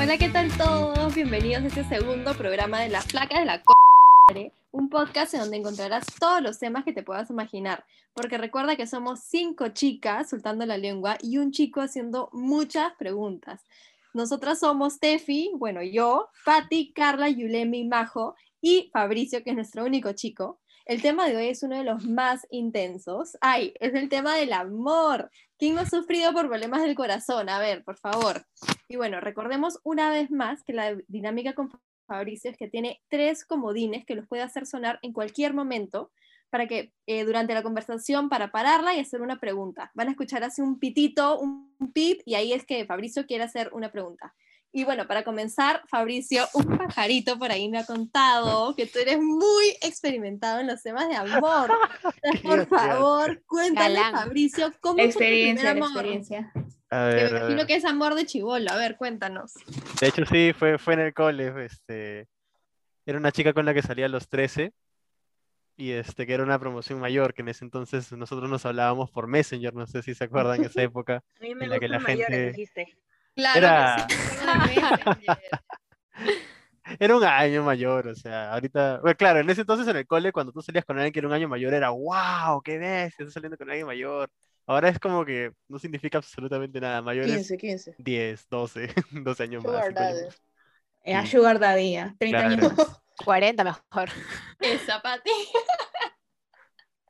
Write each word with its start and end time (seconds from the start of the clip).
Hola, 0.00 0.16
¿qué 0.16 0.28
tal 0.28 0.56
todos? 0.56 1.12
Bienvenidos 1.12 1.64
a 1.64 1.66
este 1.66 1.82
segundo 1.82 2.32
programa 2.34 2.80
de 2.80 2.88
Las 2.88 3.06
Placas 3.06 3.40
de 3.40 3.44
la 3.46 3.62
C 4.32 4.52
un 4.70 4.88
podcast 4.90 5.34
en 5.34 5.40
donde 5.40 5.56
encontrarás 5.56 6.06
todos 6.20 6.40
los 6.40 6.60
temas 6.60 6.84
que 6.84 6.92
te 6.92 7.02
puedas 7.02 7.30
imaginar, 7.30 7.84
porque 8.14 8.38
recuerda 8.38 8.76
que 8.76 8.86
somos 8.86 9.18
cinco 9.20 9.68
chicas 9.70 10.30
soltando 10.30 10.64
la 10.66 10.78
lengua 10.78 11.18
y 11.20 11.38
un 11.38 11.50
chico 11.50 11.80
haciendo 11.80 12.28
muchas 12.32 12.92
preguntas. 12.94 13.62
Nosotras 14.14 14.60
somos 14.60 15.00
Tefi, 15.00 15.50
bueno, 15.54 15.82
yo, 15.82 16.28
Patti, 16.44 16.92
Carla, 16.92 17.28
Yulemi, 17.28 17.84
Majo 17.84 18.36
y 18.60 18.90
Fabricio, 18.92 19.42
que 19.42 19.50
es 19.50 19.56
nuestro 19.56 19.84
único 19.84 20.12
chico. 20.12 20.58
El 20.86 21.02
tema 21.02 21.28
de 21.28 21.36
hoy 21.36 21.48
es 21.48 21.62
uno 21.64 21.76
de 21.76 21.84
los 21.84 22.04
más 22.04 22.46
intensos. 22.50 23.36
Ay, 23.40 23.74
es 23.80 23.94
el 23.94 24.08
tema 24.08 24.36
del 24.36 24.52
amor. 24.52 25.30
¿Quién 25.58 25.76
ha 25.78 25.86
sufrido 25.86 26.32
por 26.32 26.46
problemas 26.46 26.82
del 26.82 26.94
corazón? 26.94 27.48
A 27.48 27.58
ver, 27.58 27.82
por 27.82 27.96
favor. 27.96 28.46
Y 28.88 28.96
bueno, 28.96 29.20
recordemos 29.20 29.80
una 29.82 30.08
vez 30.10 30.30
más 30.30 30.62
que 30.62 30.72
la 30.72 30.96
dinámica 31.08 31.54
con 31.54 31.70
Fabricio 32.06 32.50
es 32.50 32.56
que 32.56 32.68
tiene 32.68 33.02
tres 33.08 33.44
comodines 33.44 34.06
que 34.06 34.14
los 34.14 34.28
puede 34.28 34.42
hacer 34.42 34.66
sonar 34.66 35.00
en 35.02 35.12
cualquier 35.12 35.54
momento 35.54 36.12
para 36.50 36.66
que 36.66 36.92
eh, 37.06 37.24
durante 37.24 37.54
la 37.54 37.62
conversación, 37.62 38.28
para 38.28 38.52
pararla 38.52 38.94
y 38.94 39.00
hacer 39.00 39.20
una 39.20 39.38
pregunta. 39.38 39.90
Van 39.94 40.08
a 40.08 40.12
escuchar 40.12 40.44
así 40.44 40.62
un 40.62 40.78
pitito, 40.78 41.38
un 41.38 41.74
pip, 41.92 42.20
y 42.24 42.36
ahí 42.36 42.52
es 42.52 42.64
que 42.64 42.86
Fabricio 42.86 43.26
quiere 43.26 43.44
hacer 43.44 43.70
una 43.72 43.90
pregunta. 43.90 44.34
Y 44.70 44.84
bueno, 44.84 45.06
para 45.06 45.24
comenzar, 45.24 45.82
Fabricio, 45.88 46.46
un 46.52 46.76
pajarito 46.76 47.38
por 47.38 47.50
ahí 47.50 47.68
me 47.70 47.78
ha 47.78 47.86
contado 47.86 48.76
que 48.76 48.86
tú 48.86 48.98
eres 48.98 49.18
muy 49.18 49.66
experimentado 49.82 50.60
en 50.60 50.66
los 50.66 50.82
temas 50.82 51.08
de 51.08 51.16
amor. 51.16 51.70
por 52.42 52.66
favor, 52.66 53.42
cuéntale, 53.46 53.98
Fabricio, 54.12 54.72
cómo 54.80 55.00
experiencia, 55.02 55.72
fue 55.72 55.80
tu 55.80 55.94
primer 55.94 56.04
amor. 56.04 56.06
Experiencia. 56.06 56.52
me 56.90 57.38
imagino 57.38 57.66
que 57.66 57.76
es 57.76 57.84
amor 57.86 58.14
de 58.14 58.26
chivolo. 58.26 58.70
A 58.70 58.76
ver, 58.76 58.96
cuéntanos. 58.96 59.54
De 60.00 60.08
hecho, 60.08 60.26
sí, 60.26 60.52
fue, 60.52 60.78
fue 60.78 60.94
en 60.94 61.00
el 61.00 61.14
cole. 61.14 61.64
Este, 61.64 62.28
era 63.06 63.18
una 63.18 63.32
chica 63.32 63.54
con 63.54 63.64
la 63.64 63.72
que 63.72 63.80
salía 63.80 64.04
a 64.04 64.10
los 64.10 64.28
13 64.28 64.72
y 65.78 65.92
este, 65.92 66.26
que 66.26 66.34
era 66.34 66.42
una 66.42 66.58
promoción 66.58 66.98
mayor, 66.98 67.32
que 67.32 67.40
en 67.40 67.48
ese 67.48 67.64
entonces 67.64 68.12
nosotros 68.12 68.50
nos 68.50 68.66
hablábamos 68.66 69.10
por 69.10 69.28
Messenger, 69.28 69.72
no 69.72 69.86
sé 69.86 70.02
si 70.02 70.12
se 70.12 70.24
acuerdan, 70.24 70.56
en 70.56 70.64
esa 70.64 70.82
época. 70.82 71.22
A 71.38 71.40
mí 71.40 71.54
me 71.54 71.64
en 71.64 71.70
la 71.70 71.78
que 71.78 71.88
la 71.88 72.00
gente... 72.00 72.48
Dijiste. 72.48 72.98
Claro, 73.38 73.58
era... 73.58 74.06
era 76.98 77.16
un 77.16 77.22
año 77.22 77.62
mayor, 77.62 78.08
o 78.08 78.14
sea, 78.16 78.52
ahorita, 78.52 78.98
bueno, 79.00 79.16
claro, 79.16 79.38
en 79.38 79.48
ese 79.48 79.60
entonces 79.60 79.86
en 79.86 79.96
el 79.96 80.08
cole, 80.08 80.32
cuando 80.32 80.52
tú 80.52 80.60
salías 80.60 80.84
con 80.84 80.96
alguien 80.96 81.12
que 81.12 81.20
era 81.20 81.28
un 81.28 81.34
año 81.34 81.48
mayor, 81.48 81.72
era 81.72 81.90
wow, 81.90 82.60
qué 82.64 82.78
ves, 82.78 83.14
estás 83.16 83.32
saliendo 83.32 83.56
con 83.56 83.70
alguien 83.70 83.86
mayor. 83.86 84.28
Ahora 84.66 84.88
es 84.88 84.98
como 84.98 85.24
que 85.24 85.52
no 85.68 85.78
significa 85.78 86.18
absolutamente 86.18 86.80
nada. 86.80 87.00
Mayores 87.00 87.32
15, 87.32 87.58
15. 87.58 87.94
10, 87.98 88.48
12, 88.50 88.94
12 89.12 89.42
años 89.44 89.62
sugar 89.62 89.84
más. 89.84 89.94
Daddy. 89.94 90.26
Era 91.04 91.24
Sugar 91.24 91.60
Daddy, 91.60 91.94
30 92.18 92.28
claro. 92.28 92.48
años. 92.48 92.72
40 93.24 93.62
mejor. 93.62 94.08
Esa, 94.58 95.00
Pati. 95.00 95.30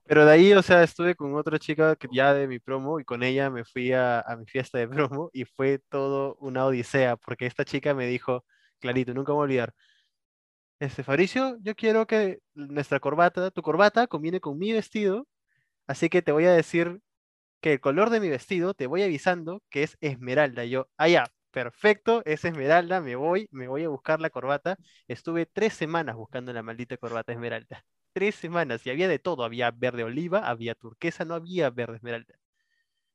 Pero 0.08 0.24
de 0.24 0.32
ahí, 0.32 0.52
o 0.54 0.62
sea, 0.62 0.82
estuve 0.82 1.14
con 1.14 1.34
otra 1.36 1.58
chica 1.58 1.94
que 1.94 2.08
ya 2.10 2.32
de 2.32 2.48
mi 2.48 2.58
promo 2.58 2.98
y 2.98 3.04
con 3.04 3.22
ella 3.22 3.50
me 3.50 3.64
fui 3.66 3.92
a, 3.92 4.24
mi 4.38 4.46
fiesta 4.46 4.78
de 4.78 4.88
promo 5.10 5.30
y 5.34 5.44
fue 5.44 5.80
todo 5.90 6.36
una 6.40 6.64
odisea 6.64 7.16
porque 7.16 7.46
esta 7.46 7.64
chica 7.64 7.94
me 7.94 8.06
dijo, 8.06 8.44
clarito, 8.80 9.12
nunca 9.14 9.32
voy 9.32 9.42
a 9.42 9.44
olvidar, 9.44 9.74
este 10.80 11.02
Fabricio, 11.02 11.58
yo 11.60 11.74
quiero 11.74 12.06
que 12.06 12.38
nuestra 12.54 13.00
corbata, 13.00 13.50
tu 13.50 13.62
corbata 13.62 14.06
combine 14.06 14.40
con 14.40 14.58
mi 14.58 14.72
vestido, 14.72 15.26
así 15.86 16.08
que 16.10 16.22
te 16.22 16.32
voy 16.32 16.46
a 16.46 16.52
decir 16.52 17.00
que 17.60 17.74
el 17.74 17.80
color 17.80 18.10
de 18.10 18.20
mi 18.20 18.28
vestido, 18.30 18.74
te 18.74 18.86
voy 18.88 19.02
avisando 19.02 19.62
que 19.70 19.84
es 19.84 19.98
esmeralda. 20.00 20.64
Yo, 20.66 20.88
ah, 20.98 21.08
ya, 21.08 21.26
perfecto, 21.52 22.22
es 22.26 22.44
esmeralda, 22.44 23.00
me 23.00 23.16
voy, 23.16 23.48
me 23.52 23.68
voy 23.68 23.84
a 23.84 23.88
buscar 23.90 24.20
la 24.20 24.30
corbata. 24.30 24.76
Estuve 25.08 25.46
tres 25.46 25.74
semanas 25.74 26.16
buscando 26.16 26.52
la 26.52 26.62
maldita 26.62 26.96
corbata 26.98 27.32
esmeralda 27.32 27.84
tres 28.18 28.34
semanas 28.34 28.84
y 28.84 28.90
había 28.90 29.06
de 29.06 29.20
todo, 29.20 29.44
había 29.44 29.70
verde 29.70 30.02
oliva, 30.02 30.40
había 30.40 30.74
turquesa, 30.74 31.24
no 31.24 31.34
había 31.34 31.70
verde 31.70 31.96
esmeralda. 31.96 32.34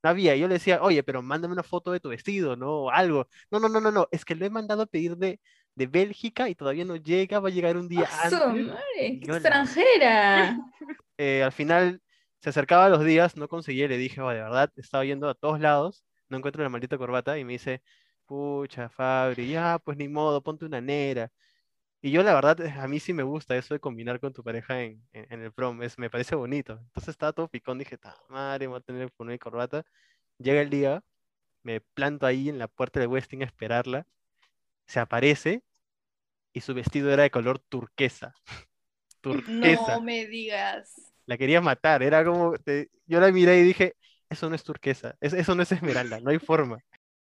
No 0.01 0.09
había, 0.09 0.33
yo 0.37 0.47
le 0.47 0.53
decía, 0.55 0.81
oye, 0.81 1.03
pero 1.03 1.21
mándame 1.21 1.53
una 1.53 1.63
foto 1.63 1.91
de 1.91 1.99
tu 1.99 2.07
vestido, 2.07 2.55
¿no? 2.55 2.89
algo. 2.89 3.27
No, 3.51 3.59
no, 3.59 3.67
no, 3.67 3.81
no, 3.81 3.91
no, 3.91 4.07
es 4.11 4.23
que 4.23 4.35
lo 4.35 4.45
he 4.45 4.49
mandado 4.49 4.83
a 4.83 4.85
pedir 4.85 5.17
de, 5.17 5.41
de 5.75 5.87
Bélgica 5.87 6.47
y 6.47 6.55
todavía 6.55 6.85
no 6.85 6.95
llega, 6.95 7.41
va 7.41 7.49
a 7.49 7.51
llegar 7.51 7.75
un 7.75 7.89
día 7.89 8.07
antes. 8.23 8.65
Madre, 8.65 9.19
extranjera! 9.21 10.57
Eh, 11.17 11.43
al 11.43 11.51
final 11.51 12.01
se 12.41 12.49
acercaba 12.49 12.85
a 12.85 12.89
los 12.89 13.05
días, 13.05 13.37
no 13.37 13.47
conseguí, 13.47 13.87
le 13.87 13.97
dije, 13.97 14.19
oh, 14.21 14.29
de 14.29 14.41
verdad, 14.41 14.71
estaba 14.77 15.05
yendo 15.05 15.29
a 15.29 15.35
todos 15.35 15.59
lados, 15.59 16.03
no 16.29 16.37
encuentro 16.37 16.63
la 16.63 16.69
maldita 16.69 16.97
corbata 16.97 17.37
y 17.37 17.45
me 17.45 17.53
dice, 17.53 17.83
pucha, 18.25 18.89
Fabri, 18.89 19.49
ya, 19.49 19.79
pues 19.83 19.97
ni 19.97 20.07
modo, 20.07 20.41
ponte 20.41 20.65
una 20.65 20.81
nera. 20.81 21.29
Y 22.05 22.11
yo 22.11 22.21
la 22.21 22.33
verdad, 22.33 22.59
a 22.81 22.87
mí 22.89 22.99
sí 22.99 23.13
me 23.13 23.23
gusta 23.23 23.55
eso 23.55 23.73
de 23.73 23.79
combinar 23.79 24.19
con 24.19 24.33
tu 24.33 24.43
pareja 24.43 24.81
en, 24.81 25.01
en, 25.13 25.41
el 25.41 25.53
prom, 25.53 25.81
es, 25.83 25.97
me 25.97 26.09
parece 26.09 26.35
bonito. 26.35 26.73
Entonces 26.73 27.07
estaba 27.07 27.31
todo 27.31 27.47
picón, 27.47 27.79
dije, 27.79 27.97
madre, 28.27 28.67
voy 28.67 28.77
a 28.77 28.81
tener 28.81 29.07
que 29.07 29.15
poner 29.15 29.39
corbata. 29.39 29.85
Llega 30.37 30.59
el 30.59 30.69
día, 30.69 31.01
me 31.61 31.79
planto 31.79 32.25
ahí 32.25 32.49
en 32.49 32.59
la 32.59 32.67
puerta 32.67 32.99
de 32.99 33.07
Westing 33.07 33.41
a 33.41 33.45
esperarla, 33.45 34.05
se 34.85 34.99
aparece 34.99 35.63
y 36.51 36.59
su 36.59 36.73
vestido 36.73 37.09
era 37.09 37.23
de 37.23 37.31
color 37.31 37.59
turquesa. 37.59 38.35
turquesa. 39.21 39.95
No 39.95 40.01
me 40.01 40.25
digas. 40.25 41.13
La 41.25 41.37
quería 41.37 41.61
matar, 41.61 42.03
era 42.03 42.25
como, 42.25 42.57
te, 42.57 42.89
yo 43.05 43.21
la 43.21 43.31
miré 43.31 43.59
y 43.59 43.63
dije, 43.63 43.95
eso 44.29 44.49
no 44.49 44.57
es 44.57 44.63
turquesa, 44.65 45.15
eso 45.21 45.55
no 45.55 45.63
es 45.63 45.71
esmeralda, 45.71 46.19
no 46.19 46.31
hay 46.31 46.39
forma. 46.39 46.79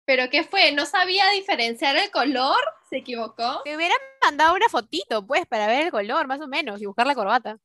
¿Pero 0.07 0.31
qué 0.31 0.43
fue? 0.43 0.73
¿No 0.73 0.87
sabía 0.87 1.29
diferenciar 1.33 1.99
el 1.99 2.11
color? 2.11 2.57
¿Se 2.91 2.99
equivocó? 2.99 3.63
Te 3.65 3.77
hubieran 3.77 3.99
mandado 4.23 4.55
una 4.57 4.69
fotito, 4.69 5.25
pues, 5.25 5.47
para 5.47 5.69
ver 5.69 5.87
el 5.87 5.91
color, 5.93 6.27
más 6.27 6.41
o 6.41 6.49
menos, 6.49 6.83
y 6.83 6.87
buscar 6.87 7.07
la 7.07 7.15
corbata. 7.15 7.57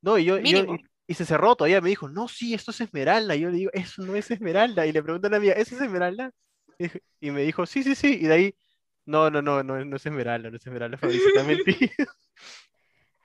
No, 0.00 0.16
y 0.16 0.24
yo, 0.24 0.38
yo 0.38 0.76
y, 1.06 1.14
se 1.14 1.26
cerró 1.26 1.54
todavía, 1.54 1.82
me 1.82 1.90
dijo, 1.90 2.08
no, 2.08 2.28
sí, 2.28 2.54
esto 2.54 2.70
es 2.70 2.80
esmeralda. 2.80 3.36
Y 3.36 3.40
yo 3.40 3.50
le 3.50 3.58
digo, 3.58 3.70
eso 3.74 4.02
no 4.02 4.16
es 4.16 4.30
esmeralda. 4.30 4.86
Y 4.86 4.92
le 4.92 5.02
pregunté 5.02 5.26
a 5.26 5.30
la 5.30 5.36
amiga, 5.36 5.52
¿eso 5.52 5.76
es 5.76 5.82
esmeralda? 5.82 6.30
Y, 7.20 7.30
me 7.30 7.42
dijo, 7.42 7.66
sí, 7.66 7.82
sí, 7.82 7.94
sí. 7.94 8.18
Y 8.22 8.26
de 8.26 8.32
ahí, 8.32 8.54
no, 9.04 9.28
no, 9.30 9.42
no, 9.42 9.62
no, 9.62 9.84
no 9.84 9.96
es 9.96 10.06
esmeralda, 10.06 10.50
no 10.50 10.56
es 10.56 10.66
esmeralda, 10.66 10.96
Fabricio, 10.96 11.28
está 11.28 11.44
mentido. 11.44 11.90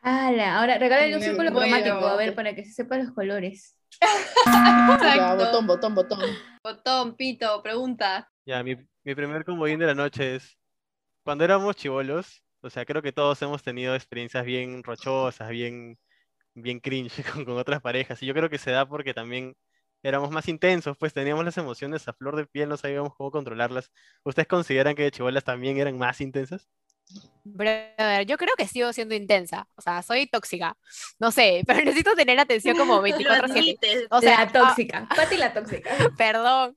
Ala, 0.02 0.60
ahora 0.60 0.78
regálale 0.78 1.16
un 1.16 1.22
círculo 1.22 1.52
cromático, 1.52 2.06
a 2.06 2.16
ver, 2.18 2.36
para 2.36 2.54
que 2.54 2.66
se 2.66 2.74
sepan 2.74 3.06
los 3.06 3.16
colores. 3.16 3.80
Exacto. 4.02 5.38
botón, 5.38 5.68
botón, 5.68 5.96
botón. 5.96 6.20
Botón, 6.62 7.16
pito, 7.16 7.64
pregunta. 7.64 8.30
Ya, 8.46 8.62
mi, 8.62 8.76
mi 9.04 9.16
primer 9.16 9.46
comodín 9.46 9.80
de 9.80 9.88
la 9.88 9.96
noche 9.96 10.36
es, 10.36 10.58
cuando 11.26 11.44
éramos 11.44 11.76
chivolos, 11.76 12.44
o 12.62 12.70
sea, 12.70 12.86
creo 12.86 13.02
que 13.02 13.12
todos 13.12 13.42
hemos 13.42 13.64
tenido 13.64 13.96
experiencias 13.96 14.46
bien 14.46 14.84
rochosas, 14.84 15.50
bien, 15.50 15.98
bien 16.56 16.80
cringe 16.80 17.24
con, 17.48 17.58
otras 17.58 17.82
parejas, 17.82 18.22
y 18.24 18.28
yo 18.28 18.34
creo 18.36 18.50
que 18.50 18.60
se 18.60 18.72
da 18.72 18.88
porque 18.88 19.14
también 19.14 19.56
éramos 20.04 20.32
más 20.32 20.48
intensos, 20.50 20.98
pues 20.98 21.14
teníamos 21.14 21.46
las 21.46 21.58
emociones 21.58 22.08
a 22.08 22.14
flor 22.14 22.36
de 22.38 22.48
piel, 22.48 22.70
no 22.70 22.78
sabíamos 22.78 23.16
cómo 23.16 23.32
controlarlas. 23.32 23.92
¿Ustedes 24.24 24.48
consideran 24.48 24.96
que 24.96 25.04
de 25.04 25.12
chivolas 25.12 25.44
también 25.44 25.78
eran 25.80 25.98
más 25.98 26.22
intensas? 26.22 26.70
Brother, 27.48 28.26
yo 28.26 28.38
creo 28.38 28.56
que 28.58 28.68
sigo 28.68 28.92
siendo 28.92 29.14
intensa. 29.14 29.68
O 29.76 29.82
sea, 29.82 30.02
soy 30.02 30.26
tóxica. 30.26 30.76
No 31.20 31.32
sé, 31.32 31.64
pero 31.68 31.80
necesito 31.84 32.16
tener 32.16 32.40
atención 32.40 32.76
como 32.76 33.02
24-7. 33.04 34.08
O 34.10 34.20
sea, 34.20 34.48
tóxica. 34.52 35.08
Pati 35.16 35.38
la 35.38 35.54
tóxica. 35.54 35.92
Perdón. 36.18 36.76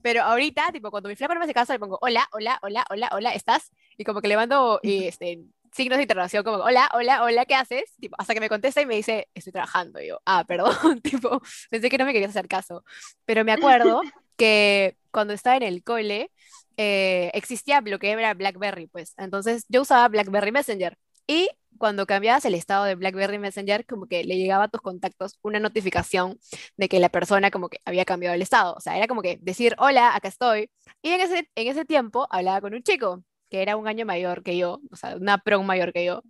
Pero 0.00 0.22
ahorita, 0.22 0.72
tipo, 0.72 0.90
cuando 0.90 1.10
mi 1.10 1.16
flaco 1.16 1.34
no 1.34 1.40
me 1.40 1.44
hace 1.44 1.54
caso, 1.54 1.74
le 1.74 1.78
pongo 1.78 1.98
hola, 2.00 2.26
hola, 2.32 2.58
hola, 2.62 2.84
hola, 2.90 3.10
hola, 3.12 3.34
¿estás? 3.34 3.70
Y 3.98 4.04
como 4.04 4.22
que 4.22 4.28
le 4.28 4.36
mando 4.36 4.80
este, 4.82 5.40
signos 5.72 5.98
de 5.98 6.04
interrogación, 6.04 6.42
como 6.42 6.58
hola, 6.58 6.88
hola, 6.94 7.22
hola, 7.22 7.44
¿qué 7.44 7.54
haces? 7.54 7.94
Tipo, 8.00 8.16
hasta 8.18 8.32
que 8.32 8.40
me 8.40 8.48
contesta 8.48 8.80
y 8.80 8.86
me 8.86 8.96
dice, 8.96 9.28
estoy 9.34 9.52
trabajando. 9.52 10.00
Y 10.00 10.08
yo, 10.08 10.20
ah, 10.24 10.44
perdón. 10.48 11.00
tipo, 11.02 11.42
pensé 11.68 11.90
que 11.90 11.98
no 11.98 12.06
me 12.06 12.14
querías 12.14 12.30
hacer 12.30 12.48
caso. 12.48 12.82
Pero 13.26 13.44
me 13.44 13.52
acuerdo 13.52 14.00
que 14.36 14.96
cuando 15.10 15.34
estaba 15.34 15.56
en 15.56 15.64
el 15.64 15.82
cole, 15.82 16.30
eh, 16.78 17.30
existía 17.34 17.82
lo 17.82 17.98
que 17.98 18.10
era 18.12 18.34
BlackBerry, 18.34 18.86
pues. 18.86 19.14
Entonces 19.18 19.64
yo 19.68 19.82
usaba 19.82 20.08
BlackBerry 20.08 20.52
Messenger. 20.52 20.96
Y 21.26 21.50
cuando 21.76 22.06
cambiabas 22.06 22.44
el 22.46 22.54
estado 22.54 22.84
de 22.84 22.94
BlackBerry 22.94 23.38
Messenger, 23.38 23.84
como 23.86 24.06
que 24.06 24.24
le 24.24 24.36
llegaba 24.38 24.64
a 24.64 24.68
tus 24.68 24.80
contactos 24.80 25.38
una 25.42 25.60
notificación 25.60 26.38
de 26.76 26.88
que 26.88 27.00
la 27.00 27.10
persona 27.10 27.50
como 27.50 27.68
que 27.68 27.80
había 27.84 28.04
cambiado 28.04 28.34
el 28.34 28.42
estado. 28.42 28.74
O 28.74 28.80
sea, 28.80 28.96
era 28.96 29.08
como 29.08 29.22
que 29.22 29.38
decir, 29.42 29.74
hola, 29.78 30.14
acá 30.16 30.28
estoy. 30.28 30.70
Y 31.02 31.10
en 31.10 31.20
ese, 31.20 31.50
en 31.54 31.68
ese 31.68 31.84
tiempo 31.84 32.26
hablaba 32.30 32.60
con 32.60 32.74
un 32.74 32.82
chico 32.82 33.24
que 33.50 33.62
era 33.62 33.76
un 33.76 33.88
año 33.88 34.04
mayor 34.06 34.42
que 34.42 34.56
yo, 34.56 34.80
o 34.90 34.96
sea, 34.96 35.16
una 35.16 35.38
prom 35.38 35.66
mayor 35.66 35.92
que 35.92 36.04
yo. 36.04 36.22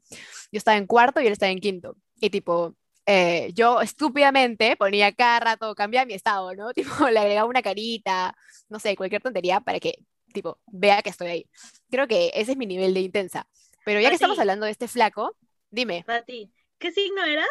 Yo 0.53 0.59
estaba 0.59 0.77
en 0.77 0.87
cuarto 0.87 1.21
y 1.21 1.27
él 1.27 1.33
estaba 1.33 1.53
en 1.53 1.61
quinto. 1.61 1.97
Y 2.21 2.31
tipo, 2.31 2.75
eh, 3.07 3.53
yo 3.55 3.81
estúpidamente 3.81 4.77
ponía 4.77 5.13
cada 5.13 5.41
rato, 5.41 5.75
cambiaba 5.75 6.07
mi 6.07 6.15
estado, 6.15 6.55
¿no? 6.55 6.73
Tipo, 6.75 7.09
le 7.11 7.19
agregaba 7.21 7.49
una 7.49 7.63
carita, 7.63 8.37
no 8.69 8.79
sé, 8.79 8.97
cualquier 8.97 9.23
tontería 9.23 9.61
para 9.61 9.81
que 9.81 9.95
tipo, 10.33 10.59
vea 10.67 11.03
que 11.03 11.11
estoy 11.11 11.29
ahí. 11.29 11.51
Creo 11.91 12.07
que 12.07 12.31
ese 12.35 12.53
es 12.53 12.57
mi 12.57 12.67
nivel 12.67 12.95
de 12.95 13.01
intensa. 13.01 13.49
Pero 13.85 14.01
ya 14.01 14.09
que 14.09 14.15
estamos 14.15 14.39
hablando 14.39 14.67
de 14.67 14.73
este 14.73 14.89
flaco, 14.89 15.37
dime. 15.71 16.05
Pati, 16.07 16.53
¿qué 16.79 16.93
signo 16.93 17.25
eras? 17.25 17.49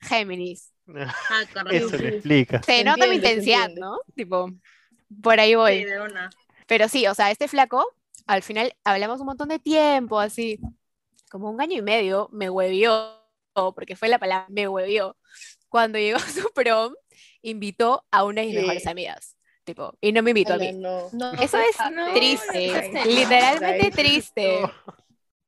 Géminis. 0.00 0.72
Ah, 0.90 1.44
Eso 1.70 1.98
le 1.98 2.08
explica. 2.08 2.62
Se 2.62 2.82
nota 2.82 3.06
mi 3.06 3.16
intensidad, 3.16 3.68
¿no? 3.76 3.98
Tipo, 4.14 4.50
por 5.22 5.38
ahí 5.38 5.54
voy. 5.54 5.80
Sí, 5.80 5.84
de 5.84 6.00
una. 6.00 6.30
Pero 6.66 6.88
sí, 6.88 7.06
o 7.06 7.14
sea, 7.14 7.30
este 7.30 7.46
flaco 7.46 7.86
al 8.28 8.42
final 8.42 8.76
hablamos 8.84 9.20
un 9.20 9.26
montón 9.26 9.48
de 9.48 9.58
tiempo, 9.58 10.20
así, 10.20 10.60
como 11.30 11.50
un 11.50 11.60
año 11.60 11.78
y 11.78 11.82
medio, 11.82 12.28
me 12.30 12.50
huevió, 12.50 13.24
porque 13.74 13.96
fue 13.96 14.08
la 14.08 14.18
palabra, 14.18 14.46
me 14.50 14.68
huevió. 14.68 15.16
Cuando 15.68 15.98
llegó 15.98 16.18
a 16.18 16.20
su 16.28 16.52
prom, 16.54 16.94
invitó 17.42 18.04
a 18.10 18.24
una 18.24 18.42
de 18.42 18.48
mis 18.48 18.56
mejores 18.56 18.86
amigas, 18.86 19.36
tipo, 19.68 19.92
y 20.00 20.12
no 20.12 20.22
me 20.22 20.30
invitó 20.30 20.54
a 20.54 20.58
mí. 20.58 20.72
no. 20.72 21.08
No, 21.12 21.36
Eso 21.36 21.58
es 21.58 21.76
no, 21.90 22.12
triste, 22.12 22.92
no, 22.92 23.04
no, 23.60 23.74
literalmente 23.84 23.90
no. 23.90 23.92
triste. 23.92 24.60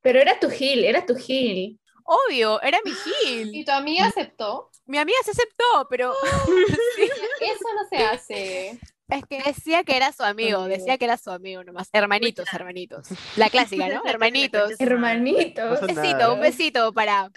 Pero 0.02 0.19
era 0.20 0.38
tu 0.38 0.50
Gil, 0.50 0.84
era 0.84 1.05
tu 1.06 1.14
Gil. 1.17 1.78
Obvio, 2.05 2.61
era 2.62 2.78
mi 2.84 2.93
Y 2.93 2.94
Gil. 2.94 3.64
tu 3.64 3.72
amiga 3.72 4.06
aceptó. 4.06 4.70
Mi 4.87 4.99
amiga 4.99 5.19
se 5.25 5.31
aceptó, 5.32 5.64
pero 5.88 6.14
sí, 6.94 7.08
Eso 7.40 7.64
no 7.75 7.88
se 7.88 7.96
hace. 8.05 8.81
es 9.08 9.25
que 9.26 9.43
decía 9.43 9.84
que 9.84 9.96
era 9.96 10.12
su 10.12 10.23
amigo, 10.23 10.64
Amigo. 10.64 10.69
decía 10.69 10.99
que 10.99 11.05
era 11.05 11.16
su 11.16 11.31
amigo 11.31 11.64
nomás. 11.64 11.88
Hermanitos, 11.93 12.46
hermanitos. 12.52 13.08
La 13.34 13.50
clásica, 13.50 13.88
¿no? 13.88 14.02
Hermanitos. 14.06 14.73
Hermanitos. 14.78 15.81
Un 15.82 15.87
besito, 15.87 16.34
un 16.34 16.40
besito 16.40 16.93
para, 16.93 17.31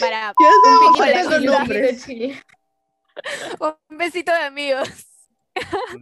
para 0.00 0.32
un 3.90 3.98
besito 3.98 4.32
de 4.32 4.38
amigos. 4.44 4.88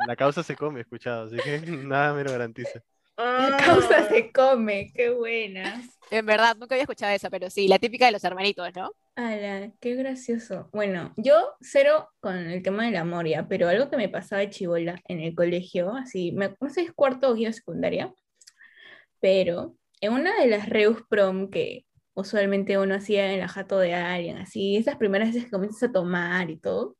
La 0.06 0.16
causa 0.16 0.42
se 0.42 0.56
come, 0.56 0.80
escuchado, 0.80 1.26
así 1.26 1.36
que 1.36 1.60
nada 1.66 2.14
me 2.14 2.24
lo 2.24 2.32
garantiza. 2.32 2.80
La 3.16 3.56
Ah. 3.56 3.56
causa 3.58 4.08
se 4.08 4.30
come, 4.30 4.92
qué 4.94 5.10
buena. 5.10 5.82
En 6.10 6.24
verdad, 6.24 6.56
nunca 6.56 6.74
había 6.74 6.84
escuchado 6.84 7.12
esa, 7.12 7.30
pero 7.30 7.50
sí, 7.50 7.66
la 7.66 7.78
típica 7.78 8.06
de 8.06 8.12
los 8.12 8.22
hermanitos, 8.24 8.70
¿no? 8.76 8.92
Ala, 9.16 9.72
qué 9.80 9.96
gracioso. 9.96 10.70
Bueno, 10.72 11.12
yo 11.16 11.54
cero 11.60 12.08
con 12.20 12.36
el 12.36 12.62
tema 12.62 12.84
del 12.86 12.94
amor 12.96 13.26
ya, 13.26 13.48
pero 13.48 13.68
algo 13.68 13.90
que 13.90 13.96
me 13.96 14.08
pasaba 14.08 14.40
de 14.40 14.50
chivola 14.50 15.00
en 15.08 15.20
el 15.20 15.34
colegio, 15.34 15.92
así, 15.96 16.30
me, 16.32 16.54
no 16.60 16.68
sé 16.68 16.74
si 16.82 16.86
es 16.86 16.92
cuarto 16.92 17.30
o 17.30 17.34
quinto 17.34 17.48
de 17.48 17.52
secundaria, 17.54 18.14
pero 19.20 19.74
en 20.00 20.12
una 20.12 20.38
de 20.40 20.46
las 20.46 20.68
Reus 20.68 21.02
Prom 21.08 21.50
que 21.50 21.84
usualmente 22.14 22.78
uno 22.78 22.94
hacía 22.94 23.32
en 23.32 23.40
la 23.40 23.48
jato 23.48 23.78
de 23.78 23.94
alguien, 23.94 24.38
así, 24.38 24.76
esas 24.76 24.96
primeras 24.96 25.28
veces 25.28 25.44
que 25.46 25.50
comienzas 25.50 25.88
a 25.88 25.92
tomar 25.92 26.50
y 26.50 26.58
todo, 26.58 26.96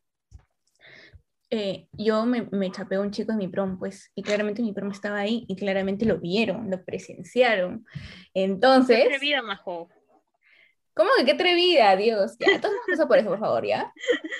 eh, 1.50 1.88
yo 1.92 2.26
me, 2.26 2.48
me 2.50 2.70
chapé 2.70 2.96
a 2.96 3.00
un 3.00 3.10
chico 3.10 3.32
en 3.32 3.38
mi 3.38 3.48
prom, 3.48 3.78
pues, 3.78 4.10
y 4.14 4.22
claramente 4.22 4.62
mi 4.62 4.72
prom 4.72 4.90
estaba 4.90 5.18
ahí 5.18 5.44
y 5.48 5.56
claramente 5.56 6.04
lo 6.04 6.18
vieron, 6.18 6.70
lo 6.70 6.84
presenciaron. 6.84 7.86
Entonces... 8.34 8.98
Qué 8.98 9.14
atrevida, 9.14 9.42
majo. 9.42 9.88
¿Cómo 10.94 11.10
que 11.16 11.24
qué 11.24 11.32
atrevida, 11.32 11.94
Dios? 11.96 12.36
Ya, 12.38 12.60
todas 12.60 12.76
cosas 12.84 13.06
por 13.06 13.18
eso, 13.18 13.28
por 13.28 13.38
favor, 13.38 13.64
¿ya? 13.64 13.92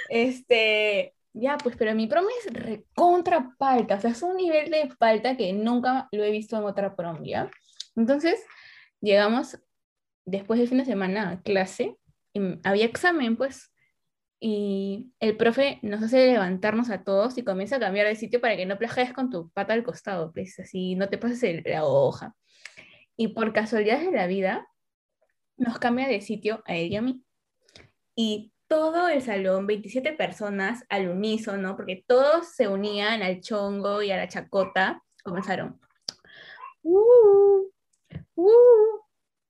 Este, 0.08 1.14
ya, 1.32 1.56
pues, 1.56 1.76
pero 1.76 1.94
mi 1.94 2.08
prom 2.08 2.24
es 2.44 2.52
recontra 2.52 3.54
palta, 3.58 3.94
o 3.94 4.00
sea, 4.00 4.10
es 4.10 4.22
un 4.22 4.36
nivel 4.36 4.70
de 4.70 4.90
palta 4.98 5.36
que 5.36 5.52
nunca 5.52 6.08
lo 6.10 6.24
he 6.24 6.32
visto 6.32 6.56
en 6.56 6.64
otra 6.64 6.96
prom, 6.96 7.22
¿ya? 7.22 7.48
Entonces, 7.94 8.44
llegamos 9.00 9.56
después 10.24 10.58
del 10.58 10.68
fin 10.68 10.78
de 10.78 10.84
semana 10.84 11.30
a 11.30 11.42
clase, 11.42 11.96
y 12.32 12.40
había 12.64 12.84
examen, 12.86 13.36
pues, 13.36 13.72
y 14.40 15.12
el 15.20 15.36
profe 15.36 15.80
nos 15.82 16.02
hace 16.02 16.26
levantarnos 16.26 16.90
a 16.90 17.02
todos 17.02 17.36
y 17.38 17.42
comienza 17.42 17.76
a 17.76 17.80
cambiar 17.80 18.06
de 18.06 18.14
sitio 18.14 18.40
para 18.40 18.56
que 18.56 18.66
no 18.66 18.78
plagies 18.78 19.12
con 19.12 19.30
tu 19.30 19.50
pata 19.50 19.72
al 19.72 19.82
costado, 19.82 20.32
pues, 20.32 20.58
así, 20.60 20.94
no 20.94 21.08
te 21.08 21.18
pases 21.18 21.62
la 21.64 21.84
hoja. 21.84 22.36
Y 23.16 23.28
por 23.28 23.52
casualidades 23.52 24.06
de 24.06 24.16
la 24.16 24.26
vida, 24.28 24.68
nos 25.56 25.78
cambia 25.78 26.06
de 26.06 26.20
sitio 26.20 26.62
a 26.66 26.76
él 26.76 26.92
y 26.92 26.96
a 26.96 27.02
mí. 27.02 27.24
Y 28.14 28.52
todo 28.68 29.08
el 29.08 29.22
salón, 29.22 29.66
27 29.66 30.12
personas 30.12 30.84
al 30.88 31.08
unísono, 31.08 31.76
porque 31.76 32.04
todos 32.06 32.48
se 32.54 32.68
unían 32.68 33.22
al 33.22 33.40
chongo 33.40 34.02
y 34.02 34.10
a 34.12 34.16
la 34.16 34.28
chacota, 34.28 35.02
comenzaron. 35.24 35.80
"Uh, 36.82 37.64
uh", 38.36 39.00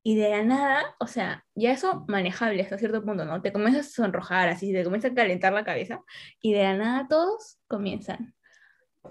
y 0.02 0.16
de 0.16 0.30
la 0.30 0.42
nada, 0.42 0.94
o 1.00 1.06
sea, 1.06 1.44
ya 1.54 1.72
eso 1.72 2.04
manejable 2.08 2.62
hasta 2.62 2.78
cierto 2.78 3.04
punto, 3.04 3.24
¿no? 3.24 3.42
Te 3.42 3.52
comienzas 3.52 3.86
a 3.88 3.90
sonrojar, 3.90 4.48
así, 4.48 4.72
te 4.72 4.84
comienza 4.84 5.08
a 5.08 5.14
calentar 5.14 5.52
la 5.52 5.64
cabeza, 5.64 6.02
y 6.40 6.52
de 6.52 6.62
la 6.62 6.74
nada 6.76 7.06
todos 7.08 7.58
comienzan. 7.66 8.34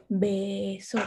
Beso, 0.10 1.00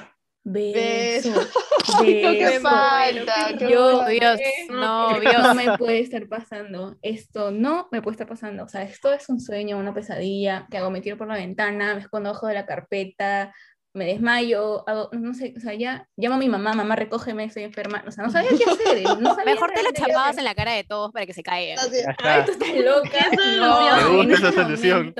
beso, 0.43 1.33
qué 2.03 2.23
beso. 2.45 2.61
falta, 2.69 3.57
qué 3.59 3.71
Yo. 3.71 4.05
Dios, 4.07 4.41
No, 4.71 5.19
qué 5.21 5.29
Dios. 5.31 5.43
no 5.43 5.55
me 5.55 5.79
puede 5.79 6.01
estar 6.01 6.27
pasando. 6.29 6.97
Esto 7.03 7.51
no 7.51 7.89
me 7.93 8.03
puede 8.03 8.15
estar 8.15 8.27
pasando. 8.27 8.65
O 8.65 8.69
sea, 8.69 8.83
esto 8.83 9.13
es 9.13 9.29
un 9.29 9.41
sueño, 9.41 9.79
una 9.79 9.95
pesadilla. 9.95 10.67
que 10.71 10.79
hago? 10.79 10.91
Me 10.91 11.01
tiro 11.01 11.17
por 11.17 11.29
la 11.29 11.35
ventana, 11.35 11.95
me 11.95 12.01
escondo 12.01 12.31
abajo 12.31 12.47
de 12.47 12.55
la 12.55 12.67
carpeta, 12.67 13.55
me 13.93 14.05
desmayo, 14.05 14.89
hago, 14.89 15.11
no 15.13 15.35
sé, 15.35 15.53
o 15.57 15.61
sea, 15.61 15.75
ya 15.75 16.09
llamo 16.17 16.37
a 16.37 16.39
mi 16.39 16.49
mamá, 16.49 16.75
mamá, 16.75 16.95
recógeme, 16.95 17.45
estoy 17.45 17.65
enferma. 17.65 18.05
O 18.07 18.13
sea, 18.13 18.25
no 18.25 18.31
sabía 18.31 18.51
qué 18.51 18.71
hacer. 18.71 19.19
No 19.19 19.35
sabía 19.35 19.55
Mejor 19.55 19.73
te 19.73 19.83
la 19.83 19.93
chapabas 19.93 20.39
en 20.39 20.45
la 20.45 20.55
cara 20.55 20.73
de 20.73 20.85
todos 20.85 21.11
para 21.13 21.27
que 21.27 21.35
se 21.35 21.43
caigan. 21.43 21.79
Ay, 22.19 22.45
tú 22.45 22.53
estás 22.53 22.69
loca. 22.77 23.11
No. 23.61 24.11
Me 24.17 24.29
gusta 24.29 24.49
esa 24.49 24.63
solución. 24.63 25.15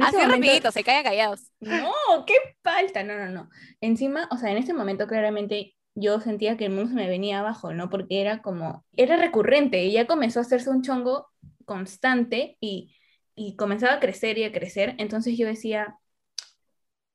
Así 0.00 0.16
rapidito, 0.16 0.72
se 0.72 0.82
caigan 0.82 1.04
callados. 1.04 1.52
no, 1.60 2.24
qué 2.26 2.34
falta, 2.62 3.02
no, 3.04 3.16
no, 3.16 3.30
no. 3.30 3.48
Encima, 3.80 4.28
o 4.30 4.38
sea, 4.38 4.50
en 4.50 4.58
ese 4.58 4.74
momento 4.74 5.06
claramente 5.06 5.76
yo 5.94 6.20
sentía 6.20 6.56
que 6.56 6.66
el 6.66 6.72
mundo 6.72 6.90
se 6.90 6.96
me 6.96 7.08
venía 7.08 7.40
abajo, 7.40 7.72
¿no? 7.72 7.90
Porque 7.90 8.20
era 8.20 8.42
como, 8.42 8.84
era 8.96 9.16
recurrente 9.16 9.84
y 9.84 9.92
ya 9.92 10.06
comenzó 10.06 10.40
a 10.40 10.42
hacerse 10.42 10.70
un 10.70 10.82
chongo 10.82 11.28
constante 11.64 12.56
y, 12.60 12.96
y 13.34 13.56
comenzaba 13.56 13.94
a 13.94 14.00
crecer 14.00 14.38
y 14.38 14.44
a 14.44 14.52
crecer. 14.52 14.94
Entonces 14.98 15.38
yo 15.38 15.46
decía, 15.46 15.98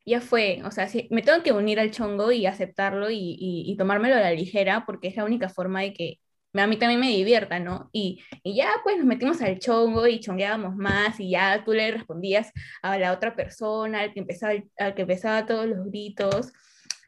ya 0.09 0.21
fue, 0.21 0.61
o 0.65 0.71
sea, 0.71 0.87
me 1.09 1.21
tengo 1.21 1.43
que 1.43 1.51
unir 1.53 1.79
al 1.79 1.91
chongo 1.91 2.31
y 2.31 2.45
aceptarlo 2.45 3.09
y, 3.09 3.37
y, 3.39 3.77
tomármelo 3.77 4.15
a 4.15 4.19
la 4.19 4.31
ligera 4.31 4.85
porque 4.85 5.07
es 5.07 5.15
la 5.15 5.25
única 5.25 5.49
forma 5.49 5.81
de 5.81 5.93
que 5.93 6.19
a 6.53 6.67
mí 6.67 6.77
también 6.77 6.99
me 6.99 7.09
divierta, 7.09 7.59
¿no? 7.59 7.89
Y, 7.93 8.21
y 8.43 8.55
ya 8.55 8.71
pues 8.83 8.97
nos 8.97 9.05
metimos 9.05 9.41
al 9.41 9.59
chongo 9.59 10.07
y 10.07 10.19
chongueábamos 10.19 10.75
más 10.75 11.19
y 11.19 11.31
ya 11.31 11.63
tú 11.63 11.73
le 11.73 11.91
respondías 11.91 12.51
a 12.81 12.97
la 12.97 13.13
otra 13.13 13.35
persona, 13.35 14.01
al 14.01 14.13
que 14.13 14.21
empezaba, 14.21 14.53
al 14.77 14.95
que 14.95 15.03
empezaba 15.03 15.45
todos 15.45 15.67
los 15.67 15.85
gritos. 15.85 16.51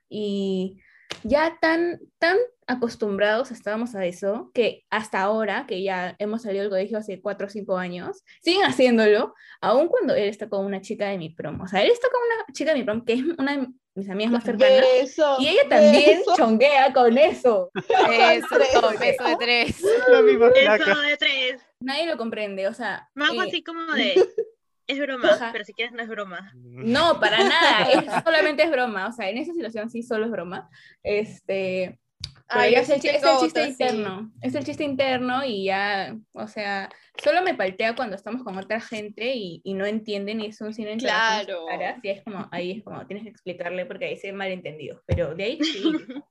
Y 0.10 0.80
ya 1.24 1.58
tan, 1.62 2.00
tan 2.20 2.38
acostumbrados 2.68 3.52
estábamos 3.52 3.96
a 3.96 4.06
eso, 4.06 4.52
que 4.54 4.86
hasta 4.90 5.22
ahora, 5.22 5.66
que 5.68 5.84
ya 5.84 6.16
hemos 6.20 6.44
salido 6.44 6.64
del 6.64 6.70
colegio 6.72 6.98
hace 6.98 7.22
cuatro 7.22 7.48
o 7.48 7.50
cinco 7.50 7.78
años, 7.78 8.24
siguen 8.42 8.64
haciéndolo, 8.64 9.34
aun 9.60 9.88
cuando 9.88 10.16
él 10.16 10.30
está 10.30 10.50
con 10.50 10.66
una 10.66 10.82
chica 10.82 11.08
de 11.10 11.18
mi 11.18 11.30
prom. 11.30 11.60
O 11.62 11.68
sea, 11.68 11.82
él 11.84 11.92
está 11.92 12.08
con 12.10 12.22
una 12.24 12.54
chica 12.54 12.72
de 12.72 12.80
mi 12.80 12.86
prom, 12.86 13.04
que 13.04 13.14
es 13.14 13.24
una 13.38 13.58
de 13.58 13.68
mis 13.94 14.10
amigas 14.10 14.32
más 14.32 14.44
cercanas, 14.46 14.82
Beso, 14.82 15.36
y 15.40 15.50
ella 15.50 15.68
también 15.68 16.20
beso. 16.20 16.34
chonguea 16.38 16.94
con 16.94 17.18
eso. 17.18 17.72
Eso, 17.76 18.58
beso 19.00 19.24
de 19.26 19.36
tres. 19.38 19.84
La 20.10 20.22
misma 20.22 20.48
Eso 20.48 20.84
flaca. 20.84 21.02
de 21.02 21.18
tres. 21.18 21.62
Nadie 21.82 22.06
lo 22.06 22.18
comprende, 22.18 22.68
o 22.68 22.74
sea... 22.74 23.10
Más 23.16 23.34
eh, 23.34 23.38
así 23.42 23.64
como 23.64 23.82
de. 23.94 24.16
Es 24.88 25.00
broma, 25.00 25.30
Ajá. 25.30 25.50
pero 25.52 25.64
si 25.64 25.74
quieres 25.74 25.94
no 25.94 26.02
es 26.02 26.10
broma. 26.10 26.52
No, 26.56 27.20
para 27.20 27.38
nada, 27.44 27.92
es, 27.92 28.24
solamente 28.24 28.64
es 28.64 28.72
broma, 28.72 29.08
o 29.08 29.12
sea, 29.12 29.30
en 29.30 29.38
esa 29.38 29.54
situación 29.54 29.90
sí 29.90 30.04
solo 30.04 30.26
es 30.26 30.32
broma. 30.32 30.70
Este, 31.04 32.00
Ay, 32.48 32.74
yo 32.76 32.82
es 32.82 32.90
el, 32.90 33.02
sí 33.02 33.08
es 33.08 33.24
el 33.24 33.30
chiste 33.40 33.62
otra, 33.62 33.64
sí. 33.64 33.70
interno, 33.72 34.32
es 34.42 34.56
el 34.56 34.66
chiste 34.66 34.84
interno 34.84 35.46
y 35.46 35.66
ya, 35.66 36.18
o 36.34 36.48
sea, 36.48 36.90
solo 37.24 37.42
me 37.42 37.54
paltea 37.54 37.96
cuando 37.96 38.16
estamos 38.18 38.44
con 38.44 38.58
otra 38.58 38.82
gente 38.82 39.34
y, 39.36 39.62
y 39.64 39.74
no 39.74 39.86
entienden 39.86 40.42
y 40.42 40.48
es 40.48 40.60
un 40.60 40.74
cine 40.74 40.98
Claro. 40.98 41.66
y 42.04 42.10
es 42.10 42.24
como, 42.24 42.50
ahí 42.52 42.72
es 42.72 42.84
como, 42.84 43.06
tienes 43.08 43.24
que 43.24 43.30
explicarle 43.30 43.86
porque 43.86 44.06
ahí 44.06 44.18
se 44.18 44.28
ve 44.28 44.34
malentendido, 44.34 45.02
pero 45.06 45.34
de 45.34 45.44
ahí 45.44 45.60
sí. 45.64 45.84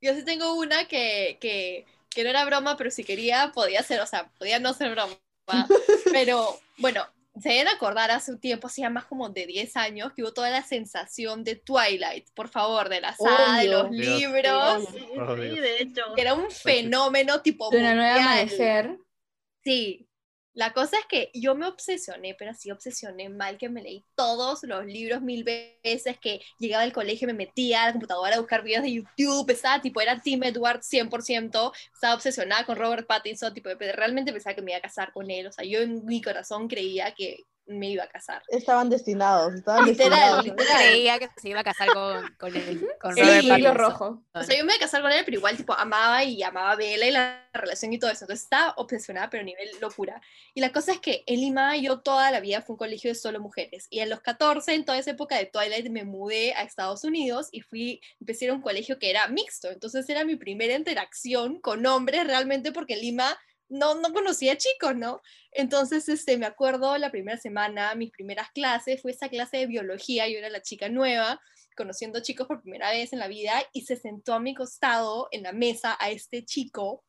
Yo 0.00 0.14
sí 0.14 0.24
tengo 0.24 0.54
una 0.54 0.86
que, 0.88 1.38
que, 1.40 1.86
que 2.10 2.24
no 2.24 2.30
era 2.30 2.44
broma, 2.44 2.76
pero 2.76 2.90
si 2.90 3.04
quería, 3.04 3.52
podía 3.54 3.84
ser, 3.84 4.00
o 4.00 4.06
sea, 4.06 4.32
podía 4.36 4.58
no 4.58 4.74
ser 4.74 4.90
broma. 4.90 5.14
Pero 6.12 6.58
bueno, 6.78 7.06
se 7.40 7.48
deben 7.48 7.68
acordar 7.68 8.10
hace 8.10 8.30
un 8.32 8.40
tiempo, 8.40 8.66
hacía 8.66 8.90
más 8.90 9.06
como 9.06 9.30
de 9.30 9.46
10 9.46 9.76
años, 9.76 10.12
que 10.12 10.22
hubo 10.22 10.32
toda 10.32 10.50
la 10.50 10.62
sensación 10.62 11.44
de 11.44 11.56
Twilight, 11.56 12.28
por 12.34 12.48
favor, 12.48 12.88
de 12.88 13.00
la 13.00 13.14
saga, 13.14 13.58
de 13.58 13.68
los. 13.68 13.90
Dios. 13.90 14.20
libros, 14.20 14.88
Sí, 14.90 15.60
de 15.60 15.82
hecho. 15.82 16.02
que 16.14 16.20
era 16.22 16.34
un 16.34 16.50
fenómeno 16.50 17.40
tipo 17.40 17.70
De 17.70 17.78
una 17.78 17.94
nueva 17.94 18.16
amanecer, 18.16 18.98
Sí. 19.64 20.08
La 20.54 20.74
cosa 20.74 20.98
es 20.98 21.06
que 21.06 21.30
yo 21.32 21.54
me 21.54 21.66
obsesioné, 21.66 22.34
pero 22.38 22.50
así 22.50 22.70
obsesioné 22.70 23.30
mal 23.30 23.56
que 23.56 23.70
me 23.70 23.82
leí 23.82 24.04
todos 24.14 24.62
los 24.64 24.84
libros 24.84 25.22
mil 25.22 25.44
veces, 25.44 26.18
que 26.20 26.42
llegaba 26.58 26.82
al 26.82 26.92
colegio, 26.92 27.26
me 27.26 27.32
metía 27.32 27.82
a 27.82 27.86
la 27.86 27.92
computadora 27.92 28.36
a 28.36 28.40
buscar 28.40 28.62
videos 28.62 28.82
de 28.82 28.92
YouTube, 28.92 29.50
estaba 29.50 29.80
tipo, 29.80 30.00
era 30.02 30.20
Tim 30.20 30.42
Edward 30.42 30.80
100%, 30.80 31.72
estaba 31.94 32.14
obsesionada 32.14 32.66
con 32.66 32.76
Robert 32.76 33.06
Pattinson, 33.06 33.54
tipo, 33.54 33.70
realmente 33.78 34.32
pensaba 34.32 34.54
que 34.54 34.60
me 34.60 34.72
iba 34.72 34.78
a 34.78 34.82
casar 34.82 35.12
con 35.12 35.30
él, 35.30 35.46
o 35.46 35.52
sea, 35.52 35.64
yo 35.64 35.80
en 35.80 36.04
mi 36.04 36.20
corazón 36.20 36.68
creía 36.68 37.14
que 37.14 37.44
me 37.66 37.90
iba 37.90 38.04
a 38.04 38.08
casar. 38.08 38.42
Estaban 38.48 38.90
destinados, 38.90 39.54
estaban 39.54 39.86
Literal, 39.86 40.10
destinados. 40.42 40.44
literal. 40.44 40.82
Creía 40.88 41.18
que 41.18 41.28
se 41.40 41.48
iba 41.48 41.60
a 41.60 41.64
casar 41.64 41.88
con, 41.92 42.34
con, 42.38 42.54
el, 42.56 42.86
con 43.00 43.14
Sí, 43.14 43.20
Robert 43.22 43.48
Pattinson. 43.48 43.74
rojo. 43.76 44.22
O 44.34 44.42
sea, 44.42 44.56
yo 44.58 44.64
me 44.64 44.72
iba 44.72 44.76
a 44.76 44.80
casar 44.80 45.00
con 45.02 45.12
él, 45.12 45.22
pero 45.24 45.36
igual, 45.38 45.56
tipo, 45.56 45.72
amaba 45.74 46.24
y 46.24 46.42
amaba 46.42 46.72
a 46.72 46.76
Bella 46.76 47.06
y 47.06 47.10
la 47.12 47.48
relación 47.54 47.92
y 47.92 47.98
todo 47.98 48.10
eso. 48.10 48.24
Entonces 48.24 48.44
estaba 48.44 48.74
obsesionada, 48.76 49.30
pero 49.30 49.42
a 49.42 49.44
nivel 49.44 49.68
locura. 49.80 50.20
Y 50.54 50.60
la 50.60 50.72
cosa 50.72 50.92
es 50.92 50.98
que 51.00 51.22
en 51.26 51.40
Lima 51.40 51.76
yo 51.76 52.00
toda 52.00 52.30
la 52.30 52.40
vida 52.40 52.62
fue 52.62 52.74
un 52.74 52.78
colegio 52.78 53.10
de 53.10 53.14
solo 53.14 53.40
mujeres. 53.40 53.86
Y 53.90 54.00
a 54.00 54.06
los 54.06 54.20
14, 54.20 54.74
en 54.74 54.84
toda 54.84 54.98
esa 54.98 55.12
época 55.12 55.36
de 55.36 55.46
Twilight, 55.46 55.88
me 55.88 56.04
mudé 56.04 56.54
a 56.54 56.62
Estados 56.62 57.04
Unidos 57.04 57.48
y 57.52 57.60
fui, 57.60 58.00
empecé 58.20 58.44
a 58.44 58.46
ir 58.46 58.50
a 58.50 58.54
un 58.54 58.62
colegio 58.62 58.98
que 58.98 59.08
era 59.10 59.28
mixto. 59.28 59.70
Entonces 59.70 60.08
era 60.08 60.24
mi 60.24 60.36
primera 60.36 60.74
interacción 60.74 61.60
con 61.60 61.86
hombres 61.86 62.26
realmente 62.26 62.72
porque 62.72 62.94
en 62.94 63.00
Lima 63.00 63.38
no, 63.72 63.94
no 63.94 64.12
conocía 64.12 64.56
chicos, 64.56 64.94
¿no? 64.94 65.22
Entonces, 65.50 66.08
este, 66.08 66.36
me 66.36 66.46
acuerdo 66.46 66.96
la 66.98 67.10
primera 67.10 67.38
semana, 67.38 67.94
mis 67.94 68.10
primeras 68.10 68.50
clases, 68.50 69.00
fue 69.00 69.12
esa 69.12 69.28
clase 69.28 69.56
de 69.56 69.66
biología, 69.66 70.28
yo 70.28 70.38
era 70.38 70.50
la 70.50 70.62
chica 70.62 70.88
nueva, 70.88 71.40
conociendo 71.76 72.20
chicos 72.20 72.46
por 72.46 72.62
primera 72.62 72.90
vez 72.90 73.12
en 73.12 73.18
la 73.18 73.28
vida, 73.28 73.54
y 73.72 73.82
se 73.82 73.96
sentó 73.96 74.34
a 74.34 74.40
mi 74.40 74.54
costado 74.54 75.28
en 75.30 75.42
la 75.42 75.52
mesa 75.52 75.96
a 75.98 76.10
este 76.10 76.44
chico 76.44 77.02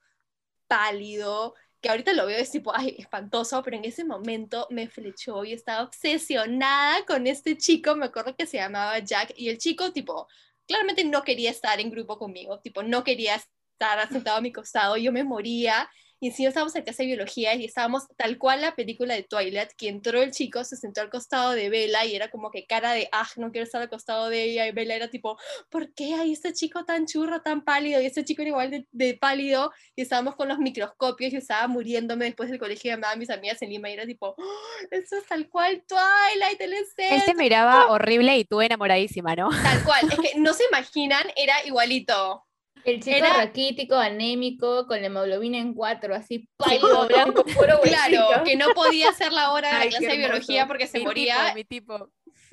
pálido, 0.67 1.53
que 1.81 1.89
ahorita 1.89 2.13
lo 2.13 2.25
veo 2.25 2.37
es 2.37 2.49
tipo, 2.49 2.73
ay, 2.73 2.95
espantoso, 2.97 3.61
pero 3.61 3.75
en 3.75 3.83
ese 3.83 4.05
momento 4.05 4.67
me 4.69 4.87
flechó 4.87 5.43
y 5.43 5.51
estaba 5.51 5.83
obsesionada 5.83 7.05
con 7.05 7.27
este 7.27 7.57
chico, 7.57 7.95
me 7.97 8.05
acuerdo 8.05 8.35
que 8.37 8.47
se 8.47 8.57
llamaba 8.57 8.99
Jack, 8.99 9.33
y 9.35 9.49
el 9.49 9.57
chico, 9.57 9.91
tipo, 9.91 10.27
claramente 10.65 11.03
no 11.03 11.23
quería 11.23 11.51
estar 11.51 11.81
en 11.81 11.91
grupo 11.91 12.17
conmigo, 12.17 12.61
tipo, 12.61 12.83
no 12.83 13.03
quería 13.03 13.35
estar 13.35 14.07
sentado 14.09 14.37
a 14.37 14.41
mi 14.41 14.53
costado, 14.53 14.95
yo 14.95 15.11
me 15.11 15.25
moría, 15.25 15.89
y 16.23 16.27
encima 16.27 16.47
estábamos 16.47 16.73
en 16.77 16.83
clase 16.83 17.03
de 17.03 17.07
biología 17.07 17.53
y 17.53 17.65
estábamos 17.65 18.07
tal 18.15 18.37
cual 18.37 18.61
la 18.61 18.75
película 18.75 19.13
de 19.13 19.23
Twilight, 19.23 19.71
que 19.75 19.89
entró 19.89 20.21
el 20.21 20.31
chico, 20.31 20.63
se 20.63 20.77
sentó 20.77 21.01
al 21.01 21.09
costado 21.09 21.51
de 21.51 21.67
Bella 21.67 22.05
y 22.05 22.15
era 22.15 22.29
como 22.29 22.49
que 22.49 22.65
cara 22.65 22.93
de, 22.93 23.09
ah, 23.11 23.27
no 23.35 23.51
quiero 23.51 23.65
estar 23.65 23.81
al 23.81 23.89
costado 23.89 24.29
de 24.29 24.41
ella, 24.41 24.65
y 24.65 24.71
Bella 24.71 24.95
era 24.95 25.09
tipo, 25.09 25.37
¿por 25.69 25.93
qué 25.93 26.13
hay 26.13 26.31
este 26.31 26.53
chico 26.53 26.85
tan 26.85 27.07
churro, 27.07 27.41
tan 27.41 27.65
pálido? 27.65 27.99
Y 27.99 28.05
este 28.05 28.23
chico 28.23 28.41
era 28.41 28.51
igual 28.51 28.71
de, 28.71 28.87
de 28.93 29.15
pálido, 29.15 29.73
y 29.97 30.03
estábamos 30.03 30.37
con 30.37 30.47
los 30.47 30.59
microscopios, 30.59 31.33
y 31.33 31.35
estaba 31.35 31.67
muriéndome 31.67 32.23
después 32.23 32.49
del 32.49 32.57
colegio, 32.57 32.91
llamaba 32.91 33.11
a 33.11 33.17
mis 33.17 33.29
amigas 33.29 33.61
en 33.61 33.71
Lima, 33.71 33.89
y 33.89 33.93
era 33.95 34.05
tipo, 34.05 34.33
"Oh, 34.37 34.69
eso 34.91 35.17
es 35.17 35.25
tal 35.27 35.49
cual 35.49 35.83
Twilight, 35.85 36.61
el 36.61 36.71
Él 36.71 36.83
escenario". 36.83 37.33
miraba 37.35 37.91
horrible 37.91 38.37
y 38.37 38.45
tú 38.45 38.61
enamoradísima, 38.61 39.35
¿no? 39.35 39.49
Tal 39.49 39.83
cual, 39.83 40.09
es 40.09 40.19
que 40.19 40.39
no 40.39 40.53
se 40.53 40.63
imaginan, 40.71 41.25
era 41.35 41.65
igualito. 41.65 42.45
El 42.85 43.01
chico 43.01 43.17
Era- 43.17 43.33
raquítico, 43.37 43.95
anémico, 43.95 44.87
con 44.87 44.99
la 44.99 45.07
hemoglobina 45.07 45.57
en 45.57 45.73
cuatro, 45.73 46.13
así 46.15 46.47
pálido, 46.57 47.07
blanco, 47.07 47.43
puro 47.45 47.79
Claro, 47.81 48.43
que 48.43 48.55
no 48.55 48.69
podía 48.75 49.09
hacer 49.09 49.31
la 49.31 49.51
hora 49.51 49.73
de 49.79 49.85
la 49.85 49.89
clase 49.89 50.07
de 50.07 50.17
biología 50.17 50.67
porque 50.67 50.87
se 50.87 50.99
Mi 50.99 51.05
moría. 51.05 51.35
tipo, 51.45 51.55
mi 51.55 51.63
tipo. 51.63 52.09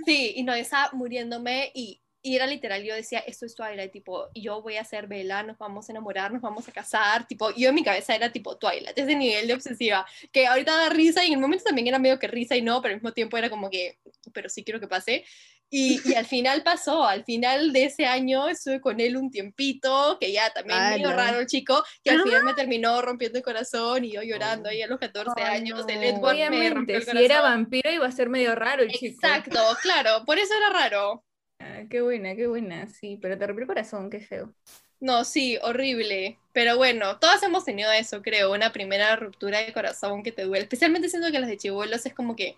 Sí, 0.06 0.32
y 0.36 0.42
no, 0.44 0.54
estaba 0.54 0.90
muriéndome 0.92 1.70
y, 1.74 2.00
y 2.22 2.36
era 2.36 2.46
literal, 2.46 2.82
yo 2.84 2.94
decía, 2.94 3.18
esto 3.20 3.44
es 3.46 3.54
Twilight, 3.54 3.92
tipo, 3.92 4.28
yo 4.34 4.62
voy 4.62 4.76
a 4.76 4.84
ser 4.84 5.06
Bella, 5.06 5.42
nos 5.42 5.58
vamos 5.58 5.88
a 5.88 5.92
enamorar, 5.92 6.32
nos 6.32 6.42
vamos 6.42 6.68
a 6.68 6.72
casar, 6.72 7.26
tipo, 7.26 7.50
yo 7.54 7.68
en 7.70 7.74
mi 7.74 7.82
cabeza 7.82 8.14
era 8.14 8.30
tipo 8.30 8.56
Twilight, 8.56 8.96
ese 8.96 9.16
nivel 9.16 9.46
de 9.46 9.54
obsesiva, 9.54 10.06
que 10.32 10.46
ahorita 10.46 10.74
da 10.76 10.88
risa 10.90 11.22
y 11.24 11.28
en 11.28 11.34
el 11.34 11.38
momento 11.40 11.64
también 11.64 11.88
era 11.88 11.98
medio 11.98 12.18
que 12.18 12.28
risa 12.28 12.56
y 12.56 12.62
no, 12.62 12.80
pero 12.80 12.92
al 12.94 13.00
mismo 13.00 13.12
tiempo 13.12 13.36
era 13.36 13.50
como 13.50 13.68
que, 13.70 13.98
pero 14.32 14.48
sí 14.48 14.64
quiero 14.64 14.80
que 14.80 14.88
pase. 14.88 15.24
Y, 15.70 16.00
y 16.04 16.14
al 16.14 16.26
final 16.26 16.62
pasó, 16.64 17.04
al 17.04 17.24
final 17.24 17.72
de 17.72 17.84
ese 17.84 18.06
año 18.06 18.48
estuve 18.48 18.80
con 18.80 19.00
él 19.00 19.16
un 19.16 19.30
tiempito, 19.30 20.18
que 20.20 20.32
ya 20.32 20.50
también 20.52 20.88
medio 20.88 21.12
Ala. 21.12 21.12
raro 21.12 21.38
el 21.40 21.46
chico, 21.46 21.84
que 22.02 22.10
al 22.10 22.20
final 22.20 22.42
me 22.44 22.54
terminó 22.54 23.00
rompiendo 23.02 23.38
el 23.38 23.44
corazón 23.44 24.04
y 24.04 24.12
yo 24.12 24.22
llorando 24.22 24.68
ahí 24.68 24.82
a 24.82 24.88
los 24.88 24.98
14 24.98 25.42
Ay, 25.44 25.44
años, 25.44 25.86
no. 25.86 26.20
me 26.48 26.72
rompió 26.72 26.98
Obviamente, 26.98 27.00
el 27.00 27.04
si 27.04 27.06
corazón. 27.06 27.24
era 27.24 27.40
vampiro 27.40 27.90
iba 27.92 28.06
a 28.06 28.12
ser 28.12 28.28
medio 28.28 28.54
raro 28.54 28.82
el 28.82 28.92
chico. 28.92 29.26
Exacto, 29.28 29.58
claro, 29.82 30.24
por 30.26 30.38
eso 30.38 30.52
era 30.54 30.68
raro. 30.70 31.24
Ah, 31.58 31.84
qué 31.88 32.00
buena, 32.02 32.34
qué 32.36 32.46
buena, 32.48 32.86
sí, 32.88 33.18
pero 33.20 33.38
te 33.38 33.46
rompió 33.46 33.62
el 33.62 33.66
corazón, 33.68 34.10
qué 34.10 34.20
feo. 34.20 34.54
No, 35.00 35.24
sí, 35.24 35.58
horrible. 35.62 36.38
Pero 36.52 36.76
bueno, 36.76 37.18
todas 37.18 37.42
hemos 37.42 37.64
tenido 37.64 37.90
eso, 37.92 38.20
creo, 38.22 38.52
una 38.52 38.72
primera 38.72 39.16
ruptura 39.16 39.60
de 39.60 39.72
corazón 39.72 40.22
que 40.22 40.32
te 40.32 40.42
duele. 40.44 40.64
Especialmente 40.64 41.08
siento 41.08 41.30
que 41.30 41.38
las 41.38 41.48
de 41.48 41.56
chibolos 41.56 42.04
es 42.06 42.14
como 42.14 42.36
que 42.36 42.56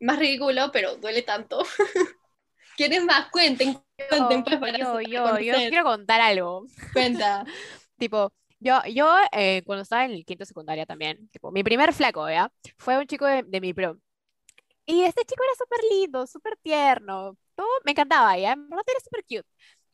más 0.00 0.18
ridículo, 0.18 0.70
pero 0.72 0.96
duele 0.96 1.22
tanto. 1.22 1.64
¿Quiénes 2.76 3.04
más? 3.04 3.30
Cuenten, 3.30 3.78
cuenten, 4.08 4.44
pues, 4.44 4.58
para 4.58 4.78
yo, 4.78 5.00
yo, 5.00 5.38
yo 5.38 5.54
quiero 5.68 5.84
contar 5.84 6.20
algo. 6.20 6.66
Cuenta. 6.92 7.44
Tipo, 7.98 8.32
yo, 8.60 8.80
yo 8.92 9.16
eh, 9.32 9.62
cuando 9.64 9.82
estaba 9.82 10.04
en 10.04 10.12
el 10.12 10.24
quinto 10.24 10.44
secundaria 10.44 10.86
también, 10.86 11.28
tipo, 11.28 11.50
mi 11.50 11.64
primer 11.64 11.92
flaco, 11.92 12.28
¿ya? 12.28 12.50
Fue 12.78 12.98
un 12.98 13.06
chico 13.06 13.26
de, 13.26 13.42
de 13.42 13.60
mi 13.60 13.72
prom. 13.72 13.98
Y 14.86 15.02
este 15.02 15.24
chico 15.24 15.42
era 15.42 15.54
súper 15.56 15.80
lindo, 15.90 16.26
súper 16.26 16.56
tierno, 16.62 17.36
todo 17.56 17.66
me 17.84 17.92
encantaba, 17.92 18.38
¿ya? 18.38 18.52
En 18.52 18.68
verdad 18.68 18.84
era 18.86 19.00
súper 19.00 19.22
cute. 19.24 19.48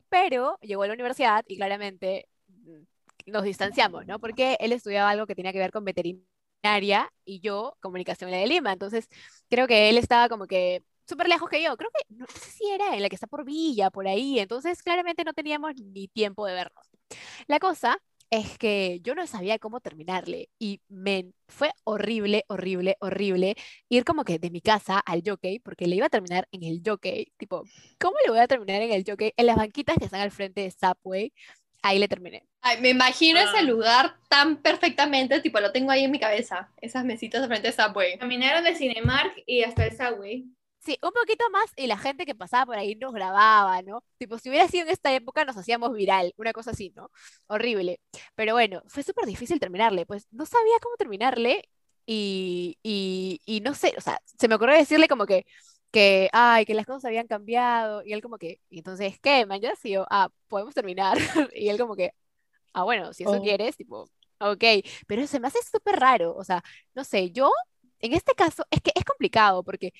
Pero 0.09 0.59
llegó 0.61 0.83
a 0.83 0.87
la 0.89 0.95
universidad 0.95 1.45
y 1.49 1.57
claramente 1.57 2.29
mm, 2.49 2.83
nos 3.27 3.45
distanciamos, 3.45 4.07
¿no? 4.07 4.19
Porque 4.19 4.57
él 4.61 4.73
estudiaba 4.73 5.11
algo 5.11 5.27
que 5.27 5.35
tenía 5.35 5.53
que 5.53 5.59
ver 5.59 5.73
con 5.73 5.85
veterinaria 5.85 7.11
y 7.25 7.41
yo 7.41 7.77
comunicación 7.81 8.29
en 8.31 8.35
la 8.37 8.41
de 8.41 8.47
Lima. 8.49 8.73
Entonces, 8.73 9.09
creo 9.49 9.67
que 9.67 9.89
él 9.91 9.99
estaba 9.99 10.29
como 10.29 10.47
que 10.47 10.85
súper 11.09 11.29
lejos 11.29 11.49
que 11.49 11.63
yo. 11.63 11.77
Creo 11.77 11.91
que, 11.91 12.15
no 12.15 12.27
sé 12.27 12.51
si 12.51 12.71
era 12.71 12.95
en 12.95 13.03
la 13.03 13.09
que 13.09 13.17
está 13.17 13.27
por 13.27 13.45
Villa, 13.45 13.91
por 13.91 14.07
ahí. 14.09 14.39
Entonces, 14.39 14.83
claramente 14.83 15.25
no 15.25 15.33
teníamos 15.33 15.75
ni 15.77 16.09
tiempo 16.09 16.47
de 16.47 16.55
vernos. 16.55 16.87
La 17.47 17.59
cosa 17.59 17.99
es 18.31 18.57
que 18.57 19.01
yo 19.03 19.15
no 19.15 19.27
sabía 19.27 19.59
cómo 19.59 19.81
terminarle 19.81 20.49
y 20.59 20.81
men, 20.89 21.35
fue 21.49 21.71
horrible, 21.85 22.45
horrible, 22.49 22.97
horrible 23.01 23.57
ir 23.91 24.05
como 24.05 24.25
que 24.25 24.39
de 24.39 24.49
mi 24.51 24.63
casa 24.63 24.99
al 25.01 25.23
jockey, 25.27 25.59
porque 25.59 25.87
le 25.87 25.97
iba 25.97 26.07
a 26.07 26.09
terminar 26.11 26.49
en 26.51 26.63
el 26.65 26.81
jockey, 26.85 27.31
tipo, 27.37 27.65
¿cómo 28.01 28.17
le 28.25 28.31
voy 28.31 28.41
a 28.41 28.49
terminar 28.49 28.81
en 28.81 28.93
el 28.93 29.05
jockey? 29.07 29.35
En 29.37 29.45
las 29.45 29.57
banquitas 29.57 29.99
que 29.99 30.07
están 30.07 30.23
al 30.23 30.31
frente 30.31 30.63
de 30.63 30.71
Subway, 30.71 31.31
ahí 31.83 31.99
le 31.99 32.09
terminé. 32.09 32.47
Ay, 32.63 32.81
me 32.81 32.89
imagino 32.89 33.39
Ah. 33.39 33.43
ese 33.43 33.65
lugar 33.65 34.17
tan 34.31 34.63
perfectamente, 34.63 35.41
tipo, 35.43 35.61
lo 35.61 35.71
tengo 35.71 35.91
ahí 35.91 36.05
en 36.05 36.11
mi 36.11 36.19
cabeza. 36.19 36.71
Esas 36.81 37.05
mesitas 37.05 37.43
de 37.43 37.49
frente 37.49 37.71
de 37.71 37.75
Subway. 37.75 38.19
Caminaron 38.19 38.65
de 38.65 38.75
Cinemark 38.75 39.43
y 39.45 39.63
hasta 39.65 39.85
el 39.85 39.95
Subway. 39.95 40.47
Sí, 40.85 40.99
un 41.03 41.13
poquito 41.13 41.45
más 41.51 41.71
y 41.77 41.87
la 41.87 41.97
gente 41.97 42.27
que 42.27 42.35
pasaba 42.35 42.67
por 42.67 42.77
ahí 42.77 42.97
nos 42.97 43.13
grababa, 43.13 43.83
¿no? 43.83 44.03
Tipo, 44.19 44.39
si 44.39 44.49
hubiera 44.49 44.67
sido 44.67 44.85
en 44.85 44.91
esta 44.91 45.15
época 45.15 45.45
nos 45.45 45.57
hacíamos 45.57 45.93
viral, 45.95 46.35
una 46.37 46.53
cosa 46.53 46.73
así, 46.73 46.93
¿no? 46.97 47.09
Horrible. 47.47 48.01
Pero 48.35 48.55
bueno, 48.55 48.83
fue 48.89 49.05
súper 49.05 49.27
difícil 49.27 49.61
terminarle, 49.61 50.07
pues 50.07 50.27
no 50.33 50.45
sabía 50.45 50.75
cómo 50.83 50.97
terminarle 50.97 51.69
y, 52.05 52.79
y, 52.83 53.41
y 53.47 53.61
no 53.61 53.75
sé, 53.75 53.95
o 53.97 54.01
sea, 54.01 54.19
se 54.25 54.49
me 54.49 54.57
ocurrió 54.57 54.75
decirle 54.77 55.07
como 55.07 55.25
que, 55.27 55.47
que, 55.93 56.29
ay, 56.33 56.65
que 56.67 56.75
las 56.75 56.87
cosas 56.87 57.05
habían 57.05 57.29
cambiado 57.29 58.03
y 58.05 58.13
él 58.13 58.21
como 58.23 58.37
que, 58.39 58.61
y 58.69 58.79
entonces, 58.79 59.21
¿qué, 59.21 59.47
man? 59.47 59.61
Ya 59.61 59.77
sí, 59.77 59.91
yo, 59.93 60.05
ah, 60.11 60.31
podemos 60.49 60.75
terminar. 60.75 61.17
Y 61.55 61.69
él 61.69 61.79
como 61.79 61.95
que, 61.95 62.13
ah, 62.73 62.85
bueno, 62.85 63.13
si 63.13 63.25
eso 63.25 63.39
Oh. 63.39 63.41
quieres, 63.41 63.77
tipo, 63.77 64.09
ok, 64.41 64.65
pero 65.07 65.27
se 65.27 65.41
me 65.41 65.49
hace 65.49 65.59
súper 65.63 65.99
raro, 66.01 66.35
o 66.37 66.45
sea, 66.45 66.63
no 66.95 67.05
sé, 67.05 67.31
yo, 67.33 67.51
en 68.01 68.13
este 68.15 68.35
caso, 68.35 68.65
es 68.71 68.81
que 68.83 68.93
es 68.95 69.05
complicado 69.05 69.63
porque 69.65 69.93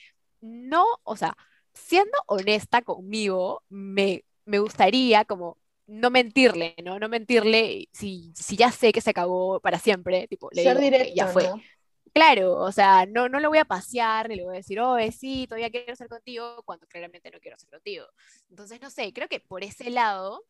no, 0.43 0.85
o 1.05 1.17
sea, 1.17 1.37
siendo 1.75 2.13
honesta 2.29 2.83
conmigo, 2.83 3.65
me, 3.71 4.25
me 4.47 4.61
gustaría 4.61 5.25
como 5.27 5.59
no 5.89 6.11
mentirle, 6.11 6.77
¿no? 6.85 6.99
No 7.01 7.09
mentirle 7.11 7.89
si, 7.93 8.33
si 8.37 8.57
ya 8.57 8.73
sé 8.73 8.93
que 8.93 9.03
se 9.03 9.11
acabó 9.11 9.61
para 9.61 9.79
siempre, 9.81 10.29
tipo, 10.29 10.51
le 10.53 10.63
Ser 10.63 10.65
digo, 10.65 10.81
"Ok, 10.83 10.89
directo, 10.91 11.15
ya 11.15 11.29
fue. 11.29 11.55
¿no? 11.55 11.67
Claro, 12.15 12.57
o 12.59 12.73
sea, 12.73 13.07
no, 13.07 13.29
no 13.31 13.41
lo 13.41 13.49
voy 13.51 13.59
a 13.59 13.65
pasear, 13.67 14.29
ni 14.29 14.37
le 14.37 14.45
voy 14.45 14.55
a 14.55 14.57
decir, 14.59 14.81
oh, 14.81 14.97
sí, 15.13 15.47
todavía 15.49 15.71
quiero 15.71 15.97
ser 15.97 16.09
contigo, 16.09 16.63
cuando 16.65 16.87
claramente 16.87 17.31
no 17.31 17.41
quiero 17.41 17.59
ser 17.59 17.71
contigo. 17.71 18.07
Entonces, 18.51 18.81
no 18.83 18.91
sé, 18.91 19.13
creo 19.15 19.29
que 19.29 19.41
por 19.41 19.65
ese 19.65 19.91
lado, 19.91 20.45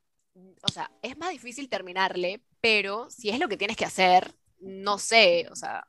o 0.62 0.68
sea, 0.72 0.90
es 1.02 1.16
más 1.18 1.30
difícil 1.30 1.68
terminarle, 1.68 2.42
pero 2.60 3.10
si 3.10 3.30
es 3.30 3.38
lo 3.38 3.48
que 3.48 3.56
tienes 3.56 3.76
que 3.76 3.84
hacer, 3.84 4.34
no 4.60 4.98
sé, 4.98 5.46
o 5.52 5.56
sea, 5.56 5.86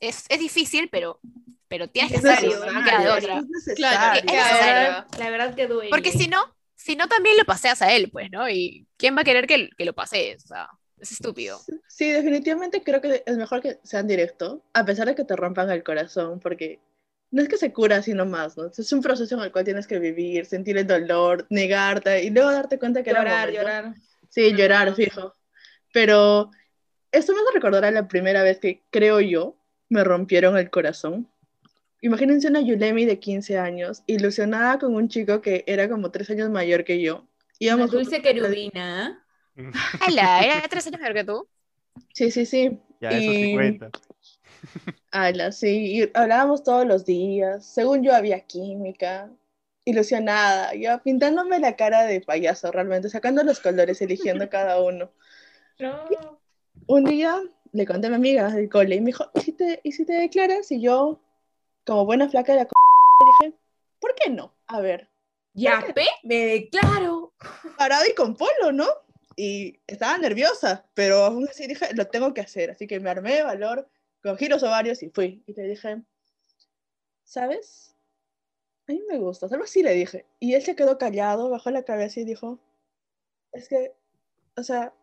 es, 0.00 0.24
es 0.28 0.38
difícil, 0.38 0.88
pero, 0.90 1.20
pero 1.68 1.88
tienes 1.88 2.12
que 2.12 2.28
hacerlo, 2.28 2.72
no 2.72 2.84
queda 2.84 3.00
de 3.00 3.08
otra. 3.10 3.38
es. 3.38 3.74
Claro, 3.74 4.20
Es 4.20 4.26
verdad, 4.26 5.06
la 5.18 5.30
verdad 5.30 5.54
que 5.54 5.66
duele. 5.66 5.90
Porque 5.90 6.12
si 6.12 6.28
no, 6.28 6.54
si 6.74 6.96
no 6.96 7.08
también 7.08 7.36
lo 7.36 7.44
paseas 7.44 7.82
a 7.82 7.92
él, 7.92 8.10
pues, 8.10 8.30
¿no? 8.30 8.48
Y 8.48 8.86
¿quién 8.96 9.16
va 9.16 9.22
a 9.22 9.24
querer 9.24 9.46
que, 9.46 9.70
que 9.76 9.84
lo 9.84 9.92
pasees? 9.94 10.44
O 10.44 10.48
sea, 10.48 10.68
es 10.98 11.12
estúpido. 11.12 11.60
Sí, 11.88 12.10
definitivamente 12.10 12.82
creo 12.82 13.00
que 13.00 13.22
es 13.26 13.36
mejor 13.36 13.60
que 13.60 13.78
sean 13.82 14.06
directos, 14.06 14.60
a 14.72 14.84
pesar 14.84 15.06
de 15.06 15.14
que 15.14 15.24
te 15.24 15.36
rompan 15.36 15.70
el 15.70 15.82
corazón, 15.82 16.40
porque 16.40 16.80
no 17.30 17.42
es 17.42 17.48
que 17.48 17.56
se 17.56 17.72
cura 17.72 17.96
así 17.96 18.14
nomás, 18.14 18.56
¿no? 18.56 18.66
Es 18.66 18.92
un 18.92 19.02
proceso 19.02 19.34
en 19.34 19.42
el 19.42 19.52
cual 19.52 19.64
tienes 19.64 19.86
que 19.86 19.98
vivir, 19.98 20.46
sentir 20.46 20.78
el 20.78 20.86
dolor, 20.86 21.46
negarte 21.50 22.22
y 22.22 22.30
luego 22.30 22.52
darte 22.52 22.78
cuenta 22.78 23.02
que 23.02 23.10
era 23.10 23.22
llorar, 23.22 23.50
llorar. 23.50 23.94
Sí, 24.28 24.54
llorar, 24.54 24.94
fijo. 24.94 25.34
Pero 25.92 26.50
esto 27.10 27.32
me 27.32 27.40
hace 27.40 27.52
recordar 27.54 27.84
a 27.84 27.90
la 27.90 28.08
primera 28.08 28.42
vez 28.42 28.58
que, 28.58 28.84
creo 28.90 29.20
yo, 29.20 29.56
me 29.88 30.04
rompieron 30.04 30.56
el 30.56 30.70
corazón. 30.70 31.28
Imagínense 32.00 32.48
una 32.48 32.60
Yulemi 32.60 33.04
de 33.04 33.18
15 33.18 33.58
años, 33.58 34.02
ilusionada 34.06 34.78
con 34.78 34.94
un 34.94 35.08
chico 35.08 35.40
que 35.40 35.64
era 35.66 35.88
como 35.88 36.10
3 36.10 36.30
años 36.30 36.50
mayor 36.50 36.84
que 36.84 37.00
yo. 37.00 37.16
Una 37.16 37.26
Íbamos 37.58 37.90
dulce 37.90 38.20
querubina. 38.22 39.24
¡Hala! 40.00 40.40
Era 40.44 40.68
tres 40.68 40.86
años 40.86 41.00
mayor 41.00 41.14
que 41.14 41.24
tú. 41.24 41.48
Sí, 42.12 42.30
sí, 42.30 42.44
sí. 42.44 42.78
Ya, 43.00 43.10
eso 43.10 43.32
sí 43.32 43.50
Y- 43.50 43.54
cuenta. 43.54 43.90
Ala, 45.10 45.52
sí, 45.52 46.00
y 46.02 46.10
hablábamos 46.14 46.62
todos 46.62 46.86
los 46.86 47.06
días. 47.06 47.64
Según 47.64 48.02
yo 48.02 48.14
había 48.14 48.40
química, 48.40 49.30
ilusionada, 49.84 50.74
yo 50.74 51.00
pintándome 51.02 51.58
la 51.60 51.76
cara 51.76 52.04
de 52.04 52.20
payaso 52.20 52.70
realmente, 52.72 53.08
sacando 53.08 53.42
los 53.42 53.60
colores, 53.60 54.02
eligiendo 54.02 54.48
cada 54.50 54.80
uno. 54.82 55.10
No. 55.78 56.04
Un 56.86 57.04
día 57.04 57.40
le 57.76 57.86
conté 57.86 58.06
a 58.06 58.10
mi 58.10 58.16
amiga 58.16 58.50
del 58.50 58.68
cole 58.68 58.96
y 58.96 59.00
me 59.00 59.06
dijo, 59.06 59.30
¿y 59.34 59.40
si 59.40 59.52
te, 59.52 59.80
y 59.82 59.92
si 59.92 60.04
te 60.04 60.14
declaras? 60.14 60.70
Y 60.72 60.80
yo, 60.80 61.20
como 61.84 62.04
buena 62.06 62.28
flaca 62.28 62.52
de 62.52 62.60
la 62.60 62.64
c 62.64 62.70
dije, 63.42 63.56
¿por 64.00 64.14
qué 64.14 64.30
no? 64.30 64.54
A 64.66 64.80
ver, 64.80 65.08
Ya, 65.52 65.84
pe, 65.94 66.06
me 66.22 66.46
declaro. 66.46 67.32
parado 67.78 68.04
y 68.10 68.14
con 68.14 68.34
polo, 68.36 68.72
¿no? 68.72 68.86
Y 69.36 69.78
estaba 69.86 70.16
nerviosa, 70.18 70.86
pero 70.94 71.24
aún 71.24 71.46
así 71.48 71.66
dije, 71.66 71.88
lo 71.94 72.06
tengo 72.08 72.32
que 72.32 72.40
hacer. 72.40 72.70
Así 72.70 72.86
que 72.86 73.00
me 73.00 73.10
armé 73.10 73.34
de 73.36 73.42
valor, 73.42 73.88
cogí 74.22 74.48
los 74.48 74.62
ovarios 74.62 75.02
y 75.02 75.10
fui. 75.10 75.42
Y 75.46 75.52
le 75.54 75.64
dije, 75.64 76.02
¿sabes? 77.24 77.94
A 78.88 78.92
mí 78.92 79.02
me 79.08 79.18
gustas. 79.18 79.52
Algo 79.52 79.64
así 79.64 79.82
le 79.82 79.92
dije. 79.92 80.24
Y 80.40 80.54
él 80.54 80.62
se 80.62 80.76
quedó 80.76 80.96
callado, 80.96 81.50
bajó 81.50 81.70
la 81.70 81.84
cabeza 81.84 82.20
y 82.20 82.24
dijo, 82.24 82.58
es 83.52 83.68
que, 83.68 83.92
o 84.56 84.62
sea, 84.62 84.94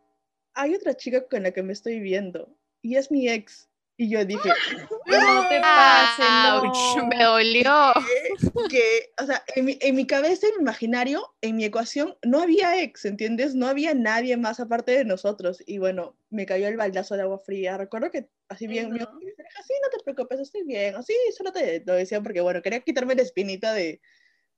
hay 0.56 0.74
otra 0.75 0.96
chica 0.96 1.27
con 1.27 1.44
la 1.44 1.51
que 1.51 1.63
me 1.63 1.74
estoy 1.74 2.00
viendo. 2.00 2.50
Y 2.84 2.98
es 2.98 3.10
mi 3.10 3.28
ex. 3.28 3.70
Y 3.98 4.10
yo 4.10 4.25
dije, 4.25 4.50
No 5.06 5.48
te 5.50 5.60
pases, 5.62 6.25
no. 6.25 6.63
Ouch, 6.63 7.04
me 7.10 7.24
dolió. 7.24 7.94
que, 7.96 8.68
que, 8.70 9.13
o 9.22 9.25
sea, 9.25 9.44
en 9.56 9.66
mi, 9.66 9.78
en 9.82 9.96
mi 9.96 10.06
cabeza, 10.06 10.48
en 10.48 10.54
mi 10.58 10.62
imaginario, 10.63 11.36
en 11.42 11.56
mi 11.56 11.66
ecuación, 11.66 12.18
no 12.24 12.42
había 12.42 12.82
ex, 12.82 13.06
¿entiendes? 13.06 13.56
No 13.56 13.68
había 13.68 13.94
nadie 13.94 14.36
más 14.38 14.60
aparte 14.60 14.92
de 14.92 15.06
nosotros. 15.06 15.63
Y 15.66 15.78
bueno, 15.78 16.18
me 16.30 16.46
cayó 16.46 16.68
el 16.68 16.78
baldazo 16.78 17.16
de 17.16 17.22
agua 17.22 17.40
fría. 17.40 17.78
Recuerdo 17.78 18.12
que 18.12 18.30
así 18.50 18.68
bien, 18.68 18.92
mi 18.92 19.00
no. 19.00 19.06
amiga 19.06 19.32
me 19.38 19.44
dijo, 19.44 19.60
así 19.60 19.74
no 19.82 19.90
te 19.90 20.04
preocupes, 20.04 20.40
estoy 20.40 20.63
bien. 20.63 20.96
Así 20.96 21.13
solo 21.36 21.52
te 21.52 21.84
lo 21.86 21.94
decía 21.94 22.22
porque, 22.22 22.42
bueno, 22.42 22.62
quería 22.62 22.82
quitarme 22.82 23.16
la 23.16 23.22
espinita 23.22 23.74
de, 23.74 24.02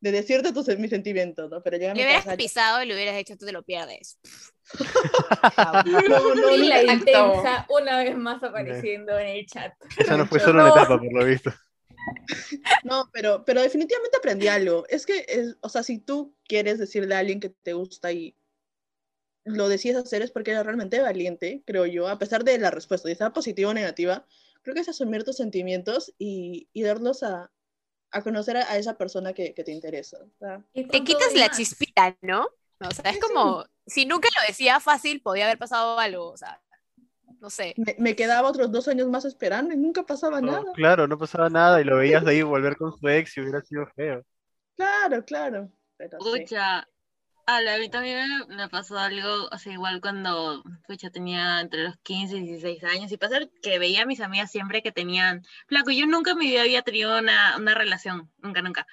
de 0.05 0.11
decirte 0.11 0.53
tus, 0.53 0.67
mis 0.77 0.91
sentimientos, 0.91 1.49
¿no? 1.49 1.63
Pero 1.63 1.77
Le 1.77 1.91
hubieras 1.91 2.25
casa. 2.25 2.37
pisado 2.37 2.83
y 2.83 2.85
le 2.85 2.93
hubieras 2.93 3.15
hecho, 3.15 3.35
tú 3.37 3.47
te 3.47 3.51
lo 3.51 3.63
pierdes. 3.63 4.19
No, 5.87 6.35
no, 6.35 6.55
Y 6.55 6.67
la 6.67 6.83
intensa 6.93 7.65
una 7.69 8.03
vez 8.03 8.15
más 8.15 8.43
apareciendo 8.43 9.17
en 9.17 9.27
el 9.27 9.45
chat. 9.47 9.73
Esa 9.97 10.15
no 10.15 10.27
fue 10.27 10.39
solo 10.39 10.61
una 10.61 10.69
etapa, 10.69 10.99
por 10.99 11.11
lo 11.11 11.25
visto. 11.25 11.51
No, 12.83 13.09
pero, 13.11 13.43
pero 13.45 13.63
definitivamente 13.63 14.17
aprendí 14.17 14.47
algo. 14.47 14.85
Es 14.89 15.07
que, 15.07 15.25
es, 15.27 15.57
o 15.61 15.69
sea, 15.69 15.81
si 15.81 15.97
tú 15.97 16.35
quieres 16.47 16.77
decirle 16.77 17.15
a 17.15 17.19
alguien 17.19 17.39
que 17.39 17.49
te 17.49 17.73
gusta 17.73 18.11
y 18.11 18.37
lo 19.43 19.67
decides 19.69 19.97
hacer 19.97 20.21
es 20.21 20.29
porque 20.29 20.51
eres 20.51 20.63
realmente 20.63 20.99
valiente, 20.99 21.63
creo 21.65 21.87
yo, 21.87 22.07
a 22.07 22.19
pesar 22.19 22.43
de 22.43 22.59
la 22.59 22.69
respuesta, 22.69 23.09
ya 23.09 23.15
sea 23.15 23.33
positiva 23.33 23.71
o 23.71 23.73
negativa, 23.73 24.27
creo 24.61 24.75
que 24.75 24.81
es 24.81 24.89
asumir 24.89 25.23
tus 25.23 25.37
sentimientos 25.37 26.13
y, 26.19 26.69
y 26.73 26.83
darlos 26.83 27.23
a, 27.23 27.51
a 28.15 28.21
conocer 28.21 28.57
a, 28.57 28.71
a 28.71 28.77
esa 28.77 28.97
persona 28.97 29.33
que, 29.33 29.53
que 29.53 29.63
te 29.63 29.71
interesa. 29.71 30.17
Y 30.73 30.87
Te 30.87 31.03
quitas 31.03 31.33
la 31.33 31.47
más. 31.47 31.57
chispita, 31.57 32.17
¿no? 32.21 32.47
O 32.79 32.91
sea, 32.91 33.09
es 33.11 33.19
como, 33.19 33.65
si 33.85 34.05
nunca 34.05 34.27
lo 34.39 34.47
decía 34.47 34.79
fácil, 34.79 35.21
podía 35.21 35.45
haber 35.45 35.57
pasado 35.57 35.97
algo, 35.99 36.27
o 36.31 36.37
sea, 36.37 36.61
no 37.39 37.49
sé. 37.49 37.73
me, 37.77 37.95
me 37.99 38.15
quedaba 38.15 38.49
otros 38.49 38.71
dos 38.71 38.87
años 38.87 39.07
más 39.07 39.25
esperando 39.25 39.73
y 39.73 39.77
nunca 39.77 40.03
pasaba 40.03 40.41
No, 40.41 40.51
nada. 40.51 40.73
claro, 40.73 41.07
no 41.07 41.17
pasaba 41.17 41.49
nada 41.49 41.81
y 41.81 41.83
lo 41.83 41.97
veías 41.97 42.23
de 42.25 42.31
ahí 42.31 42.41
volver 42.41 42.77
con 42.77 42.91
su 42.97 43.07
ex 43.07 43.37
y 43.37 43.41
hubiera 43.41 43.61
sido 43.61 43.85
feo. 43.95 44.23
Claro, 44.75 45.23
claro. 45.25 45.69
Pero 45.97 46.19
sí. 46.21 46.51
A 47.47 47.61
la- 47.61 47.77
mí 47.77 47.89
también 47.89 48.27
me, 48.49 48.69
pasó 48.69 48.97
algo, 48.97 49.47
o 49.51 49.57
sea, 49.59 49.73
igual 49.73 50.01
cuando, 50.01 50.63
pucha, 50.87 51.11
tenía 51.11 51.61
entre 51.61 51.83
los 51.83 51.97
15 51.97 52.37
y 52.37 52.41
16 52.41 52.83
años, 52.83 53.11
y 53.11 53.17
pasar 53.17 53.49
que 53.61 53.77
veía 53.79 54.01
a 54.03 54.05
mis 54.07 54.19
amigas 54.21 54.51
siempre 54.51 54.81
que 54.81 54.91
tenían, 54.91 55.43
flaco, 55.67 55.91
yo 55.91 56.07
nunca 56.07 56.31
en 56.31 56.39
mi 56.39 56.47
vida 56.47 56.61
había 56.61 56.81
tenido 56.81 57.19
una, 57.19 57.55
una 57.57 57.75
relación, 57.75 58.31
nunca, 58.39 58.61
nunca. 58.63 58.87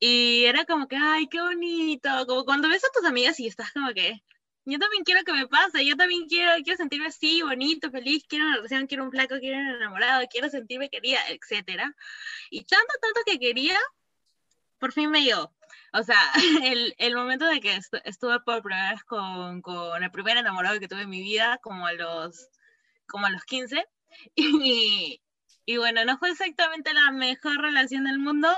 Y 0.00 0.44
era 0.46 0.64
como 0.64 0.88
que, 0.88 0.96
ay, 0.96 1.28
qué 1.28 1.40
bonito, 1.40 2.26
como 2.26 2.44
cuando 2.44 2.68
ves 2.68 2.84
a 2.84 2.88
tus 2.92 3.04
amigas 3.06 3.38
y 3.40 3.46
estás 3.46 3.72
como 3.72 3.92
que, 3.94 4.22
yo 4.64 4.78
también 4.78 5.04
quiero 5.04 5.22
que 5.24 5.32
me 5.32 5.46
pase, 5.48 5.84
yo 5.86 5.96
también 5.96 6.26
quiero, 6.28 6.52
quiero 6.64 6.76
sentirme 6.76 7.08
así, 7.08 7.42
bonito, 7.42 7.90
feliz, 7.90 8.24
quiero 8.28 8.46
una 8.46 8.56
relación, 8.56 8.86
quiero 8.88 9.04
un 9.04 9.10
flaco, 9.12 9.36
quiero 9.40 9.58
un 9.58 9.66
enamorado, 9.76 10.26
quiero 10.30 10.48
sentirme 10.50 10.90
querida, 10.90 11.20
etcétera. 11.28 11.94
Y 12.50 12.64
tanto, 12.64 12.94
tanto 13.00 13.20
que 13.26 13.38
quería, 13.38 13.78
por 14.78 14.92
fin 14.92 15.10
me 15.10 15.22
llegó. 15.22 15.52
O 15.92 16.02
sea, 16.02 16.18
el, 16.64 16.94
el 16.98 17.14
momento 17.14 17.44
de 17.46 17.60
que 17.60 17.76
estu- 17.76 18.00
estuve 18.04 18.40
por 18.40 18.62
primera 18.62 18.92
vez 18.92 19.04
con, 19.04 19.60
con 19.62 20.02
el 20.02 20.10
primer 20.10 20.36
enamorado 20.36 20.80
que 20.80 20.88
tuve 20.88 21.02
en 21.02 21.10
mi 21.10 21.20
vida, 21.22 21.58
como 21.62 21.86
a 21.86 21.92
los, 21.92 22.48
como 23.06 23.26
a 23.26 23.30
los 23.30 23.44
15, 23.44 23.84
y, 24.34 25.20
y 25.66 25.76
bueno, 25.76 26.04
no 26.04 26.18
fue 26.18 26.30
exactamente 26.30 26.92
la 26.94 27.10
mejor 27.12 27.58
relación 27.60 28.04
del 28.04 28.18
mundo 28.18 28.48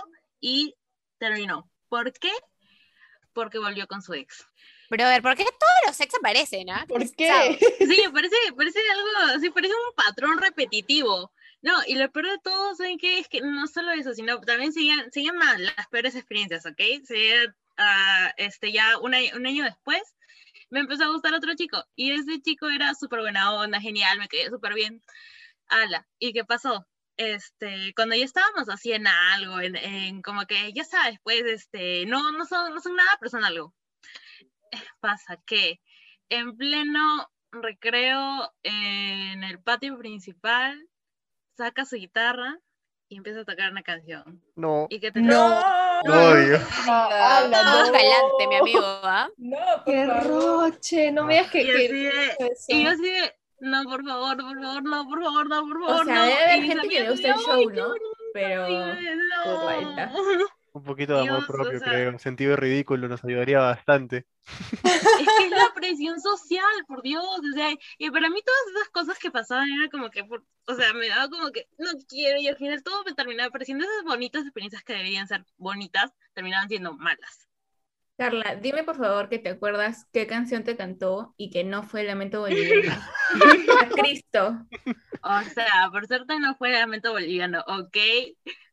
y 0.41 0.75
terminó. 1.19 1.71
¿Por 1.89 2.13
qué? 2.13 2.31
Porque 3.33 3.59
volvió 3.59 3.87
con 3.89 4.01
su 4.03 4.15
ex. 4.15 4.47
Brother, 4.91 5.23
¿por 5.23 5.35
qué 5.35 5.45
todos 5.45 5.73
los 5.87 6.01
ex 6.01 6.15
aparecen, 6.15 6.71
ah? 6.71 6.85
¿Por 6.89 7.01
qué? 7.17 7.59
Sí, 7.81 8.03
parece, 8.13 8.37
parece 8.57 8.79
algo, 8.93 9.41
sí, 9.41 9.51
parece 9.51 9.75
un 9.75 9.95
patrón 9.97 10.39
repetitivo. 10.39 11.33
No, 11.65 11.73
y 11.87 11.95
lo 11.95 12.13
peor 12.13 12.27
de 12.29 12.39
todo, 12.41 12.75
¿saben 12.75 12.99
qué? 12.99 13.19
Es 13.19 13.27
que 13.27 13.41
no 13.41 13.67
solo 13.67 13.91
eso, 13.93 14.13
sino 14.13 14.39
también 14.43 14.75
siguen, 14.75 15.11
siguen 15.11 15.39
mal 15.39 15.65
las 15.65 15.89
peores 15.89 16.15
experiencias, 16.15 16.67
¿ok? 16.67 16.79
Se, 17.05 17.55
ah, 17.79 18.35
este, 18.37 18.71
ya 18.71 18.99
un 18.99 19.15
año, 19.15 19.31
un 19.35 19.47
año 19.47 19.65
después 19.65 20.03
me 20.69 20.81
empezó 20.81 21.05
a 21.05 21.09
gustar 21.09 21.33
otro 21.33 21.55
chico, 21.55 21.83
y 21.97 22.13
ese 22.13 22.43
chico 22.43 22.69
era 22.69 22.95
súper 22.95 23.21
buena 23.21 23.55
onda, 23.55 23.81
genial, 23.81 24.19
me 24.19 24.29
quedé 24.29 24.51
súper 24.51 24.75
bien. 24.75 25.03
Ala, 25.69 26.07
¿y 26.19 26.35
qué 26.35 26.45
pasó? 26.45 26.87
Este, 27.17 27.95
cuando 27.97 28.15
ya 28.15 28.27
estábamos 28.27 28.69
en 28.85 29.07
algo, 29.07 29.59
en, 29.61 29.77
en 29.77 30.21
como 30.21 30.45
que, 30.47 30.71
ya 30.75 30.85
sabes, 30.85 31.19
pues, 31.23 31.45
este, 31.47 32.05
no, 32.05 32.31
no 32.33 32.45
son, 32.45 32.75
no 32.75 32.81
son 32.83 32.95
nada 32.95 33.17
personal 33.19 33.55
algo. 33.55 33.75
Pasa 35.01 35.39
que 35.47 35.81
en 36.29 36.59
pleno 36.59 37.27
recreo 37.53 38.53
en 38.63 39.45
el 39.45 39.63
patio 39.63 39.97
principal, 39.97 40.87
saca 41.57 41.85
su 41.85 41.97
guitarra 41.97 42.59
y 43.09 43.17
empieza 43.17 43.41
a 43.41 43.45
tocar 43.45 43.71
una 43.71 43.83
canción. 43.83 44.43
No, 44.57 44.87
Y 44.91 44.99
que 45.01 45.13
te 45.13 45.21
No, 45.21 45.49
no, 46.05 46.35
Dios. 46.37 46.63
Todo 46.87 47.49
no. 47.49 47.93
galante, 47.93 48.47
mi 48.49 48.57
amigo, 48.57 48.81
¿ah? 48.83 49.29
No, 49.37 49.59
Qué 49.85 50.07
roche, 50.07 51.13
no 51.13 51.25
me 51.25 51.35
digas 51.35 51.51
que... 51.51 51.63
Y 51.63 51.67
que- 51.67 51.73
así 51.77 51.89
de- 52.03 52.27
eso. 52.39 52.67
Y 52.69 52.85
yo 52.85 52.91
así 52.91 53.03
de, 53.11 53.35
no, 53.61 53.85
por 53.85 54.05
favor, 54.05 54.37
por 54.37 54.61
favor, 54.63 54.83
no, 54.83 55.09
por 55.09 55.23
favor, 55.23 55.49
no, 55.49 55.61
por 55.69 55.81
favor, 55.87 56.01
O 56.03 56.05
sea, 56.05 56.15
no. 56.15 56.23
debe 56.25 56.43
haber 56.45 56.63
gente 56.63 56.89
que 56.89 57.01
le 57.01 57.11
gusta 57.11 57.29
el 57.29 57.35
show, 57.35 57.53
"Ay, 57.55 57.67
qué 57.69 57.75
¿no? 57.81 57.89
bonito", 57.89 58.05
Pero 58.33 58.69
"No". 58.69 58.75
Un 60.75 60.83
poquito 60.85 61.15
de 61.15 61.21
amor 61.21 61.39
Dios, 61.39 61.49
o 61.49 61.53
propio, 61.53 61.79
sea. 61.79 61.89
creo. 61.89 62.19
Sentido 62.19 62.57
ridículo 62.57 63.09
nos 63.09 63.25
ayudaría 63.25 63.61
bastante. 63.61 64.27
Es 65.17 65.33
que 65.37 65.45
es 65.47 65.51
la 65.51 65.73
presión 65.75 66.21
social, 66.21 66.85
por 66.87 67.03
Dios, 67.03 67.25
o 67.25 67.53
sea, 67.55 67.71
y 67.99 68.11
para 68.11 68.29
mí 68.29 68.41
todas 68.43 68.61
esas 68.77 68.89
cosas 68.91 69.19
que 69.19 69.31
pasaban 69.31 69.71
era 69.71 69.89
como 69.91 70.11
que, 70.11 70.25
por- 70.25 70.45
o 70.67 70.75
sea, 70.75 70.93
me 70.93 71.09
daba 71.09 71.29
como 71.31 71.51
que 71.53 71.69
no 71.79 71.91
quiero 72.09 72.39
y 72.41 72.49
al 72.49 72.57
final 72.57 72.83
todo 72.83 73.05
me 73.05 73.15
terminaba 73.15 73.51
pareciendo 73.51 73.85
esas 73.85 74.05
bonitas 74.05 74.43
experiencias 74.45 74.83
que 74.85 74.93
deberían 74.95 75.29
ser 75.29 75.45
bonitas, 75.57 76.13
terminaban 76.35 76.69
siendo 76.69 76.93
malas. 76.95 77.49
Carla, 78.17 78.55
dime 78.57 78.85
por 78.85 78.97
favor 78.97 79.29
que 79.29 79.39
te 79.41 79.49
acuerdas 79.49 80.07
qué 80.13 80.27
canción 80.27 80.63
te 80.63 80.77
cantó 80.77 81.35
y 81.37 81.51
que 81.51 81.65
no 81.65 81.83
fue 81.83 82.05
Lamento 82.05 82.41
Boliviano. 82.41 82.97
A 83.83 83.89
Cristo. 83.89 84.67
O 85.23 85.43
sea, 85.53 85.89
por 85.91 86.07
suerte 86.07 86.39
no 86.39 86.55
fue 86.55 86.71
Lamento 86.71 87.11
Boliviano, 87.13 87.65
¿ok? 87.67 87.97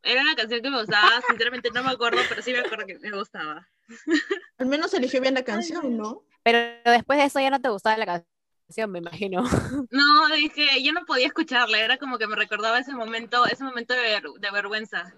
Era 0.03 0.21
una 0.21 0.35
canción 0.35 0.61
que 0.61 0.69
me 0.69 0.79
gustaba, 0.79 1.21
sinceramente 1.27 1.71
no 1.73 1.83
me 1.83 1.91
acuerdo, 1.91 2.19
pero 2.29 2.41
sí 2.41 2.51
me 2.51 2.59
acuerdo 2.59 2.85
que 2.85 2.99
me 2.99 3.11
gustaba. 3.11 3.67
Al 4.59 4.67
menos 4.67 4.93
eligió 4.93 5.21
bien 5.21 5.33
la 5.33 5.43
canción, 5.43 5.97
¿no? 5.97 6.23
Pero 6.43 6.59
después 6.85 7.17
de 7.17 7.25
eso 7.25 7.39
ya 7.39 7.49
no 7.49 7.61
te 7.61 7.69
gustaba 7.69 7.97
la 7.97 8.23
canción, 8.67 8.91
me 8.91 8.99
imagino. 8.99 9.43
No, 9.91 10.27
dije, 10.35 10.83
yo 10.83 10.93
no 10.93 11.05
podía 11.05 11.27
escucharla, 11.27 11.79
era 11.79 11.97
como 11.97 12.17
que 12.17 12.27
me 12.27 12.35
recordaba 12.35 12.79
ese 12.79 12.93
momento, 12.93 13.45
ese 13.47 13.63
momento 13.63 13.93
de, 13.93 14.01
ver- 14.01 14.23
de 14.39 14.51
vergüenza. 14.51 15.13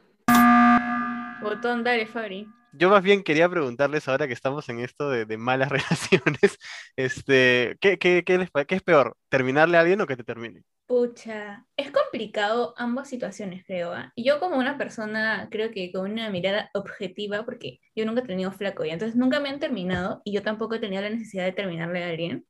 Botón, 1.44 1.84
dale, 1.84 2.06
Fabri. 2.06 2.48
Yo 2.76 2.90
más 2.90 3.04
bien 3.04 3.24
quería 3.24 3.50
preguntarles 3.50 4.08
ahora 4.08 4.28
que 4.28 4.34
estamos 4.34 4.68
en 4.70 4.80
esto 4.80 5.10
de, 5.10 5.26
de 5.26 5.38
malas 5.38 5.70
relaciones, 5.72 6.58
este, 6.96 7.78
¿qué, 7.80 8.00
qué, 8.00 8.24
qué 8.26 8.38
les 8.38 8.50
qué 8.68 8.76
es 8.76 8.82
peor? 8.82 9.16
¿Terminarle 9.30 9.78
a 9.78 9.82
alguien 9.82 10.02
o 10.02 10.08
que 10.08 10.16
te 10.16 10.24
termine? 10.24 10.64
Pucha, 10.88 11.66
es 11.78 11.92
complicado 11.92 12.74
ambas 12.78 13.10
situaciones, 13.10 13.64
creo. 13.66 13.94
Y 14.16 14.24
yo 14.26 14.40
como 14.40 14.58
una 14.58 14.78
persona, 14.78 15.48
creo 15.52 15.72
que 15.72 15.92
con 15.92 16.12
una 16.12 16.30
mirada 16.30 16.70
objetiva, 16.74 17.46
porque 17.46 17.80
yo 17.96 18.06
nunca 18.06 18.22
he 18.22 18.26
tenido 18.26 18.52
flaco 18.52 18.84
y 18.86 18.90
entonces 18.90 19.16
nunca 19.16 19.40
me 19.40 19.50
han 19.50 19.60
terminado 19.60 20.22
y 20.26 20.34
yo 20.34 20.44
tampoco 20.44 20.76
he 20.76 20.80
tenido 20.80 21.02
la 21.02 21.10
necesidad 21.10 21.46
de 21.46 21.52
terminarle 21.52 22.04
a 22.04 22.10
alguien. 22.10 22.46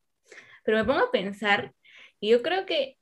Pero 0.64 0.78
me 0.78 0.86
pongo 0.86 1.02
a 1.02 1.12
pensar 1.12 1.74
y 2.20 2.30
yo 2.32 2.42
creo 2.42 2.66
que 2.66 2.98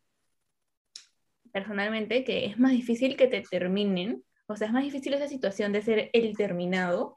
personalmente 1.51 2.23
que 2.23 2.45
es 2.45 2.59
más 2.59 2.71
difícil 2.71 3.15
que 3.15 3.27
te 3.27 3.41
terminen, 3.41 4.23
o 4.51 4.55
sea, 4.57 4.67
es 4.67 4.73
más 4.73 4.83
difícil 4.83 5.13
esa 5.13 5.27
situación 5.27 5.71
de 5.73 5.81
ser 5.81 6.09
el 6.13 6.35
terminado, 6.37 7.13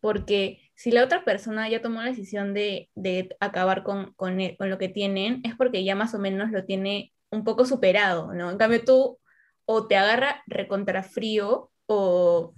porque 0.00 0.70
si 0.74 0.90
la 0.92 1.04
otra 1.04 1.24
persona 1.24 1.68
ya 1.68 1.82
tomó 1.82 2.02
la 2.02 2.08
decisión 2.10 2.54
de, 2.54 2.90
de 2.94 3.36
acabar 3.40 3.82
con, 3.82 4.12
con, 4.14 4.40
e- 4.40 4.56
con 4.56 4.70
lo 4.70 4.78
que 4.78 4.88
tienen, 4.88 5.40
es 5.44 5.54
porque 5.56 5.84
ya 5.84 5.94
más 5.96 6.14
o 6.14 6.18
menos 6.18 6.50
lo 6.50 6.64
tiene 6.64 7.12
un 7.30 7.44
poco 7.44 7.64
superado, 7.66 8.32
¿no? 8.34 8.50
En 8.50 8.58
cambio 8.58 8.84
tú 8.84 9.18
o 9.66 9.86
te 9.86 9.96
agarra 9.96 10.42
recontra 10.46 11.02
frío 11.02 11.70
o 11.86 12.54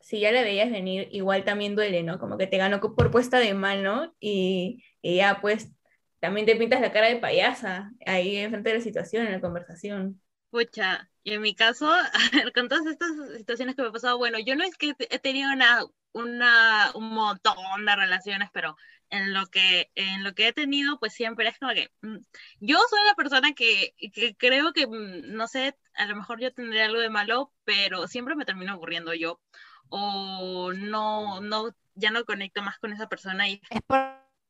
si 0.00 0.20
ya 0.20 0.32
la 0.32 0.42
veías 0.42 0.70
venir, 0.70 1.08
igual 1.10 1.44
también 1.44 1.74
duele, 1.74 2.02
¿no? 2.02 2.18
Como 2.18 2.38
que 2.38 2.46
te 2.46 2.58
ganó 2.58 2.80
por 2.80 3.10
puesta 3.10 3.38
de 3.38 3.54
mano 3.54 4.14
y, 4.20 4.84
y 5.02 5.16
ya 5.16 5.40
pues 5.40 5.72
también 6.20 6.46
te 6.46 6.56
pintas 6.56 6.80
la 6.80 6.92
cara 6.92 7.08
de 7.08 7.16
payasa 7.16 7.92
ahí 8.06 8.36
enfrente 8.36 8.70
de 8.70 8.76
la 8.76 8.82
situación, 8.82 9.26
en 9.26 9.32
la 9.32 9.40
conversación. 9.40 10.20
Pucha, 10.50 11.08
y 11.26 11.32
en 11.32 11.42
mi 11.42 11.56
caso, 11.56 11.92
con 12.54 12.68
todas 12.68 12.86
estas 12.86 13.10
situaciones 13.36 13.74
que 13.74 13.82
me 13.82 13.88
han 13.88 13.92
pasado, 13.92 14.16
bueno, 14.16 14.38
yo 14.38 14.54
no 14.54 14.62
es 14.62 14.76
que 14.76 14.94
he 14.96 15.18
tenido 15.18 15.52
una, 15.52 15.84
una, 16.12 16.92
un 16.94 17.12
montón 17.12 17.56
de 17.84 17.96
relaciones, 17.96 18.48
pero 18.52 18.76
en 19.10 19.34
lo 19.34 19.48
que, 19.48 19.90
en 19.96 20.22
lo 20.22 20.36
que 20.36 20.46
he 20.46 20.52
tenido, 20.52 21.00
pues 21.00 21.14
siempre 21.14 21.48
es 21.48 21.58
como 21.58 21.72
que 21.72 21.90
mm, 22.02 22.18
yo 22.60 22.78
soy 22.88 23.00
la 23.04 23.16
persona 23.16 23.54
que, 23.54 23.96
que 24.14 24.36
creo 24.36 24.72
que, 24.72 24.86
mm, 24.86 25.34
no 25.34 25.48
sé, 25.48 25.76
a 25.94 26.06
lo 26.06 26.14
mejor 26.14 26.40
yo 26.40 26.52
tendré 26.52 26.84
algo 26.84 27.00
de 27.00 27.10
malo, 27.10 27.52
pero 27.64 28.06
siempre 28.06 28.36
me 28.36 28.44
termino 28.44 28.74
aburriendo 28.74 29.12
yo, 29.12 29.40
o 29.88 30.72
no, 30.74 31.40
no, 31.40 31.74
ya 31.96 32.12
no 32.12 32.24
conecto 32.24 32.62
más 32.62 32.78
con 32.78 32.92
esa 32.92 33.08
persona 33.08 33.48
y 33.48 33.60
Es 33.70 33.82
por, 33.84 33.98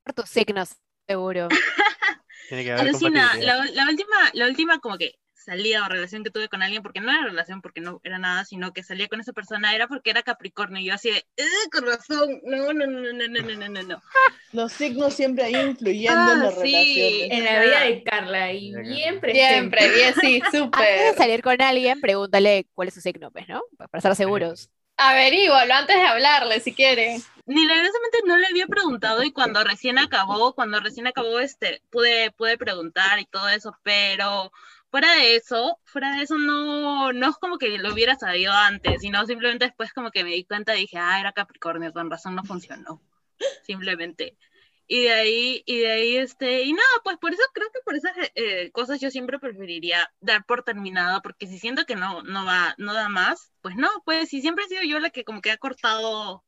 por 0.05 0.13
tus 0.13 0.29
signos, 0.29 0.77
seguro. 1.09 1.49
Tiene 2.51 2.65
que 2.65 2.73
haber 2.73 2.89
Alucina, 2.89 3.35
la, 3.39 3.65
la 3.65 3.89
última, 3.89 4.17
la 4.35 4.47
última 4.47 4.79
como 4.79 4.99
que 4.99 5.19
salida 5.47 5.87
o 5.87 5.89
relación 5.89 6.25
que 6.25 6.31
tuve 6.31 6.49
con 6.51 6.63
alguien, 6.63 6.83
porque 6.83 7.01
no 7.01 7.11
era 7.13 7.25
relación, 7.25 7.63
porque 7.63 7.81
no 7.81 8.01
era 8.05 8.19
nada, 8.19 8.45
sino 8.45 8.73
que 8.75 8.83
salía 8.85 9.09
con 9.09 9.21
esa 9.21 9.33
persona, 9.33 9.75
era 9.75 9.89
porque 9.89 10.11
era 10.11 10.23
Capricornio, 10.23 10.83
y 10.83 10.87
yo 10.87 10.95
así 10.95 11.11
de, 11.11 11.27
"Eh, 11.39 11.47
con 11.73 11.87
razón, 11.87 12.41
no, 12.45 12.73
no, 12.75 12.87
no, 12.87 13.01
no, 13.01 13.13
no, 13.13 13.29
no, 13.43 13.57
no, 13.57 13.69
no, 13.71 13.83
no. 13.85 14.03
Los 14.53 14.73
signos 14.73 15.15
siempre 15.15 15.45
ahí 15.45 15.61
influyendo 15.61 16.33
en 16.33 16.41
Ah, 16.41 16.43
las 16.43 16.55
sí. 16.63 16.63
relaciones. 16.73 17.31
En 17.31 17.45
la 17.45 17.61
vida 17.61 17.81
de 17.81 18.03
Carla 18.05 18.53
y 18.53 18.75
bien 18.75 19.21
presente. 19.21 19.47
Siempre, 19.49 19.89
bien, 19.91 20.15
sí, 20.15 20.41
Antes 20.73 21.07
de 21.07 21.13
súper. 21.13 21.17
salir 21.17 21.43
con 21.43 21.61
alguien, 21.61 22.01
pregúntale 22.01 22.67
cuál 22.75 22.89
es 22.89 22.95
su 22.95 23.01
signo, 23.01 23.31
pues, 23.31 23.49
¿no? 23.49 23.63
Para 23.77 23.99
estar 23.99 24.17
seguros. 24.17 24.71
Averígualo 24.99 25.75
antes 25.75 25.97
de 25.97 26.03
hablarle 26.07 26.61
si 26.61 26.75
quieren. 26.75 27.23
Ni 27.47 27.67
regresamente 27.69 28.19
no 28.27 28.37
le 28.39 28.47
había 28.47 28.67
preguntado 28.67 29.23
y 29.23 29.33
cuando 29.33 29.63
recién 29.63 29.99
acabó, 29.99 30.55
cuando 30.55 30.81
recién 30.81 31.07
acabó, 31.07 31.39
este, 31.39 31.83
pude, 31.91 32.31
pude 32.33 32.57
preguntar 32.59 33.19
y 33.21 33.27
todo 33.27 33.49
eso, 33.51 33.77
pero 33.83 34.53
fuera 34.97 35.15
de 35.17 35.37
eso, 35.37 35.79
fuera 35.85 36.17
de 36.17 36.23
eso 36.23 36.39
no, 36.39 37.13
no 37.13 37.29
es 37.29 37.37
como 37.37 37.59
que 37.59 37.77
lo 37.77 37.93
hubiera 37.93 38.17
sabido 38.17 38.51
antes, 38.55 39.03
sino 39.03 39.27
simplemente 39.27 39.67
después 39.67 39.93
como 39.93 40.11
que 40.11 40.25
me 40.25 40.31
di 40.31 40.47
cuenta 40.47 40.75
y 40.75 40.81
dije, 40.81 40.97
ah, 40.97 41.21
era 41.21 41.33
Capricornio, 41.33 41.93
con 41.93 42.11
razón 42.11 42.35
no 42.35 42.43
funcionó, 42.45 43.03
simplemente. 43.63 44.39
Y 44.87 45.03
de 45.03 45.13
ahí, 45.13 45.63
y 45.67 45.81
de 45.81 45.93
ahí, 45.93 46.17
este, 46.17 46.63
y 46.63 46.73
nada, 46.73 46.89
pues 47.05 47.19
por 47.19 47.35
eso 47.35 47.43
creo 47.53 47.69
que 47.75 47.81
por 47.85 47.95
esas 47.95 48.13
eh, 48.37 48.71
cosas 48.73 48.99
yo 48.99 49.11
siempre 49.11 49.39
preferiría 49.39 50.11
dar 50.21 50.47
por 50.47 50.63
terminado, 50.63 51.21
porque 51.21 51.47
si 51.47 51.59
siento 51.59 51.85
que 51.85 51.97
no, 51.97 52.23
no 52.23 52.47
va, 52.47 52.75
no 52.79 52.95
da 52.95 53.11
más, 53.11 53.53
pues 53.61 53.77
no, 53.77 53.91
pues 54.07 54.31
si 54.31 54.41
siempre 54.41 54.65
he 54.65 54.69
sido 54.69 54.83
yo 54.83 54.99
la 54.99 55.11
que 55.11 55.25
como 55.25 55.43
que 55.43 55.51
ha 55.51 55.59
cortado 55.59 56.43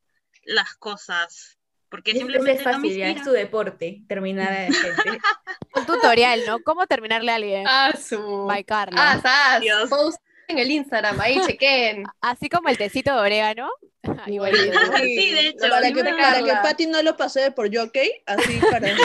las 0.45 0.75
cosas, 0.77 1.58
porque 1.91 2.13
es, 2.13 2.19
simplemente 2.19 2.53
es 2.53 2.59
no 2.59 2.65
me 2.67 2.73
fácil, 2.75 2.97
ya, 2.97 3.11
es 3.11 3.23
tu 3.23 3.31
deporte, 3.31 4.03
terminar 4.09 4.49
a 4.49 4.69
la 4.69 4.73
gente. 4.73 5.21
Un 5.75 5.87
tutorial, 5.87 6.43
¿no? 6.47 6.61
¿Cómo 6.61 6.87
terminarle 6.87 7.33
a 7.33 7.35
alguien? 7.37 7.65
Ah, 7.67 7.93
su. 7.97 8.45
By 8.47 8.65
Carla. 8.65 9.21
Ah. 9.25 9.61
Post 9.89 10.21
en 10.49 10.59
el 10.59 10.71
Instagram, 10.71 11.21
ahí 11.21 11.41
chequen. 11.47 12.05
Así 12.21 12.49
como 12.49 12.69
el 12.69 12.79
tecito 12.79 13.15
de 13.15 13.21
orégano. 13.21 13.69
Igualito. 14.27 14.73
¿no? 14.73 14.97
Sí, 14.99 15.33
de 15.33 15.49
hecho, 15.49 15.69
Para 15.69 15.93
que, 15.93 16.05
para 16.05 16.43
que. 16.43 16.53
Patty 16.63 16.87
no 16.87 17.03
lo 17.03 17.17
pase 17.17 17.51
por 17.51 17.75
jockey, 17.75 18.11
así 18.27 18.61
para... 18.71 18.89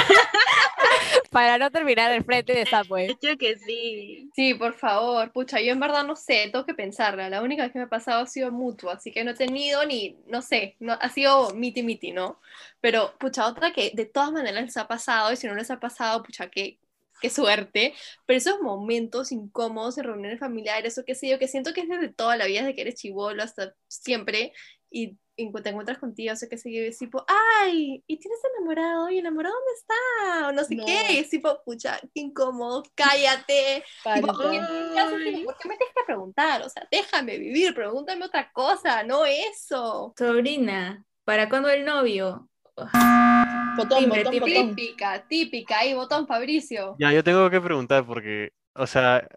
Para 1.30 1.58
no 1.58 1.72
terminar 1.72 2.12
el 2.12 2.24
frente 2.24 2.54
de 2.54 2.66
Subway. 2.66 3.08
De 3.08 3.14
hecho 3.14 3.38
que 3.38 3.58
sí. 3.58 4.30
Sí, 4.36 4.54
por 4.54 4.76
favor. 4.76 5.32
Pucha, 5.32 5.60
yo 5.62 5.72
en 5.72 5.80
verdad 5.80 6.04
no 6.06 6.16
sé, 6.16 6.50
tengo 6.52 6.66
que 6.66 6.76
pensarla. 6.76 7.30
La 7.30 7.42
única 7.42 7.64
vez 7.64 7.72
que 7.72 7.80
me 7.80 7.86
ha 7.86 7.90
pasado 7.90 8.22
ha 8.22 8.28
sido 8.28 8.52
mutuo, 8.52 8.92
así 8.92 9.12
que 9.12 9.24
no 9.24 9.32
he 9.32 9.36
tenido 9.36 9.86
ni, 9.86 10.18
no 10.28 10.42
sé, 10.42 10.76
no, 10.80 10.94
ha 10.94 11.10
sido 11.10 11.54
miti 11.56 11.82
miti, 11.84 12.12
¿no? 12.12 12.40
Pero, 12.82 13.18
pucha, 13.18 13.48
otra 13.48 13.74
que 13.74 13.92
de 13.96 14.06
todas 14.06 14.32
maneras 14.32 14.64
les 14.64 14.78
ha 14.78 14.88
pasado, 14.88 15.34
y 15.34 15.36
si 15.36 15.48
no 15.48 15.56
les 15.56 15.72
ha 15.72 15.80
pasado, 15.80 16.22
pucha, 16.24 16.50
qué, 16.50 16.78
qué 17.22 17.30
suerte. 17.30 17.94
Pero 18.26 18.38
esos 18.38 18.62
momentos 18.62 19.32
incómodos 19.32 19.98
en 19.98 20.04
reuniones 20.06 20.40
familiares 20.40 20.98
o 20.98 21.06
qué 21.06 21.16
sé 21.16 21.30
yo, 21.30 21.40
que 21.40 21.48
siento 21.48 21.74
que 21.74 21.82
es 21.82 21.90
desde 21.90 22.10
toda 22.10 22.38
la 22.38 22.46
vida, 22.46 22.62
desde 22.62 22.76
que 22.76 22.82
eres 22.82 22.96
chivolo 22.96 23.42
hasta 23.44 23.74
siempre, 23.88 24.54
y, 24.94 25.18
y 25.36 25.52
te 25.52 25.70
encuentras 25.70 25.98
contigo, 25.98 26.32
o 26.34 26.36
sea, 26.36 26.48
qué 26.48 26.58
sé 26.58 26.72
yo, 26.72 26.82
y 26.84 26.88
es 26.88 27.00
tipo, 27.00 27.26
ay, 27.28 28.04
¿y 28.06 28.18
tienes 28.20 28.40
enamorado? 28.56 29.10
¿Y 29.10 29.18
enamorado 29.18 29.56
dónde 29.56 29.72
está? 29.76 30.48
O 30.50 30.52
no 30.52 30.64
sé 30.64 30.76
No. 30.76 30.86
qué, 30.86 31.14
y 31.14 31.18
es 31.18 31.30
tipo, 31.30 31.62
pucha, 31.66 32.00
qué 32.14 32.22
incómodo, 32.22 32.84
cállate. 32.96 33.84
Tipo. 34.16 34.28
¿por 34.34 34.38
qué 34.40 35.68
me 35.68 35.78
tienes 35.78 35.96
que 35.96 36.04
preguntar? 36.06 36.62
O 36.62 36.70
sea, 36.70 36.88
déjame 36.92 37.40
vivir, 37.40 37.74
pregúntame 37.74 38.26
otra 38.26 38.52
cosa, 38.54 39.04
no 39.04 39.26
eso. 39.26 40.14
Sobrina, 40.18 41.04
¿para 41.26 41.50
cuándo 41.50 41.70
el 41.70 41.84
novio? 41.84 42.48
Botón, 42.76 44.00
Timbre, 44.00 44.24
botón, 44.24 44.40
botón. 44.40 44.76
Típica, 44.76 45.28
típica, 45.28 45.80
ahí 45.80 45.94
botón 45.96 46.28
Fabricio. 46.28 46.96
Ya, 47.00 47.12
yo 47.12 47.24
tengo 47.24 47.50
que 47.50 47.60
preguntar 47.60 48.06
porque, 48.06 48.52
o 48.76 48.86
sea, 48.86 49.28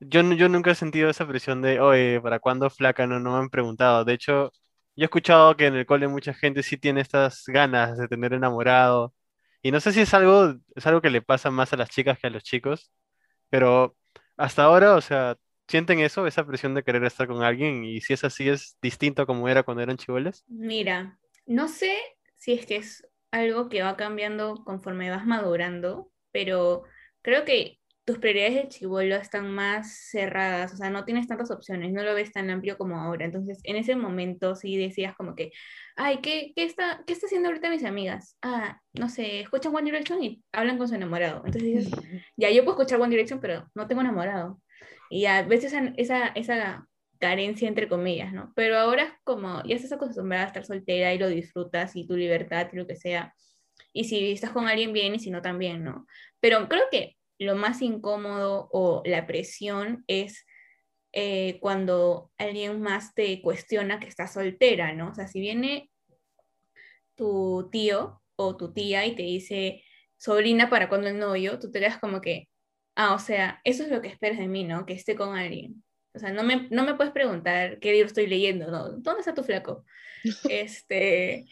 yo, 0.00 0.22
yo 0.34 0.48
nunca 0.48 0.70
he 0.72 0.74
sentido 0.74 1.10
esa 1.10 1.26
presión 1.26 1.62
de, 1.62 1.80
oye, 1.80 2.20
¿para 2.20 2.40
cuándo 2.40 2.70
flaca? 2.70 3.06
No, 3.06 3.20
no 3.20 3.32
me 3.32 3.38
han 3.38 3.50
preguntado. 3.50 4.04
De 4.04 4.14
hecho, 4.14 4.52
yo 4.96 5.04
he 5.04 5.06
escuchado 5.06 5.56
que 5.56 5.66
en 5.66 5.74
el 5.76 5.86
cole 5.86 6.08
mucha 6.08 6.34
gente 6.34 6.62
sí 6.62 6.76
tiene 6.76 7.00
estas 7.02 7.44
ganas 7.46 7.98
de 7.98 8.08
tener 8.08 8.32
enamorado. 8.32 9.14
Y 9.62 9.70
no 9.72 9.80
sé 9.80 9.92
si 9.92 10.00
es 10.00 10.14
algo, 10.14 10.54
es 10.74 10.86
algo 10.86 11.00
que 11.02 11.10
le 11.10 11.22
pasa 11.22 11.50
más 11.50 11.72
a 11.72 11.76
las 11.76 11.90
chicas 11.90 12.18
que 12.18 12.26
a 12.28 12.30
los 12.30 12.42
chicos, 12.42 12.90
pero 13.50 13.96
hasta 14.36 14.64
ahora, 14.64 14.94
o 14.96 15.00
sea, 15.02 15.36
¿sienten 15.68 16.00
eso, 16.00 16.26
esa 16.26 16.46
presión 16.46 16.74
de 16.74 16.82
querer 16.82 17.04
estar 17.04 17.28
con 17.28 17.42
alguien? 17.42 17.84
Y 17.84 18.00
si 18.00 18.14
es 18.14 18.24
así, 18.24 18.48
¿es 18.48 18.78
distinto 18.82 19.26
como 19.26 19.48
era 19.48 19.62
cuando 19.62 19.82
eran 19.82 19.98
chiboles? 19.98 20.44
Mira, 20.48 21.18
no 21.46 21.68
sé 21.68 21.96
si 22.36 22.52
es 22.52 22.66
que 22.66 22.76
es 22.76 23.06
algo 23.30 23.68
que 23.68 23.82
va 23.82 23.96
cambiando 23.96 24.64
conforme 24.64 25.10
vas 25.10 25.26
madurando, 25.26 26.10
pero 26.32 26.84
creo 27.22 27.44
que 27.44 27.79
tus 28.04 28.18
prioridades 28.18 28.54
de 28.54 28.68
chibolo 28.68 29.14
están 29.16 29.50
más 29.52 30.08
cerradas, 30.10 30.72
o 30.74 30.76
sea, 30.76 30.90
no 30.90 31.04
tienes 31.04 31.28
tantas 31.28 31.50
opciones, 31.50 31.92
no 31.92 32.02
lo 32.02 32.14
ves 32.14 32.32
tan 32.32 32.50
amplio 32.50 32.76
como 32.78 32.98
ahora. 32.98 33.24
Entonces, 33.24 33.60
en 33.64 33.76
ese 33.76 33.94
momento 33.96 34.56
sí 34.56 34.76
decías 34.76 35.14
como 35.14 35.34
que, 35.34 35.52
ay, 35.96 36.18
¿qué, 36.22 36.52
qué 36.56 36.64
está, 36.64 37.02
qué 37.06 37.12
está 37.12 37.26
haciendo 37.26 37.48
ahorita 37.48 37.70
mis 37.70 37.84
amigas? 37.84 38.36
Ah, 38.42 38.80
no 38.94 39.08
sé, 39.08 39.40
escuchan 39.40 39.74
One 39.74 39.84
Direction 39.84 40.22
y 40.22 40.42
hablan 40.52 40.78
con 40.78 40.88
su 40.88 40.94
enamorado. 40.94 41.42
Entonces 41.44 41.62
dices, 41.62 41.90
ya, 42.36 42.50
yo 42.50 42.64
puedo 42.64 42.78
escuchar 42.78 43.00
One 43.00 43.10
Direction, 43.10 43.40
pero 43.40 43.70
no 43.74 43.86
tengo 43.86 44.00
enamorado. 44.00 44.60
Y 45.10 45.26
a 45.26 45.42
veces 45.42 45.72
esa, 45.72 45.92
esa, 45.96 46.26
esa 46.28 46.88
carencia, 47.18 47.68
entre 47.68 47.88
comillas, 47.88 48.32
¿no? 48.32 48.52
Pero 48.56 48.78
ahora 48.78 49.04
es 49.04 49.12
como, 49.24 49.62
ya 49.64 49.76
estás 49.76 49.92
acostumbrada 49.92 50.44
a 50.44 50.46
estar 50.48 50.64
soltera 50.64 51.12
y 51.14 51.18
lo 51.18 51.28
disfrutas 51.28 51.94
y 51.94 52.06
tu 52.06 52.16
libertad 52.16 52.68
y 52.72 52.76
lo 52.76 52.86
que 52.86 52.96
sea. 52.96 53.34
Y 53.92 54.04
si 54.04 54.32
estás 54.32 54.50
con 54.50 54.68
alguien 54.68 54.92
bien 54.92 55.14
y 55.14 55.18
si 55.18 55.30
no 55.30 55.42
también, 55.42 55.84
¿no? 55.84 56.06
Pero 56.40 56.68
creo 56.68 56.84
que 56.90 57.16
lo 57.40 57.56
más 57.56 57.80
incómodo 57.80 58.68
o 58.70 59.02
la 59.06 59.26
presión 59.26 60.04
es 60.06 60.46
eh, 61.12 61.58
cuando 61.60 62.30
alguien 62.38 62.80
más 62.82 63.14
te 63.14 63.40
cuestiona 63.40 63.98
que 63.98 64.08
estás 64.08 64.34
soltera, 64.34 64.92
¿no? 64.92 65.08
O 65.10 65.14
sea, 65.14 65.26
si 65.26 65.40
viene 65.40 65.90
tu 67.16 67.68
tío 67.72 68.22
o 68.36 68.56
tu 68.56 68.72
tía 68.74 69.06
y 69.06 69.16
te 69.16 69.22
dice, 69.22 69.82
sobrina, 70.18 70.68
¿para 70.68 70.90
cuándo 70.90 71.08
el 71.08 71.18
novio? 71.18 71.58
Tú 71.58 71.70
te 71.70 71.80
quedas 71.80 71.98
como 71.98 72.20
que, 72.20 72.48
ah, 72.94 73.14
o 73.14 73.18
sea, 73.18 73.60
eso 73.64 73.84
es 73.84 73.90
lo 73.90 74.02
que 74.02 74.08
esperas 74.08 74.38
de 74.38 74.46
mí, 74.46 74.64
¿no? 74.64 74.84
Que 74.84 74.92
esté 74.92 75.16
con 75.16 75.36
alguien. 75.36 75.82
O 76.14 76.18
sea, 76.18 76.32
no 76.32 76.42
me, 76.42 76.68
no 76.70 76.84
me 76.84 76.94
puedes 76.94 77.12
preguntar 77.12 77.78
qué 77.80 77.92
libro 77.92 78.06
estoy 78.06 78.26
leyendo, 78.26 78.70
¿no? 78.70 78.90
¿Dónde 78.90 79.20
está 79.20 79.32
tu 79.34 79.44
flaco? 79.44 79.86
este, 80.50 81.46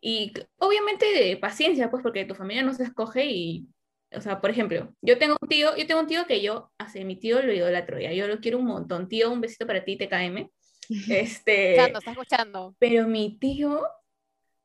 y 0.00 0.32
obviamente 0.56 1.36
paciencia, 1.36 1.90
pues, 1.90 2.02
porque 2.02 2.24
tu 2.24 2.34
familia 2.34 2.62
no 2.62 2.72
se 2.72 2.84
escoge 2.84 3.26
y, 3.26 3.68
o 4.12 4.20
sea, 4.20 4.40
por 4.40 4.50
ejemplo, 4.50 4.92
yo 5.00 5.18
tengo 5.18 5.36
un 5.40 5.48
tío, 5.48 5.76
yo 5.76 5.86
tengo 5.86 6.00
un 6.00 6.06
tío 6.06 6.26
que 6.26 6.42
yo, 6.42 6.72
hace 6.78 7.04
mi 7.04 7.16
tío 7.16 7.42
lo 7.42 7.52
idolatro 7.52 8.00
ya, 8.00 8.12
yo 8.12 8.26
lo 8.26 8.40
quiero 8.40 8.58
un 8.58 8.66
montón. 8.66 9.08
Tío, 9.08 9.30
un 9.30 9.40
besito 9.40 9.66
para 9.66 9.84
ti, 9.84 9.96
TKM. 9.96 10.50
Este, 11.08 11.74
Escuchando, 11.76 11.98
está 12.00 12.10
escuchando. 12.10 12.76
pero 12.80 13.06
mi 13.06 13.38
tío, 13.38 13.86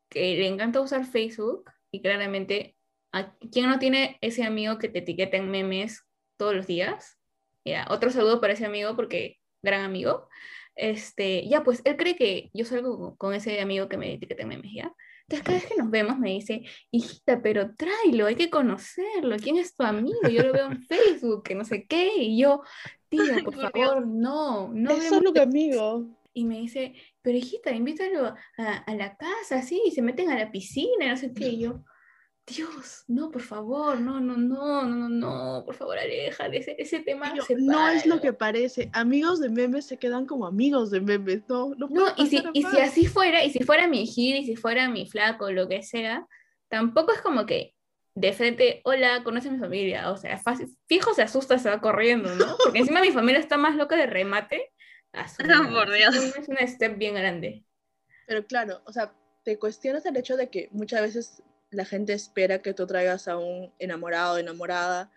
que 0.09 0.35
le 0.35 0.47
encanta 0.47 0.81
usar 0.81 1.05
Facebook, 1.05 1.69
y 1.91 2.01
claramente, 2.01 2.75
¿a 3.11 3.35
quién 3.51 3.69
no 3.69 3.77
tiene 3.77 4.17
ese 4.21 4.43
amigo 4.43 4.79
que 4.79 4.89
te 4.89 4.99
etiqueta 4.99 5.37
en 5.37 5.51
memes 5.51 6.03
todos 6.37 6.55
los 6.55 6.65
días? 6.65 7.19
Ya, 7.63 7.85
otro 7.89 8.09
saludo 8.09 8.41
para 8.41 8.53
ese 8.53 8.65
amigo, 8.65 8.95
porque 8.95 9.39
gran 9.61 9.81
amigo. 9.81 10.27
Este, 10.75 11.47
ya, 11.47 11.63
pues 11.63 11.81
él 11.85 11.97
cree 11.97 12.15
que 12.15 12.49
yo 12.53 12.65
salgo 12.65 13.15
con- 13.17 13.33
ese 13.33 13.61
amigo 13.61 13.87
que 13.89 13.97
me 13.97 14.13
etiqueta 14.13 14.43
en 14.43 14.49
memes, 14.49 14.71
¿ya? 14.73 14.93
Entonces, 15.23 15.43
cada 15.45 15.57
vez 15.59 15.67
que 15.67 15.75
nos 15.77 15.89
vemos, 15.89 16.19
me 16.19 16.31
dice, 16.31 16.63
hijita, 16.91 17.41
pero 17.41 17.73
tráelo, 17.75 18.27
hay 18.27 18.35
que 18.35 18.49
conocerlo. 18.51 19.37
¿Quién 19.41 19.57
es 19.57 19.75
tu 19.75 19.83
amigo? 19.83 20.27
Yo 20.29 20.43
lo 20.43 20.53
veo 20.53 20.67
en 20.67 20.83
Facebook, 20.83 21.43
que 21.43 21.55
no 21.55 21.65
sé 21.65 21.85
qué. 21.87 22.13
Y 22.17 22.39
yo, 22.39 22.61
tío, 23.09 23.23
por 23.43 23.55
favor, 23.55 24.05
no, 24.07 24.69
no 24.73 24.91
es 24.91 25.05
solo 25.09 25.31
un 25.31 25.39
amigo. 25.39 26.07
y 26.33 26.45
me 26.45 26.59
dice, 26.59 26.93
pero 27.21 27.37
hijita, 27.37 27.71
invítalo 27.71 28.35
a, 28.57 28.73
a 28.85 28.95
la 28.95 29.15
casa, 29.17 29.61
sí, 29.63 29.81
y 29.85 29.91
se 29.91 30.01
meten 30.01 30.29
a 30.29 30.37
la 30.37 30.51
piscina, 30.51 31.07
no 31.09 31.17
sé 31.17 31.33
qué. 31.33 31.47
Y 31.49 31.59
yo, 31.61 31.83
Dios, 32.47 33.03
no, 33.07 33.31
por 33.31 33.41
favor, 33.41 33.99
no, 33.99 34.19
no, 34.19 34.37
no, 34.37 34.83
no, 34.83 34.95
no, 34.95 35.09
no, 35.09 35.63
por 35.65 35.73
favor, 35.73 35.97
aleja 35.97 36.47
de 36.47 36.57
ese, 36.57 36.75
ese 36.77 36.99
tema. 36.99 37.33
Yo, 37.33 37.43
no 37.57 37.89
es 37.89 38.05
lo 38.05 38.21
que 38.21 38.33
parece. 38.33 38.89
Amigos 38.93 39.39
de 39.39 39.49
memes 39.49 39.87
se 39.87 39.97
quedan 39.97 40.27
como 40.27 40.45
amigos 40.45 40.91
de 40.91 41.01
memes. 41.01 41.41
No, 41.49 41.73
no, 41.75 41.87
No, 41.89 42.13
y 42.17 42.27
si, 42.27 42.43
y 42.53 42.61
si 42.61 42.79
así 42.79 43.07
fuera, 43.07 43.43
y 43.43 43.49
si 43.49 43.63
fuera 43.63 43.87
mi 43.87 44.05
gil, 44.05 44.35
y 44.35 44.45
si 44.45 44.55
fuera 44.55 44.87
mi 44.89 45.07
flaco, 45.07 45.51
lo 45.51 45.67
que 45.67 45.81
sea, 45.81 46.27
tampoco 46.67 47.13
es 47.13 47.21
como 47.21 47.47
que 47.47 47.73
de 48.13 48.31
frente, 48.31 48.81
hola, 48.85 49.23
conoce 49.23 49.49
a 49.49 49.51
mi 49.51 49.57
familia, 49.57 50.11
o 50.11 50.17
sea, 50.17 50.37
fácil, 50.37 50.67
fijo 50.87 51.13
se 51.15 51.23
asusta, 51.23 51.57
se 51.57 51.69
va 51.69 51.81
corriendo, 51.81 52.33
¿no? 52.35 52.55
Porque 52.63 52.79
encima 52.79 53.01
mi 53.01 53.11
familia 53.11 53.39
está 53.39 53.57
más 53.57 53.75
loca 53.75 53.95
de 53.95 54.05
remate. 54.05 54.71
a 55.13 55.27
su 55.27 55.41
No, 55.43 55.63
madre, 55.63 55.73
por 55.75 55.93
Dios. 55.93 56.15
Es 56.15 56.47
una 56.47 56.65
step 56.67 56.97
bien 56.97 57.15
grande. 57.15 57.65
Pero 58.27 58.45
claro, 58.45 58.81
o 58.85 58.93
sea, 58.93 59.13
te 59.43 59.57
cuestionas 59.57 60.05
el 60.05 60.15
hecho 60.17 60.37
de 60.37 60.49
que 60.49 60.69
muchas 60.71 61.01
veces 61.01 61.43
la 61.75 61.85
gente 61.85 62.13
espera 62.13 62.61
que 62.61 62.73
tú 62.73 62.87
traigas 62.87 63.27
a 63.27 63.37
un 63.37 63.71
enamorado 63.79 64.37
enamorada. 64.37 65.11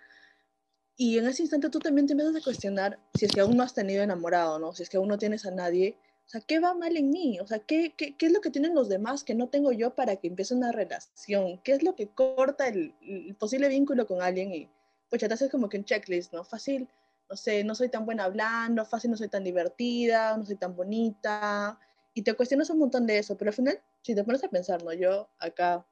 Y 0.97 1.19
en 1.19 1.27
ese 1.29 1.43
instante 1.43 1.71
tú 1.71 1.79
también 1.79 2.07
te 2.07 2.13
empiezas 2.13 2.37
a 2.37 2.43
cuestionar 2.43 2.99
si 3.15 3.27
es 3.27 3.33
que 3.33 3.41
aún 3.41 3.57
no 3.57 3.63
has 3.63 3.75
tenido 3.75 4.03
enamorado, 4.03 4.59
¿no? 4.59 4.75
Si 4.75 4.83
es 4.83 4.91
que 4.91 4.97
aún 4.97 5.09
no 5.09 5.19
tienes 5.19 5.47
a 5.47 5.51
nadie. 5.51 5.97
O 6.27 6.31
sea, 6.31 6.41
¿qué 6.41 6.59
va 6.61 6.75
mal 6.75 6.97
en 6.97 7.11
mí? 7.11 7.41
O 7.41 7.47
sea, 7.47 7.61
¿qué, 7.61 7.95
qué, 7.97 8.17
qué 8.17 8.27
es 8.27 8.33
lo 8.33 8.41
que 8.41 8.51
tienen 8.51 8.75
los 8.75 8.89
demás 8.89 9.25
que 9.25 9.35
no 9.35 9.49
tengo 9.49 9.73
yo 9.73 9.95
para 9.95 10.17
que 10.17 10.27
empiece 10.27 10.55
una 10.55 10.73
relación? 10.73 11.59
¿Qué 11.63 11.73
es 11.73 11.83
lo 11.83 11.95
que 11.95 12.09
corta 12.09 12.69
el, 12.69 12.95
el 13.01 13.35
posible 13.37 13.69
vínculo 13.69 14.07
con 14.07 14.21
alguien? 14.21 14.53
Y 14.53 14.69
pues 15.09 15.23
ya 15.23 15.29
te 15.29 15.35
haces 15.35 15.51
como 15.51 15.69
que 15.69 15.79
un 15.79 15.85
checklist, 15.85 16.33
¿no? 16.33 16.45
Fácil, 16.45 16.89
no 17.31 17.37
sé, 17.37 17.65
no 17.65 17.75
soy 17.75 17.89
tan 17.89 18.05
buena 18.05 18.25
hablando, 18.25 18.85
fácil, 18.85 19.11
no 19.11 19.17
soy 19.17 19.29
tan 19.29 19.45
divertida, 19.45 20.37
no 20.37 20.45
soy 20.45 20.57
tan 20.57 20.75
bonita. 20.75 21.79
Y 22.15 22.23
te 22.23 22.35
cuestionas 22.35 22.71
un 22.71 22.79
montón 22.79 23.07
de 23.07 23.19
eso, 23.19 23.37
pero 23.37 23.51
al 23.51 23.55
final, 23.55 23.81
si 24.03 24.15
te 24.15 24.25
pones 24.25 24.43
a 24.45 24.49
pensar, 24.49 24.83
¿no? 24.83 24.93
Yo 24.93 25.29
acá, 25.39 25.87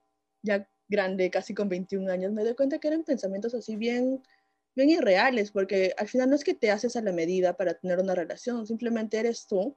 ya 0.46 0.68
grande, 0.88 1.30
casi 1.30 1.52
con 1.54 1.68
21 1.68 2.08
años, 2.10 2.32
me 2.32 2.44
doy 2.44 2.54
cuenta 2.54 2.78
que 2.78 2.88
eran 2.88 3.02
pensamientos 3.02 3.54
así 3.54 3.74
bien, 3.76 4.22
bien 4.76 4.88
irreales, 4.88 5.50
porque 5.50 5.92
al 5.98 6.06
final 6.08 6.30
no 6.30 6.36
es 6.36 6.44
que 6.44 6.54
te 6.54 6.70
haces 6.70 6.94
a 6.96 7.02
la 7.02 7.12
medida 7.12 7.56
para 7.56 7.74
tener 7.74 7.98
una 7.98 8.14
relación, 8.14 8.66
simplemente 8.66 9.18
eres 9.18 9.46
tú 9.46 9.76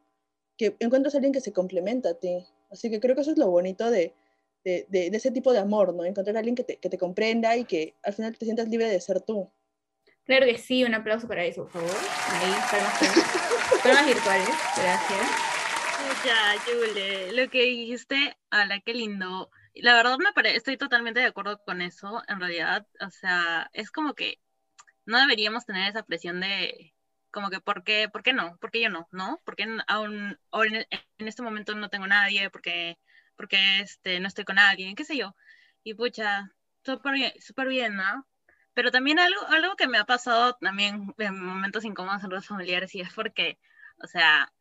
que 0.57 0.75
encuentras 0.79 1.15
a 1.15 1.17
alguien 1.17 1.33
que 1.33 1.41
se 1.41 1.51
complementa 1.53 2.09
a 2.09 2.13
ti. 2.19 2.45
Así 2.69 2.89
que 2.91 2.99
creo 2.99 3.15
que 3.15 3.21
eso 3.21 3.31
es 3.31 3.37
lo 3.37 3.49
bonito 3.49 3.89
de, 3.89 4.13
de, 4.63 4.85
de- 4.89 5.09
de 5.09 5.17
ese 5.17 5.31
tipo 5.31 5.51
de 5.53 5.59
amor, 5.59 5.93
¿no? 5.95 6.05
Encontrar 6.05 6.35
a 6.35 6.39
alguien 6.39 6.55
que 6.55 6.63
te, 6.63 6.77
que 6.77 6.89
te 6.89 6.97
comprenda 6.97 7.55
y 7.57 7.63
que 7.65 7.95
al 8.03 8.13
final 8.13 8.37
te 8.37 8.45
sientas 8.45 8.67
libre 8.69 8.87
de 8.87 8.99
ser 9.01 9.21
tú. 9.21 9.49
Claro 10.25 10.45
que 10.45 10.57
sí, 10.59 10.83
un 10.83 10.93
aplauso 10.93 11.27
para 11.27 11.43
eso, 11.45 11.63
por 11.63 11.71
favor. 11.71 11.89
Ahí, 11.89 12.51
palmas, 12.69 13.81
palmas 13.83 14.05
virtuales, 14.05 14.47
gracias. 14.77 15.21
Ya, 16.25 16.55
Yule, 16.67 17.31
lo 17.31 17.49
que 17.49 17.63
dijiste, 17.63 18.37
ala, 18.51 18.79
qué 18.85 18.93
lindo. 18.93 19.49
La 19.81 19.93
verdad 19.95 20.17
me 20.19 20.33
parece, 20.33 20.57
estoy 20.57 20.77
totalmente 20.77 21.19
de 21.19 21.27
acuerdo 21.27 21.61
con 21.63 21.81
eso, 21.81 22.23
en 22.27 22.39
realidad, 22.39 22.87
o 22.99 23.09
sea, 23.09 23.69
es 23.73 23.91
como 23.91 24.13
que 24.13 24.39
no 25.05 25.19
deberíamos 25.19 25.65
tener 25.65 25.89
esa 25.89 26.03
presión 26.03 26.39
de, 26.41 26.95
como 27.31 27.49
que, 27.49 27.61
¿por 27.61 27.83
qué, 27.83 28.09
por 28.09 28.23
qué 28.23 28.33
no? 28.33 28.57
¿Por 28.59 28.71
qué 28.71 28.81
yo 28.81 28.89
no? 28.89 29.07
¿No? 29.11 29.39
¿Por 29.45 29.55
qué 29.55 29.65
aún, 29.87 30.39
en, 30.53 30.87
en 31.19 31.27
este 31.27 31.43
momento 31.43 31.75
no 31.75 31.89
tengo 31.89 32.07
nadie? 32.07 32.49
¿Por 32.49 32.61
qué, 32.61 32.99
por 33.35 33.47
qué, 33.47 33.81
este, 33.81 34.19
no 34.19 34.27
estoy 34.27 34.45
con 34.45 34.59
alguien? 34.59 34.95
¿Qué 34.95 35.05
sé 35.05 35.17
yo? 35.17 35.35
Y 35.83 35.93
pucha, 35.95 36.51
súper 36.83 37.13
bien, 37.13 37.33
súper 37.41 37.67
bien, 37.69 37.95
¿no? 37.95 38.27
Pero 38.73 38.91
también 38.91 39.19
algo, 39.19 39.41
algo 39.47 39.75
que 39.75 39.87
me 39.87 39.97
ha 39.97 40.05
pasado 40.05 40.55
también 40.61 41.13
en 41.17 41.39
momentos 41.43 41.85
incómodos 41.85 42.23
en 42.23 42.31
redes 42.31 42.47
familiares 42.47 42.95
y 42.95 43.01
es 43.01 43.13
porque, 43.13 43.59
o 44.03 44.07
sea, 44.07 44.51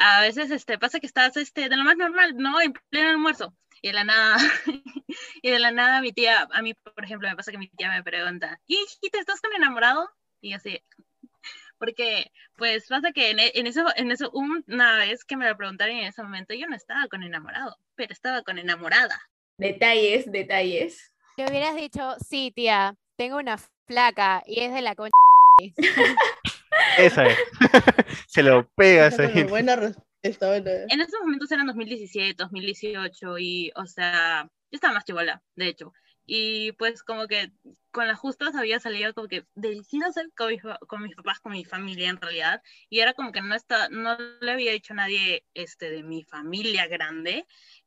a 0.00 0.22
veces 0.22 0.50
este, 0.50 0.78
pasa 0.78 0.98
que 0.98 1.06
estás 1.06 1.36
este, 1.36 1.68
de 1.68 1.76
lo 1.76 1.84
más 1.84 1.96
normal, 1.96 2.34
¿no? 2.36 2.60
En 2.60 2.72
pleno 2.88 3.10
almuerzo. 3.10 3.54
Y 3.82 3.88
de 3.88 3.94
la 3.94 4.04
nada, 4.04 4.36
y 5.42 5.50
de 5.50 5.58
la 5.58 5.70
nada 5.70 6.00
mi 6.00 6.12
tía, 6.12 6.48
a 6.52 6.62
mí, 6.62 6.74
por 6.74 7.04
ejemplo, 7.04 7.28
me 7.28 7.36
pasa 7.36 7.52
que 7.52 7.58
mi 7.58 7.68
tía 7.68 7.90
me 7.90 8.02
pregunta, 8.02 8.60
¿y 8.66 8.76
hijita, 8.76 9.18
estás 9.18 9.40
con 9.40 9.52
enamorado? 9.54 10.08
Y 10.40 10.50
yo 10.50 10.56
así, 10.56 10.82
porque 11.78 12.30
pues 12.56 12.86
pasa 12.88 13.12
que 13.12 13.30
en, 13.30 13.40
e- 13.40 13.52
en 13.54 13.66
eso, 13.66 13.86
en 13.96 14.10
eso, 14.10 14.30
una 14.32 14.96
vez 14.96 15.24
que 15.24 15.36
me 15.36 15.48
lo 15.48 15.56
preguntaron 15.56 15.96
en 15.96 16.06
ese 16.06 16.22
momento, 16.22 16.54
yo 16.54 16.66
no 16.66 16.76
estaba 16.76 17.08
con 17.08 17.22
enamorado, 17.22 17.76
pero 17.94 18.12
estaba 18.12 18.42
con 18.42 18.58
enamorada. 18.58 19.18
Detalles, 19.56 20.30
detalles. 20.30 21.12
Le 21.36 21.46
hubieras 21.46 21.76
dicho, 21.76 22.16
sí, 22.26 22.52
tía, 22.54 22.96
tengo 23.16 23.38
una 23.38 23.58
flaca 23.86 24.42
y 24.46 24.60
es 24.60 24.72
de 24.72 24.82
la 24.82 24.94
concha. 24.94 25.16
Esa 26.98 27.26
es. 27.26 27.38
Se 28.26 28.42
lo 28.42 28.68
pegas 28.70 29.14
Esa 29.14 29.24
ahí. 29.24 29.44
buena 29.44 29.76
respuesta, 29.76 30.48
bueno. 30.48 30.70
En 30.88 31.00
esos 31.00 31.20
momentos 31.20 31.50
eran 31.52 31.66
2017, 31.66 32.34
2018 32.42 33.38
y, 33.38 33.72
o 33.76 33.86
sea, 33.86 34.44
yo 34.44 34.76
estaba 34.76 34.94
más 34.94 35.04
chivola, 35.04 35.42
de 35.56 35.68
hecho. 35.68 35.92
Y 36.26 36.72
pues 36.72 37.02
como 37.02 37.26
que 37.26 37.50
con 37.90 38.06
las 38.06 38.18
justas 38.18 38.54
había 38.54 38.78
salido 38.78 39.12
como 39.14 39.26
que 39.26 39.46
deliciosa 39.56 40.22
con, 40.36 40.50
mis 40.50 40.62
pa- 40.62 40.78
con 40.86 41.02
mis 41.02 41.16
papás, 41.16 41.40
con 41.40 41.50
mi 41.52 41.64
familia 41.64 42.08
en 42.08 42.20
realidad. 42.20 42.62
Y 42.88 43.00
era 43.00 43.14
como 43.14 43.32
que 43.32 43.40
no, 43.42 43.54
está, 43.56 43.88
no 43.88 44.16
le 44.40 44.52
había 44.52 44.70
dicho 44.72 44.92
a 44.92 44.96
nadie 44.96 45.44
este, 45.54 45.90
de 45.90 46.04
mi 46.04 46.22
familia 46.22 46.86
grande. 46.86 47.46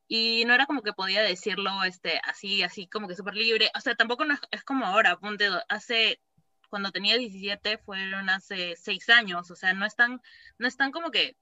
Y 0.10 0.43
no 0.45 0.53
era 0.53 0.65
como 0.65 0.82
que 0.82 0.91
podía 0.91 1.21
decirlo 1.21 1.84
este, 1.86 2.19
así, 2.25 2.63
así 2.63 2.88
como 2.88 3.08
que 3.08 3.15
súper 3.15 3.36
libre. 3.36 3.71
O 3.77 3.79
sea, 3.79 3.95
tampoco 3.95 4.25
no 4.25 4.34
es, 4.34 4.41
es 4.51 4.63
como 4.65 4.86
ahora, 4.86 5.15
ponte, 5.17 5.47
hace, 5.69 6.19
cuando 6.73 6.91
tenía 6.91 7.19
17 7.19 7.77
fueron 7.77 8.31
hace 8.31 8.75
6 8.75 9.07
años. 9.09 9.51
O 9.51 9.55
sea, 9.55 9.75
no 9.75 9.86
están, 9.86 10.19
no 10.57 10.67
están 10.67 10.91
como 10.91 11.12
que 11.12 11.38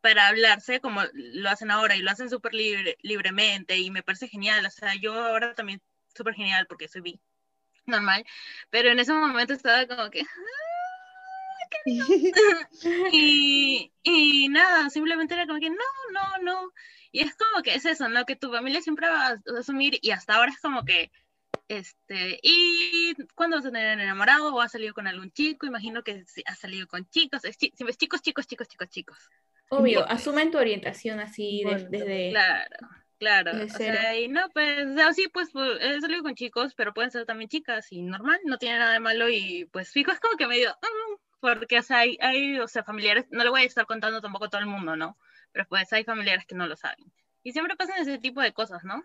para 0.00 0.28
hablarse 0.28 0.78
como 0.80 1.02
lo 1.12 1.50
hacen 1.50 1.72
ahora 1.72 1.96
y 1.96 2.02
lo 2.02 2.12
hacen 2.12 2.30
súper 2.30 2.54
libre, 2.54 2.96
libremente 3.02 3.76
y 3.78 3.90
me 3.90 4.04
parece 4.04 4.28
genial. 4.28 4.64
O 4.64 4.70
sea, 4.70 4.94
yo 4.94 5.12
ahora 5.12 5.54
también 5.56 5.82
súper 6.14 6.34
genial 6.34 6.68
porque 6.68 6.86
soy 6.86 7.00
bi, 7.00 7.20
normal, 7.86 8.24
pero 8.70 8.90
en 8.90 9.00
ese 9.00 9.12
momento 9.12 9.54
estaba 9.54 9.88
como 9.88 10.08
que... 10.10 10.22
Y, 13.12 13.92
y 14.04 14.48
nada, 14.50 14.88
simplemente 14.88 15.34
era 15.34 15.48
como 15.48 15.58
que 15.58 15.70
no, 15.70 15.76
no, 16.12 16.42
no. 16.42 16.72
Y 17.10 17.22
es 17.22 17.34
como 17.34 17.60
que 17.64 17.74
es 17.74 17.84
eso, 17.86 18.08
¿no? 18.08 18.24
Que 18.24 18.36
tu 18.36 18.52
familia 18.52 18.82
siempre 18.82 19.08
va 19.08 19.26
a 19.30 19.40
asumir 19.58 19.98
y 20.00 20.12
hasta 20.12 20.36
ahora 20.36 20.52
es 20.52 20.60
como 20.60 20.84
que, 20.84 21.10
este, 21.68 22.38
¿y 22.42 23.14
cuándo 23.34 23.56
vas 23.56 23.66
a 23.66 23.70
tener 23.72 23.98
enamorado 23.98 24.54
o 24.54 24.60
has 24.60 24.72
salido 24.72 24.94
con 24.94 25.06
algún 25.06 25.30
chico? 25.32 25.66
Imagino 25.66 26.02
que 26.02 26.24
has 26.46 26.58
salido 26.58 26.86
con 26.86 27.08
chicos, 27.08 27.44
es 27.44 27.56
siempre 27.56 27.94
chicos, 27.94 28.22
chicos, 28.22 28.46
chicos, 28.46 28.68
chicos, 28.68 28.88
chicos. 28.88 29.30
Obvio, 29.68 30.00
Pues, 30.06 30.12
asumen 30.20 30.50
tu 30.50 30.58
orientación 30.58 31.20
así 31.20 31.58
de- 31.64 31.64
Bueno, 31.64 31.88
desde... 31.90 32.30
Claro, 32.30 32.76
claro. 33.18 33.56
Desde 33.56 33.74
O 33.74 33.78
sea, 33.78 34.18
y 34.20 34.28
no, 34.28 34.48
pues, 34.52 34.86
o 34.86 34.94
sea, 34.94 35.12
sí, 35.12 35.28
pues, 35.32 35.50
pues, 35.52 35.78
he 35.80 36.00
salido 36.00 36.22
con 36.22 36.34
chicos, 36.34 36.74
pero 36.74 36.92
pueden 36.92 37.10
ser 37.10 37.24
también 37.24 37.48
chicas 37.48 37.90
y 37.90 38.02
normal, 38.02 38.38
no 38.44 38.58
tiene 38.58 38.78
nada 38.78 38.92
de 38.92 39.00
malo 39.00 39.28
y 39.28 39.64
pues 39.72 39.90
fijo 39.90 40.12
es 40.12 40.20
como 40.20 40.36
que 40.36 40.46
medio, 40.46 40.70
mm, 40.70 41.14
porque, 41.40 41.78
o 41.78 41.82
sea, 41.82 41.98
hay, 42.00 42.18
hay, 42.20 42.58
o 42.60 42.68
sea, 42.68 42.84
familiares, 42.84 43.26
no 43.30 43.42
le 43.42 43.50
voy 43.50 43.62
a 43.62 43.64
estar 43.64 43.86
contando 43.86 44.20
tampoco 44.20 44.46
a 44.46 44.50
todo 44.50 44.60
el 44.60 44.66
mundo, 44.66 44.96
¿no? 44.96 45.18
Pero 45.52 45.66
pues 45.68 45.92
hay 45.92 46.04
familiares 46.04 46.46
que 46.46 46.54
no 46.54 46.66
lo 46.66 46.76
saben. 46.76 47.10
Y 47.42 47.52
siempre 47.52 47.76
pasan 47.76 47.98
ese 48.00 48.18
tipo 48.18 48.40
de 48.40 48.52
cosas, 48.52 48.84
¿no? 48.84 49.04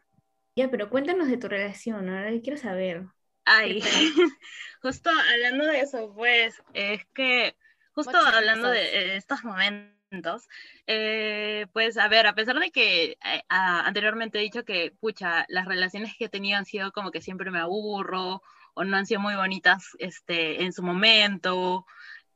Ya, 0.59 0.69
pero 0.69 0.89
cuéntanos 0.89 1.29
de 1.29 1.37
tu 1.37 1.47
relación, 1.47 2.09
ahora 2.09 2.31
quiero 2.43 2.57
saber. 2.57 3.05
Ay, 3.45 3.79
justo 4.81 5.09
hablando 5.09 5.63
de 5.63 5.79
eso, 5.79 6.13
pues, 6.13 6.61
es 6.73 7.05
que, 7.13 7.55
justo 7.93 8.17
Muchas 8.17 8.33
hablando 8.33 8.69
de 8.69 8.79
cosas. 8.79 8.93
eh, 8.93 9.15
estos 9.15 9.45
momentos, 9.45 10.49
eh, 10.85 11.65
pues, 11.71 11.97
a 11.97 12.09
ver, 12.09 12.27
a 12.27 12.35
pesar 12.35 12.59
de 12.59 12.71
que 12.71 13.11
eh, 13.23 13.43
ah, 13.47 13.83
anteriormente 13.85 14.37
he 14.37 14.41
dicho 14.41 14.65
que, 14.65 14.91
pucha, 14.99 15.45
las 15.47 15.65
relaciones 15.65 16.13
que 16.17 16.25
he 16.25 16.29
tenido 16.29 16.57
han 16.57 16.65
sido 16.65 16.91
como 16.91 17.11
que 17.11 17.21
siempre 17.21 17.51
me 17.51 17.59
aburro, 17.59 18.41
o 18.73 18.83
no 18.83 18.97
han 18.97 19.05
sido 19.05 19.21
muy 19.21 19.35
bonitas 19.35 19.95
este, 19.97 20.61
en 20.63 20.73
su 20.73 20.83
momento, 20.83 21.85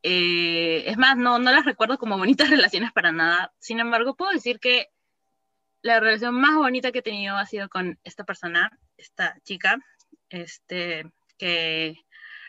eh, 0.01 0.85
es 0.87 0.97
más, 0.97 1.17
no, 1.17 1.39
no 1.39 1.51
las 1.51 1.65
recuerdo 1.65 1.97
como 1.97 2.17
bonitas 2.17 2.49
relaciones 2.49 2.93
para 2.93 3.11
nada, 3.11 3.53
sin 3.59 3.81
embargo, 3.81 4.15
puedo 4.15 4.31
decir 4.31 4.61
que 4.61 4.93
la 5.83 5.99
relación 5.99 6.33
más 6.33 6.55
bonita 6.55 6.91
que 6.91 6.99
he 6.99 7.03
tenido 7.03 7.37
ha 7.37 7.45
sido 7.45 7.69
con 7.69 7.99
esta 8.03 8.23
persona, 8.23 8.71
esta 8.97 9.37
chica, 9.43 9.77
este, 10.29 11.03
que 11.37 11.97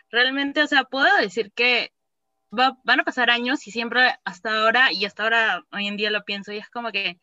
realmente, 0.09 0.63
o 0.63 0.67
sea, 0.67 0.85
puedo 0.85 1.05
decir 1.17 1.51
que 1.53 1.93
va- 2.57 2.77
van 2.83 3.01
a 3.01 3.03
pasar 3.03 3.29
años 3.29 3.67
y 3.67 3.71
siempre 3.71 4.15
hasta 4.23 4.63
ahora, 4.63 4.91
y 4.91 5.05
hasta 5.05 5.23
ahora 5.23 5.65
hoy 5.71 5.87
en 5.87 5.97
día 5.97 6.09
lo 6.11 6.23
pienso, 6.23 6.53
y 6.53 6.57
es 6.57 6.69
como 6.69 6.91
que, 6.91 7.19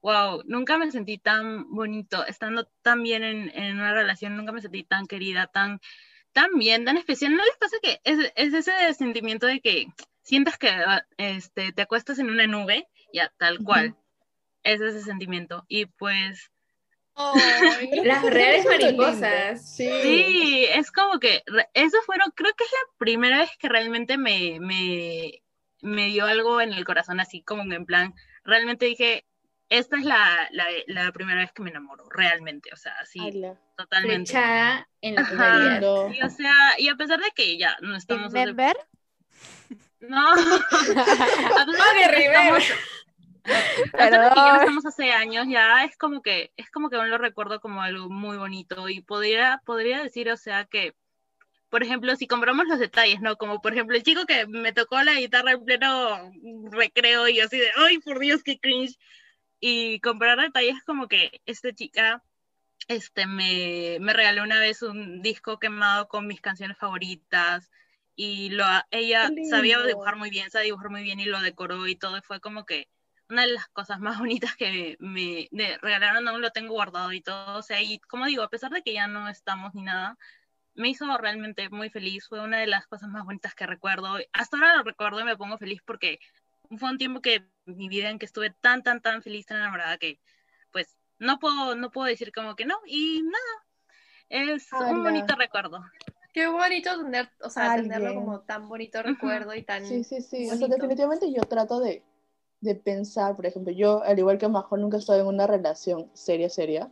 wow, 0.00 0.42
nunca 0.46 0.78
me 0.78 0.90
sentí 0.92 1.18
tan 1.18 1.68
bonito, 1.74 2.24
estando 2.26 2.70
tan 2.82 3.02
bien 3.02 3.24
en, 3.24 3.50
en 3.54 3.74
una 3.76 3.92
relación, 3.92 4.36
nunca 4.36 4.52
me 4.52 4.62
sentí 4.62 4.84
tan 4.84 5.06
querida, 5.06 5.48
tan, 5.48 5.80
tan 6.32 6.50
bien, 6.54 6.84
tan 6.84 6.96
especial. 6.96 7.34
¿No 7.34 7.44
les 7.44 7.56
pasa 7.56 7.76
que 7.82 8.00
es, 8.04 8.32
es 8.36 8.54
ese 8.54 8.94
sentimiento 8.94 9.46
de 9.46 9.60
que 9.60 9.86
sientes 10.22 10.58
que 10.58 10.70
este, 11.16 11.72
te 11.72 11.82
acuestas 11.82 12.20
en 12.20 12.30
una 12.30 12.46
nube? 12.46 12.86
Ya, 13.12 13.32
tal 13.36 13.58
cual. 13.64 13.96
Es 14.66 14.80
ese 14.80 15.02
sentimiento. 15.02 15.64
Y 15.68 15.86
pues 15.86 16.50
Las 18.04 18.22
reales 18.24 18.64
mariposas. 18.66 19.74
Sí. 19.74 19.88
Sí, 20.02 20.66
es 20.74 20.90
como 20.92 21.18
que 21.18 21.42
eso 21.72 21.96
fueron, 22.04 22.30
creo 22.34 22.52
que 22.54 22.64
es 22.64 22.70
la 22.72 22.92
primera 22.98 23.38
vez 23.38 23.50
que 23.58 23.68
realmente 23.68 24.18
me, 24.18 24.58
me, 24.60 25.42
me 25.80 26.06
dio 26.08 26.26
algo 26.26 26.60
en 26.60 26.74
el 26.74 26.84
corazón, 26.84 27.18
así 27.20 27.42
como 27.42 27.62
en 27.72 27.86
plan, 27.86 28.14
realmente 28.44 28.84
dije, 28.84 29.24
esta 29.70 29.96
es 29.96 30.04
la, 30.04 30.48
la, 30.50 30.66
la 30.88 31.10
primera 31.12 31.40
vez 31.40 31.52
que 31.52 31.62
me 31.62 31.70
enamoro, 31.70 32.06
realmente, 32.10 32.68
o 32.72 32.76
sea, 32.76 32.92
así, 33.00 33.18
Ala, 33.18 33.58
totalmente. 33.78 34.30
Flechada 34.32 34.88
en 35.00 35.14
la. 35.14 35.22
Y, 36.14 36.22
o 36.22 36.28
sea, 36.30 36.54
y 36.78 36.88
a 36.88 36.96
pesar 36.96 37.18
de 37.20 37.30
que 37.34 37.56
ya 37.56 37.76
no 37.80 37.96
estamos... 37.96 38.26
hace- 38.26 38.38
Remember? 38.40 38.76
No, 40.00 40.30
a 40.32 40.34
pesar 40.36 41.94
de 41.94 42.14
que 42.16 42.26
estamos... 42.26 42.64
De 43.46 44.10
que 44.10 44.34
ya 44.36 44.56
estamos 44.58 44.86
hace 44.86 45.12
años, 45.12 45.46
ya 45.48 45.84
es 45.84 45.96
como 45.96 46.22
que, 46.22 46.52
es 46.56 46.70
como 46.70 46.90
que 46.90 46.96
aún 46.96 47.10
lo 47.10 47.18
recuerdo 47.18 47.60
como 47.60 47.82
algo 47.82 48.08
muy 48.08 48.36
bonito 48.36 48.88
y 48.88 49.00
podría, 49.00 49.62
podría 49.64 50.02
decir, 50.02 50.30
o 50.30 50.36
sea, 50.36 50.64
que, 50.64 50.94
por 51.68 51.82
ejemplo, 51.82 52.14
si 52.16 52.26
compramos 52.26 52.66
los 52.66 52.78
detalles, 52.78 53.20
¿no? 53.20 53.36
Como 53.36 53.60
por 53.60 53.72
ejemplo 53.72 53.96
el 53.96 54.02
chico 54.02 54.26
que 54.26 54.46
me 54.46 54.72
tocó 54.72 55.02
la 55.02 55.14
guitarra 55.14 55.52
en 55.52 55.64
pleno 55.64 56.32
recreo 56.70 57.28
y 57.28 57.40
así 57.40 57.58
de, 57.58 57.70
¡ay, 57.76 57.98
por 57.98 58.18
Dios, 58.18 58.42
qué 58.42 58.58
cringe! 58.58 58.96
Y 59.60 60.00
comprar 60.00 60.38
detalles 60.38 60.82
como 60.84 61.08
que 61.08 61.40
esta 61.46 61.72
chica 61.72 62.22
este, 62.88 63.26
me, 63.26 63.98
me 64.00 64.12
regaló 64.12 64.42
una 64.42 64.60
vez 64.60 64.82
un 64.82 65.22
disco 65.22 65.58
quemado 65.58 66.08
con 66.08 66.26
mis 66.26 66.40
canciones 66.40 66.78
favoritas 66.78 67.70
y 68.14 68.50
lo, 68.50 68.64
ella 68.90 69.30
sabía 69.50 69.82
dibujar 69.82 70.16
muy 70.16 70.30
bien, 70.30 70.50
sabía 70.50 70.66
dibujar 70.66 70.90
muy 70.90 71.02
bien 71.02 71.20
y 71.20 71.26
lo 71.26 71.40
decoró 71.40 71.86
y 71.86 71.96
todo, 71.96 72.16
y 72.16 72.22
fue 72.22 72.40
como 72.40 72.64
que 72.64 72.88
una 73.28 73.42
de 73.42 73.52
las 73.52 73.68
cosas 73.68 74.00
más 74.00 74.18
bonitas 74.18 74.56
que 74.56 74.96
me, 75.00 75.48
me 75.50 75.78
regalaron, 75.78 76.26
aún 76.28 76.40
lo 76.40 76.50
tengo 76.50 76.74
guardado 76.74 77.12
y 77.12 77.20
todo, 77.20 77.58
o 77.58 77.62
sea, 77.62 77.82
y 77.82 77.98
como 78.00 78.26
digo, 78.26 78.42
a 78.42 78.50
pesar 78.50 78.70
de 78.70 78.82
que 78.82 78.92
ya 78.92 79.06
no 79.06 79.28
estamos 79.28 79.74
ni 79.74 79.82
nada, 79.82 80.16
me 80.74 80.88
hizo 80.88 81.16
realmente 81.18 81.68
muy 81.70 81.90
feliz, 81.90 82.28
fue 82.28 82.40
una 82.40 82.58
de 82.58 82.66
las 82.66 82.86
cosas 82.86 83.08
más 83.08 83.24
bonitas 83.24 83.54
que 83.54 83.66
recuerdo, 83.66 84.18
hasta 84.32 84.56
ahora 84.56 84.76
lo 84.76 84.82
recuerdo 84.82 85.20
y 85.20 85.24
me 85.24 85.36
pongo 85.36 85.58
feliz 85.58 85.80
porque 85.84 86.18
fue 86.78 86.90
un 86.90 86.98
tiempo 86.98 87.20
que 87.20 87.46
mi 87.64 87.88
vida 87.88 88.10
en 88.10 88.18
que 88.18 88.26
estuve 88.26 88.50
tan, 88.50 88.82
tan, 88.82 89.00
tan 89.00 89.22
feliz, 89.22 89.46
tan 89.46 89.58
enamorada 89.58 89.98
que 89.98 90.20
pues 90.72 90.96
no 91.18 91.38
puedo, 91.38 91.74
no 91.74 91.90
puedo 91.90 92.06
decir 92.06 92.32
como 92.32 92.56
que 92.56 92.66
no, 92.66 92.78
y 92.86 93.22
nada, 93.22 93.66
es 94.28 94.72
un 94.72 94.82
Ala. 94.82 94.98
bonito 94.98 95.34
recuerdo. 95.36 95.84
Qué 96.32 96.46
bonito 96.48 97.02
tener, 97.02 97.30
o 97.40 97.48
sea, 97.48 97.76
tenerlo 97.76 98.08
Alguien. 98.08 98.24
como 98.24 98.40
tan 98.40 98.68
bonito 98.68 99.02
recuerdo 99.02 99.54
y 99.54 99.62
tan... 99.62 99.86
Sí, 99.86 100.04
sí, 100.04 100.20
sí. 100.20 100.44
O 100.44 100.50
sea, 100.50 100.58
bonito. 100.58 100.76
definitivamente 100.76 101.32
yo 101.32 101.42
trato 101.44 101.80
de, 101.80 102.02
de 102.66 102.74
pensar, 102.74 103.34
por 103.36 103.46
ejemplo, 103.46 103.72
yo, 103.72 104.02
al 104.02 104.18
igual 104.18 104.36
que 104.36 104.48
Majo, 104.48 104.76
nunca 104.76 104.98
he 104.98 105.00
estado 105.00 105.20
en 105.20 105.26
una 105.26 105.46
relación 105.46 106.10
seria, 106.12 106.50
seria. 106.50 106.90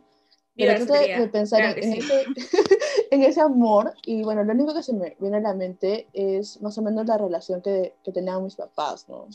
Pero 0.57 0.73
trato 0.85 0.93
de, 0.93 1.19
de 1.19 1.27
pensar 1.27 1.59
Claro 1.59 1.75
en, 1.75 1.81
que 1.81 1.97
en 1.97 2.01
sí. 2.01 2.11
ese, 2.35 2.65
en 3.11 3.23
ese 3.23 3.41
amor. 3.41 3.93
Y 4.05 4.23
bueno, 4.23 4.43
lo 4.43 4.53
único 4.53 4.73
que 4.73 4.81
se 4.81 4.93
me 4.93 5.15
viene 5.19 5.37
a 5.37 5.41
la 5.41 5.53
mente 5.53 6.07
es 6.13 6.61
más 6.61 6.77
o 6.77 6.81
menos 6.81 7.05
la 7.05 7.17
relación 7.17 7.61
que, 7.61 7.93
que 8.03 8.11
tenían 8.11 8.43
mis 8.43 8.55
papás, 8.55 9.07
¿no? 9.09 9.27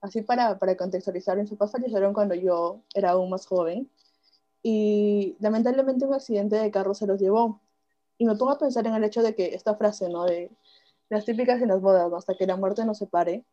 Así 0.00 0.22
para, 0.22 0.58
para 0.58 0.76
contextualizar, 0.76 1.36
mis 1.38 1.50
papás 1.50 1.72
fallecieron 1.72 2.12
cuando 2.12 2.34
yo 2.34 2.80
era 2.94 3.10
aún 3.10 3.30
más 3.30 3.46
joven. 3.46 3.90
Y 4.62 5.36
lamentablemente 5.40 6.04
un 6.04 6.14
accidente 6.14 6.56
de 6.56 6.70
carro 6.70 6.94
se 6.94 7.06
los 7.06 7.20
llevó. 7.20 7.60
Y 8.18 8.26
me 8.26 8.36
pongo 8.36 8.52
a 8.52 8.58
pensar 8.58 8.86
en 8.86 8.94
el 8.94 9.04
hecho 9.04 9.22
de 9.22 9.34
que 9.34 9.54
esta 9.54 9.74
frase, 9.74 10.08
¿no? 10.08 10.24
De 10.24 10.50
las 11.08 11.24
típicas 11.24 11.60
en 11.62 11.68
las 11.68 11.80
bodas, 11.80 12.10
¿no? 12.10 12.16
hasta 12.16 12.34
que 12.34 12.46
la 12.46 12.56
muerte 12.56 12.84
nos 12.84 12.98
separe. 12.98 13.44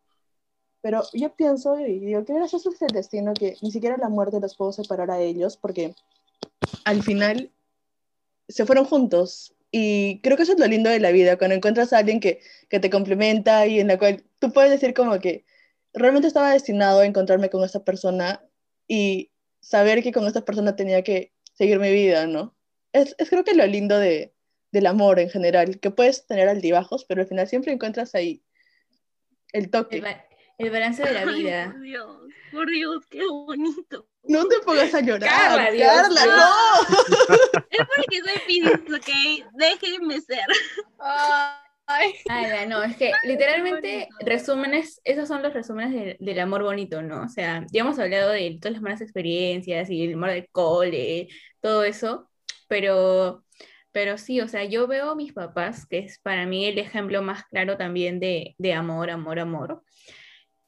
Pero 0.83 1.01
yo 1.13 1.33
pienso 1.33 1.79
y 1.79 1.99
digo, 1.99 2.25
qué 2.25 2.33
gracioso 2.33 2.69
es 2.69 2.81
el 2.81 2.89
destino 2.89 3.33
que 3.33 3.55
ni 3.61 3.71
siquiera 3.71 3.95
la 3.95 4.09
muerte 4.09 4.41
los 4.41 4.57
puedo 4.57 4.73
separar 4.73 5.09
a 5.11 5.21
ellos, 5.21 5.55
porque 5.55 5.95
al 6.83 7.01
final 7.01 7.49
se 8.49 8.65
fueron 8.65 8.83
juntos. 8.83 9.55
Y 9.71 10.19
creo 10.19 10.35
que 10.35 10.43
eso 10.43 10.51
es 10.51 10.59
lo 10.59 10.67
lindo 10.67 10.89
de 10.89 10.99
la 10.99 11.11
vida, 11.11 11.37
cuando 11.37 11.55
encuentras 11.55 11.93
a 11.93 11.99
alguien 11.99 12.19
que, 12.19 12.41
que 12.67 12.81
te 12.81 12.89
complementa 12.89 13.65
y 13.65 13.79
en 13.79 13.87
la 13.87 13.97
cual 13.97 14.25
tú 14.39 14.51
puedes 14.51 14.71
decir 14.71 14.93
como 14.93 15.17
que 15.19 15.45
realmente 15.93 16.27
estaba 16.27 16.51
destinado 16.51 16.99
a 16.99 17.05
encontrarme 17.05 17.49
con 17.49 17.63
esta 17.63 17.85
persona 17.85 18.43
y 18.85 19.31
saber 19.61 20.03
que 20.03 20.11
con 20.11 20.27
esta 20.27 20.43
persona 20.43 20.75
tenía 20.75 21.01
que 21.01 21.31
seguir 21.53 21.79
mi 21.79 21.93
vida, 21.93 22.27
¿no? 22.27 22.53
Es, 22.91 23.15
es 23.19 23.29
creo 23.29 23.45
que 23.45 23.55
lo 23.55 23.65
lindo 23.65 23.97
de, 23.97 24.33
del 24.73 24.85
amor 24.87 25.21
en 25.21 25.29
general, 25.29 25.79
que 25.79 25.91
puedes 25.91 26.27
tener 26.27 26.49
altibajos, 26.49 27.05
pero 27.05 27.21
al 27.21 27.27
final 27.27 27.47
siempre 27.47 27.71
encuentras 27.71 28.15
ahí 28.15 28.43
el 29.53 29.69
toque. 29.69 30.03
El 30.57 30.69
balance 30.69 31.03
de 31.03 31.13
la 31.13 31.21
Ay, 31.21 31.43
vida. 31.43 31.71
por 31.71 31.81
Dios, 31.81 32.17
por 32.51 32.69
Dios, 32.69 33.05
qué 33.09 33.25
bonito. 33.27 34.07
No 34.25 34.47
te 34.47 34.59
pongas 34.59 34.93
a 34.93 35.01
llorar, 35.01 35.29
Carla, 35.29 35.71
Dios, 35.71 35.87
Carla, 35.91 36.23
Dios. 36.23 36.35
no. 36.37 37.63
Es 37.69 37.79
porque 37.95 38.19
soy 38.21 38.39
Piscis, 38.47 38.93
¿ok? 38.95 39.49
Déjenme 39.55 40.21
ser. 40.21 40.45
Ay, 41.85 42.13
Ala, 42.29 42.65
no, 42.65 42.81
es 42.83 42.95
que 42.95 43.11
literalmente 43.23 44.07
resúmenes, 44.21 45.01
esos 45.03 45.27
son 45.27 45.43
los 45.43 45.53
resúmenes 45.53 45.91
del- 45.93 46.17
del 46.19 46.39
amor 46.39 46.63
bonito, 46.63 47.01
¿no? 47.01 47.23
O 47.23 47.27
sea, 47.29 47.65
ya 47.71 47.81
hemos 47.81 47.99
hablado 47.99 48.29
de 48.31 48.57
todas 48.61 48.73
las 48.73 48.81
buenas 48.81 49.01
experiencias 49.01 49.89
y 49.89 50.03
el 50.05 50.13
amor 50.13 50.29
del 50.29 50.47
cole, 50.49 51.27
todo 51.59 51.83
eso, 51.83 52.29
pero, 52.69 53.43
pero 53.91 54.17
sí, 54.17 54.39
o 54.39 54.47
sea, 54.47 54.63
yo 54.63 54.87
veo 54.87 55.09
a 55.11 55.15
mis 55.15 55.33
papás, 55.33 55.85
que 55.85 55.99
es 55.99 56.19
para 56.19 56.45
mí 56.45 56.65
el 56.65 56.79
ejemplo 56.79 57.21
más 57.21 57.43
claro 57.45 57.75
también 57.75 58.19
de, 58.21 58.55
de 58.57 58.73
amor, 58.73 59.09
amor, 59.09 59.39
amor. 59.39 59.83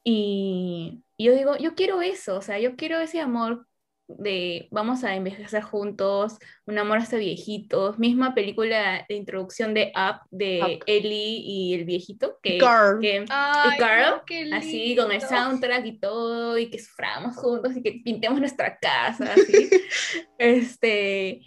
Y, 0.08 1.02
y 1.16 1.24
yo 1.24 1.34
digo, 1.34 1.56
yo 1.56 1.74
quiero 1.74 2.00
eso, 2.00 2.36
o 2.36 2.40
sea, 2.40 2.60
yo 2.60 2.76
quiero 2.76 3.00
ese 3.00 3.20
amor 3.20 3.66
de 4.06 4.68
vamos 4.70 5.02
a 5.02 5.16
envejecer 5.16 5.64
juntos, 5.64 6.38
un 6.64 6.78
amor 6.78 6.98
hasta 6.98 7.16
viejitos, 7.16 7.98
misma 7.98 8.32
película 8.32 9.04
de 9.08 9.16
introducción 9.16 9.74
de 9.74 9.92
Up 9.96 10.20
de 10.30 10.60
Up. 10.62 10.84
Ellie 10.86 11.40
y 11.44 11.74
el 11.74 11.84
viejito, 11.86 12.38
que, 12.40 12.58
Carl. 12.58 13.00
que 13.00 13.24
ay, 13.28 13.78
Carl, 13.78 14.18
no, 14.18 14.24
qué 14.24 14.48
así 14.52 14.94
con 14.94 15.10
el 15.10 15.20
soundtrack 15.20 15.84
y 15.86 15.98
todo, 15.98 16.56
y 16.56 16.70
que 16.70 16.78
suframos 16.78 17.34
juntos 17.34 17.76
y 17.76 17.82
que 17.82 18.00
pintemos 18.04 18.38
nuestra 18.38 18.78
casa, 18.78 19.32
así. 19.32 19.68
este, 20.38 21.42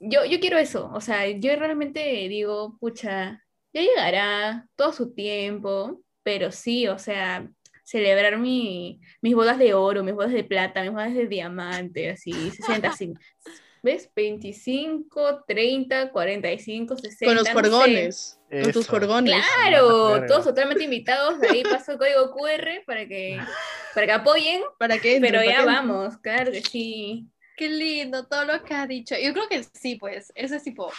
yo, 0.00 0.24
yo 0.24 0.40
quiero 0.40 0.58
eso, 0.58 0.90
o 0.92 1.00
sea, 1.00 1.28
yo 1.28 1.54
realmente 1.54 2.28
digo, 2.28 2.76
pucha, 2.80 3.44
ya 3.72 3.80
llegará 3.80 4.66
todo 4.74 4.92
su 4.92 5.14
tiempo, 5.14 6.02
pero 6.24 6.50
sí, 6.50 6.88
o 6.88 6.98
sea, 6.98 7.48
celebrar 7.82 8.38
mi, 8.38 9.00
mis 9.20 9.34
bodas 9.34 9.58
de 9.58 9.74
oro, 9.74 10.02
mis 10.02 10.14
bodas 10.14 10.32
de 10.32 10.44
plata, 10.44 10.82
mis 10.82 10.92
bodas 10.92 11.14
de 11.14 11.26
diamante, 11.26 12.10
así, 12.10 12.32
60, 12.50 12.88
así, 12.88 13.12
¿ves? 13.82 14.10
25, 14.14 15.44
30, 15.46 16.10
45, 16.10 16.96
60. 16.96 17.26
Con 17.26 17.34
los 17.34 17.44
no 17.44 17.48
sé. 17.48 17.52
jorgones. 17.52 18.40
Con 18.50 18.72
tus 18.72 18.86
jorgones. 18.86 19.44
Claro, 19.56 20.24
todos 20.26 20.44
totalmente 20.44 20.84
invitados, 20.84 21.40
ahí 21.42 21.62
paso 21.62 21.92
el 21.92 21.98
código 21.98 22.32
QR 22.32 22.84
para 22.86 23.06
que, 23.06 23.38
para 23.94 24.06
que 24.06 24.12
apoyen, 24.12 24.62
¿Para 24.78 24.98
qué? 24.98 25.16
entren? 25.16 25.32
pero 25.32 25.44
¿Para 25.44 25.58
ya 25.58 25.64
vamos, 25.64 26.16
claro 26.18 26.52
que 26.52 26.62
sí. 26.62 27.26
Qué 27.56 27.68
lindo 27.68 28.26
todo 28.26 28.44
lo 28.44 28.62
que 28.62 28.74
has 28.74 28.88
dicho. 28.88 29.14
Yo 29.22 29.32
creo 29.32 29.48
que 29.48 29.62
sí, 29.74 29.96
pues, 29.96 30.32
eso 30.34 30.54
es 30.54 30.62
tipo 30.62 30.90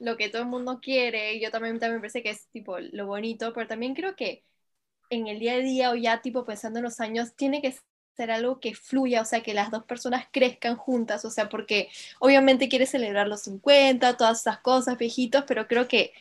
lo 0.00 0.16
que 0.16 0.28
todo 0.28 0.42
el 0.42 0.48
mundo 0.48 0.80
quiere. 0.82 1.38
Yo 1.40 1.50
también, 1.50 1.78
también 1.78 2.00
parece 2.00 2.22
que 2.22 2.30
es 2.30 2.48
tipo 2.48 2.78
lo 2.78 3.06
bonito, 3.06 3.52
pero 3.52 3.66
también 3.68 3.94
creo 3.94 4.16
que 4.16 4.44
en 5.14 5.28
el 5.28 5.38
día 5.38 5.54
a 5.54 5.58
día 5.58 5.90
o 5.90 5.94
ya 5.96 6.22
tipo 6.22 6.44
pensando 6.44 6.78
en 6.78 6.84
los 6.84 7.00
años, 7.00 7.34
tiene 7.36 7.62
que 7.62 7.76
ser 8.16 8.30
algo 8.30 8.60
que 8.60 8.74
fluya, 8.74 9.22
o 9.22 9.24
sea, 9.24 9.42
que 9.42 9.54
las 9.54 9.70
dos 9.70 9.84
personas 9.84 10.26
crezcan 10.32 10.76
juntas, 10.76 11.24
o 11.24 11.30
sea, 11.30 11.48
porque 11.48 11.88
obviamente 12.20 12.68
quieres 12.68 12.90
celebrar 12.90 13.28
los 13.28 13.42
50, 13.42 14.16
todas 14.16 14.40
esas 14.40 14.58
cosas, 14.60 14.98
viejitos, 14.98 15.44
pero 15.46 15.66
creo 15.66 15.88
que 15.88 16.12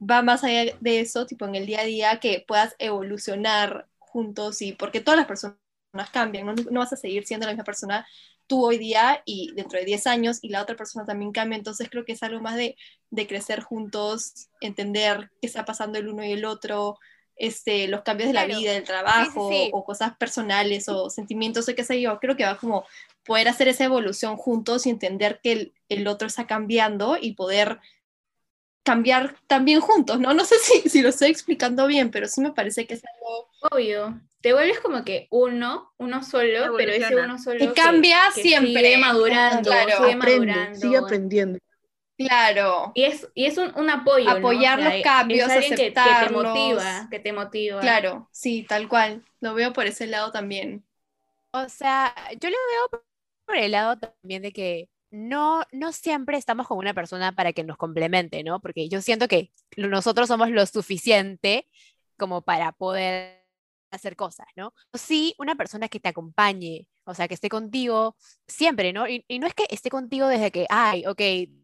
va 0.00 0.22
más 0.22 0.44
allá 0.44 0.74
de 0.80 1.00
eso, 1.00 1.26
tipo 1.26 1.46
en 1.46 1.54
el 1.54 1.66
día 1.66 1.80
a 1.82 1.84
día, 1.84 2.20
que 2.20 2.44
puedas 2.46 2.74
evolucionar 2.78 3.88
juntos 3.98 4.62
y 4.62 4.72
porque 4.72 5.00
todas 5.00 5.18
las 5.18 5.26
personas 5.26 5.58
cambian, 6.12 6.46
no, 6.46 6.54
no 6.54 6.80
vas 6.80 6.92
a 6.92 6.96
seguir 6.96 7.26
siendo 7.26 7.46
la 7.46 7.52
misma 7.52 7.64
persona 7.64 8.06
tú 8.46 8.66
hoy 8.66 8.78
día 8.78 9.22
y 9.24 9.52
dentro 9.54 9.78
de 9.78 9.84
10 9.84 10.08
años 10.08 10.38
y 10.42 10.48
la 10.48 10.62
otra 10.62 10.74
persona 10.76 11.06
también 11.06 11.30
cambia, 11.30 11.56
entonces 11.56 11.88
creo 11.88 12.04
que 12.04 12.12
es 12.12 12.22
algo 12.24 12.40
más 12.40 12.56
de, 12.56 12.76
de 13.10 13.26
crecer 13.28 13.60
juntos, 13.60 14.48
entender 14.60 15.30
qué 15.40 15.46
está 15.46 15.64
pasando 15.64 15.98
el 15.98 16.08
uno 16.08 16.24
y 16.24 16.32
el 16.32 16.44
otro, 16.44 16.98
este, 17.40 17.88
los 17.88 18.02
cambios 18.02 18.28
de 18.28 18.34
la 18.34 18.44
Claro. 18.44 18.60
vida, 18.60 18.72
del 18.72 18.84
trabajo, 18.84 19.48
Sí, 19.50 19.56
sí, 19.56 19.64
sí. 19.64 19.70
o 19.72 19.84
cosas 19.84 20.16
personales 20.16 20.88
o 20.88 21.10
sentimientos 21.10 21.68
o 21.68 21.74
qué 21.74 21.82
sé 21.84 22.00
yo, 22.00 22.20
creo 22.20 22.36
que 22.36 22.44
va 22.44 22.56
como 22.58 22.84
poder 23.24 23.48
hacer 23.48 23.66
esa 23.68 23.84
evolución 23.84 24.36
juntos 24.36 24.86
y 24.86 24.90
entender 24.90 25.40
que 25.42 25.52
el, 25.52 25.74
el 25.88 26.06
otro 26.06 26.28
está 26.28 26.46
cambiando 26.46 27.16
y 27.20 27.32
poder 27.34 27.80
cambiar 28.82 29.36
también 29.46 29.80
juntos, 29.80 30.18
¿no? 30.20 30.34
No 30.34 30.44
sé 30.44 30.56
si, 30.58 30.88
si 30.88 31.02
lo 31.02 31.08
estoy 31.10 31.30
explicando 31.30 31.86
bien, 31.86 32.10
pero 32.10 32.26
sí 32.28 32.40
me 32.40 32.52
parece 32.52 32.86
que 32.86 32.94
es 32.94 33.02
algo 33.04 33.48
Obvio, 33.72 34.18
te 34.40 34.54
vuelves 34.54 34.80
como 34.80 35.04
que 35.04 35.28
uno, 35.30 35.92
uno 35.98 36.22
solo, 36.22 36.74
pero 36.76 36.92
ese 36.92 37.14
uno 37.14 37.38
solo 37.38 37.58
Que 37.58 37.72
cambia 37.74 38.18
que 38.34 38.42
siempre. 38.42 38.72
sigue 38.82 38.96
madurando, 38.98 39.70
Claro. 39.70 39.96
sigue 39.98 40.12
Aprende, 40.14 40.46
madurando. 40.46 40.80
sigue 40.80 40.96
aprendiendo. 40.96 41.58
Claro. 42.26 42.92
Y 42.94 43.04
es, 43.04 43.28
y 43.34 43.46
es 43.46 43.58
un, 43.58 43.72
un 43.78 43.90
apoyo, 43.90 44.30
¿no? 44.30 44.36
Apoyar 44.38 44.78
O 44.78 44.82
sea, 44.82 44.90
los 44.94 45.02
cambios, 45.02 45.48
es 45.48 45.56
alguien 45.56 45.74
que- 45.76 45.84
que, 45.92 45.92
te 45.92 46.30
motiva, 46.30 47.08
que 47.10 47.18
te 47.20 47.32
motiva. 47.32 47.80
Claro, 47.80 48.28
sí, 48.32 48.64
tal 48.68 48.88
cual. 48.88 49.24
Lo 49.40 49.54
veo 49.54 49.72
por 49.72 49.86
ese 49.86 50.06
lado 50.06 50.30
también. 50.32 50.84
O 51.52 51.68
sea, 51.68 52.14
yo 52.40 52.48
lo 52.50 52.56
veo 52.92 53.02
por 53.46 53.56
el 53.56 53.72
lado 53.72 53.98
también 53.98 54.42
de 54.42 54.52
que 54.52 54.88
no, 55.10 55.64
no 55.72 55.92
siempre 55.92 56.38
estamos 56.38 56.68
con 56.68 56.78
una 56.78 56.94
persona 56.94 57.32
para 57.34 57.52
que 57.52 57.64
nos 57.64 57.76
complemente, 57.76 58.44
¿no? 58.44 58.60
Porque 58.60 58.88
yo 58.88 59.00
siento 59.02 59.26
que 59.28 59.50
nosotros 59.76 60.28
somos 60.28 60.50
lo 60.50 60.64
suficiente 60.66 61.68
como 62.16 62.42
para 62.42 62.72
poder 62.72 63.39
hacer 63.90 64.16
cosas, 64.16 64.46
¿no? 64.56 64.72
Sí, 64.94 65.34
una 65.38 65.54
persona 65.56 65.88
que 65.88 66.00
te 66.00 66.08
acompañe, 66.08 66.88
o 67.04 67.14
sea, 67.14 67.28
que 67.28 67.34
esté 67.34 67.48
contigo 67.48 68.16
siempre, 68.46 68.92
¿no? 68.92 69.08
Y, 69.08 69.24
y 69.28 69.38
no 69.38 69.46
es 69.46 69.54
que 69.54 69.66
esté 69.70 69.90
contigo 69.90 70.26
desde 70.28 70.50
que, 70.50 70.66
ay, 70.70 71.04
ok, 71.06 71.20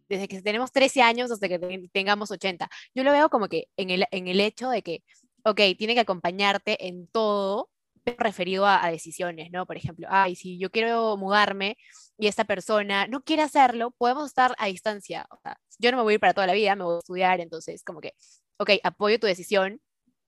desde 0.09 0.29
que 0.29 0.43
tenemos 0.43 0.72
13 0.72 1.03
años 1.03 1.31
hasta 1.31 1.49
que 1.49 1.59
te- 1.59 1.89
tengamos 1.93 2.31
80. 2.31 2.68
Yo 2.95 3.05
lo 3.05 3.12
veo 3.12 3.29
como 3.31 3.49
que 3.49 3.66
en 3.77 3.91
el, 3.91 4.05
en 4.11 4.29
el 4.29 4.41
hecho 4.41 4.70
de 4.70 4.83
que, 4.83 5.03
ok, 5.45 5.61
tiene 5.79 5.95
que 5.95 6.01
acompañarte 6.01 6.87
en 6.89 7.07
todo, 7.09 7.70
referido 8.18 8.66
a, 8.66 8.85
a 8.85 8.91
decisiones, 8.91 9.51
¿no? 9.51 9.66
Por 9.66 9.77
ejemplo, 9.77 10.07
ay, 10.11 10.37
si 10.37 10.59
yo 10.59 10.70
quiero 10.70 11.16
mudarme 11.16 11.77
y 12.18 12.29
esta 12.29 12.45
persona 12.45 13.07
no 13.09 13.22
quiere 13.22 13.43
hacerlo, 13.43 13.91
podemos 13.99 14.27
estar 14.27 14.55
a 14.59 14.66
distancia. 14.66 15.27
O 15.31 15.39
sea, 15.43 15.59
yo 15.79 15.91
no 15.91 15.97
me 15.99 16.03
voy 16.05 16.12
a 16.12 16.14
ir 16.14 16.20
para 16.20 16.35
toda 16.35 16.47
la 16.47 16.53
vida, 16.53 16.77
me 16.77 16.85
voy 16.85 16.97
a 16.97 16.99
estudiar, 17.01 17.41
entonces 17.41 17.83
como 17.85 18.01
que, 18.01 18.12
ok, 18.59 18.70
apoyo 18.85 19.18
tu 19.18 19.27
decisión, 19.27 19.81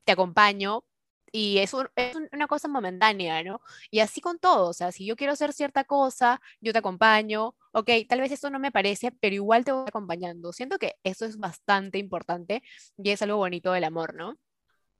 te 0.04 0.12
acompaño 0.12 0.84
y 1.32 1.58
es, 1.58 1.74
un- 1.74 1.88
es 1.96 2.16
un- 2.16 2.28
una 2.32 2.46
cosa 2.46 2.68
momentánea, 2.68 3.42
¿no? 3.42 3.60
Y 3.90 4.00
así 4.00 4.20
con 4.20 4.38
todo, 4.38 4.68
o 4.70 4.72
sea, 4.72 4.92
si 4.92 5.06
yo 5.06 5.16
quiero 5.16 5.32
hacer 5.32 5.52
cierta 5.52 5.84
cosa, 5.84 6.40
yo 6.60 6.72
te 6.72 6.78
acompaño, 6.78 7.54
ok, 7.72 7.90
tal 8.08 8.20
vez 8.20 8.32
esto 8.32 8.50
no 8.50 8.58
me 8.58 8.72
parece, 8.72 9.12
pero 9.20 9.34
igual 9.34 9.64
te 9.64 9.72
voy 9.72 9.84
acompañando. 9.86 10.52
Siento 10.52 10.78
que 10.78 10.94
eso 11.04 11.24
es 11.26 11.38
bastante 11.38 11.98
importante 11.98 12.62
y 12.96 13.10
es 13.10 13.22
algo 13.22 13.36
bonito 13.38 13.72
del 13.72 13.84
amor, 13.84 14.14
¿no? 14.14 14.36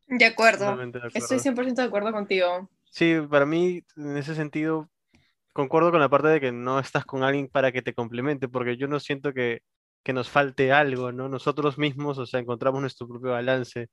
De 0.07 0.25
acuerdo. 0.25 0.61
Totalmente 0.61 0.99
de 0.99 1.07
acuerdo. 1.07 1.25
Estoy 1.25 1.39
100% 1.39 1.83
de 1.83 1.89
acuerdo 1.89 2.13
contigo. 2.13 2.71
Sí, 2.91 3.17
para 3.31 3.45
mí, 3.47 3.83
en 3.97 4.17
ese 4.17 4.35
sentido, 4.35 4.89
concuerdo 5.53 5.91
con 5.91 6.01
la 6.01 6.09
parte 6.09 6.29
de 6.29 6.41
que 6.41 6.53
no 6.53 6.79
estás 6.79 7.05
con 7.05 7.23
alguien 7.23 7.49
para 7.49 7.73
que 7.73 7.83
te 7.83 7.95
complemente, 7.95 8.49
porque 8.49 8.77
yo 8.77 8.89
no 8.89 9.01
siento 9.01 9.33
que, 9.35 9.61
que 10.03 10.13
nos 10.13 10.31
falte 10.31 10.73
algo, 10.73 11.13
¿no? 11.13 11.29
Nosotros 11.29 11.77
mismos, 11.79 12.17
o 12.19 12.27
sea, 12.27 12.41
encontramos 12.41 12.81
nuestro 12.81 13.07
propio 13.09 13.33
balance. 13.33 13.89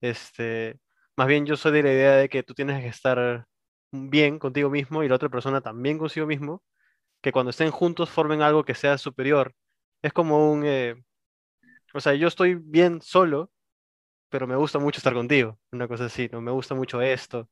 Este, 0.00 0.76
más 1.16 1.26
bien 1.28 1.46
yo 1.46 1.56
soy 1.56 1.72
de 1.72 1.82
la 1.82 1.92
idea 1.92 2.12
de 2.16 2.28
que 2.28 2.42
tú 2.42 2.54
tienes 2.54 2.80
que 2.82 2.88
estar 2.88 3.46
bien 3.92 4.38
contigo 4.38 4.70
mismo 4.70 5.02
y 5.04 5.08
la 5.08 5.16
otra 5.16 5.28
persona 5.28 5.60
también 5.60 5.98
consigo 5.98 6.26
mismo, 6.26 6.62
que 7.22 7.32
cuando 7.32 7.50
estén 7.50 7.70
juntos 7.72 8.10
formen 8.10 8.42
algo 8.42 8.64
que 8.64 8.74
sea 8.74 8.98
superior. 8.98 9.54
Es 10.02 10.12
como 10.12 10.52
un, 10.52 10.64
eh, 10.66 10.96
o 11.94 12.00
sea, 12.00 12.14
yo 12.14 12.28
estoy 12.28 12.54
bien 12.56 13.00
solo, 13.02 13.50
pero 14.30 14.46
me 14.48 14.56
gusta 14.56 14.78
mucho 14.78 14.98
estar 14.98 15.14
contigo, 15.14 15.58
una 15.72 15.88
cosa 15.88 16.06
así, 16.06 16.28
¿no? 16.32 16.40
Me 16.42 16.52
gusta 16.52 16.74
mucho 16.74 17.02
esto. 17.02 17.48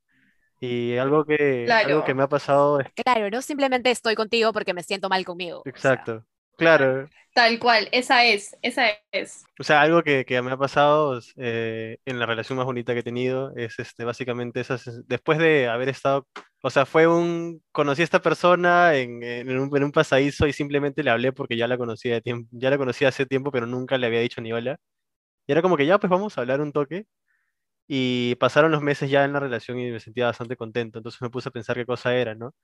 Y 0.60 0.96
algo 0.98 1.24
que, 1.26 1.78
algo 1.82 2.04
que 2.04 2.14
Claro. 2.14 2.14
me 2.14 2.22
ha 2.24 2.28
pasado 2.28 2.80
es, 2.80 2.88
Claro, 2.94 3.30
no 3.30 3.42
simplemente 3.42 3.90
estoy 3.90 4.14
contigo 4.16 4.52
porque 4.52 4.74
me 4.74 4.82
siento 4.84 5.08
mal 5.08 5.24
conmigo. 5.24 5.68
o 5.74 5.82
sea, 5.82 6.04
exacto, 6.04 6.24
claro, 6.56 7.10
Tal 7.34 7.58
cual, 7.58 7.88
esa 7.92 8.26
es, 8.26 8.56
esa 8.60 8.88
es. 9.10 9.44
o 9.58 9.64
sea, 9.64 9.80
algo 9.80 10.02
que, 10.02 10.26
que 10.26 10.40
me 10.42 10.50
ha 10.50 10.56
pasado 10.58 11.18
eh, 11.36 11.96
en 12.04 12.18
la 12.18 12.26
relación 12.26 12.58
más 12.58 12.66
bonita 12.66 12.92
que 12.92 13.00
he 13.00 13.02
tenido 13.02 13.54
es 13.56 13.78
este, 13.78 14.04
básicamente 14.04 14.60
esas, 14.60 15.06
después 15.06 15.38
de 15.38 15.66
haber 15.66 15.88
estado, 15.88 16.26
o 16.62 16.68
sea, 16.68 16.84
fue 16.84 17.06
un, 17.06 17.62
conocí 17.72 18.02
a 18.02 18.04
esta 18.04 18.20
persona 18.20 18.96
en, 18.96 19.22
en 19.22 19.58
un, 19.58 19.74
en 19.74 19.84
un 19.84 19.92
pasadizo 19.92 20.46
y 20.46 20.52
simplemente 20.52 21.02
le 21.02 21.10
hablé 21.10 21.32
porque 21.32 21.56
ya 21.56 21.66
la 21.66 21.78
conocía 21.78 22.12
de 22.14 22.20
tiempo, 22.20 22.50
ya 22.52 22.68
la 22.68 22.76
conocía 22.76 23.08
hace 23.08 23.24
tiempo, 23.24 23.50
pero 23.50 23.66
nunca 23.66 23.96
le 23.96 24.06
había 24.08 24.20
dicho 24.20 24.42
ni 24.42 24.52
hola. 24.52 24.76
Y 25.46 25.52
era 25.52 25.62
como 25.62 25.76
que 25.76 25.86
ya, 25.86 25.98
pues 25.98 26.10
vamos 26.10 26.36
a 26.38 26.42
hablar 26.42 26.60
un 26.60 26.72
toque. 26.72 27.06
Y 27.88 28.36
pasaron 28.36 28.72
los 28.72 28.82
meses 28.82 29.10
ya 29.10 29.24
en 29.24 29.32
la 29.32 29.40
relación 29.40 29.78
y 29.78 29.90
me 29.90 30.00
sentía 30.00 30.26
bastante 30.26 30.56
contento. 30.56 30.98
Entonces 30.98 31.20
me 31.22 31.30
puse 31.30 31.48
a 31.50 31.52
pensar 31.52 31.76
qué 31.76 31.86
cosa 31.86 32.14
era, 32.16 32.34
¿no? 32.34 32.54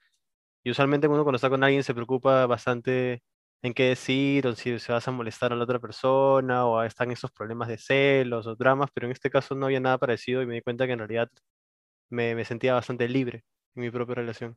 Y 0.65 0.71
usualmente 0.71 1.09
uno 1.09 1.25
cuando 1.25 1.37
está 1.37 1.51
con 1.51 1.65
alguien 1.65 1.85
se 1.85 1.95
preocupa 1.95 2.47
bastante 2.47 3.23
en 3.63 3.75
qué 3.75 3.85
decir, 3.85 4.47
o 4.47 4.55
si 4.55 4.79
se 4.79 4.93
vas 4.93 5.09
a 5.09 5.11
molestar 5.11 5.53
a 5.53 5.57
la 5.57 5.65
otra 5.65 5.79
persona, 5.79 6.67
o 6.67 6.83
están 6.83 7.11
esos 7.11 7.31
problemas 7.31 7.69
de 7.69 7.79
celos 7.79 8.47
o 8.47 8.55
dramas, 8.55 8.91
pero 8.95 9.07
en 9.07 9.13
este 9.13 9.31
caso 9.31 9.55
no 9.55 9.67
había 9.67 9.81
nada 9.81 9.99
parecido 9.99 10.43
y 10.43 10.47
me 10.47 10.55
di 10.55 10.63
cuenta 10.63 10.87
que 10.87 10.93
en 10.93 11.01
realidad 11.01 11.29
me, 12.09 12.35
me 12.35 12.45
sentía 12.45 12.75
bastante 12.75 13.09
libre 13.09 13.45
en 13.75 13.83
mi 13.83 13.91
propia 13.91 14.17
relación. 14.17 14.57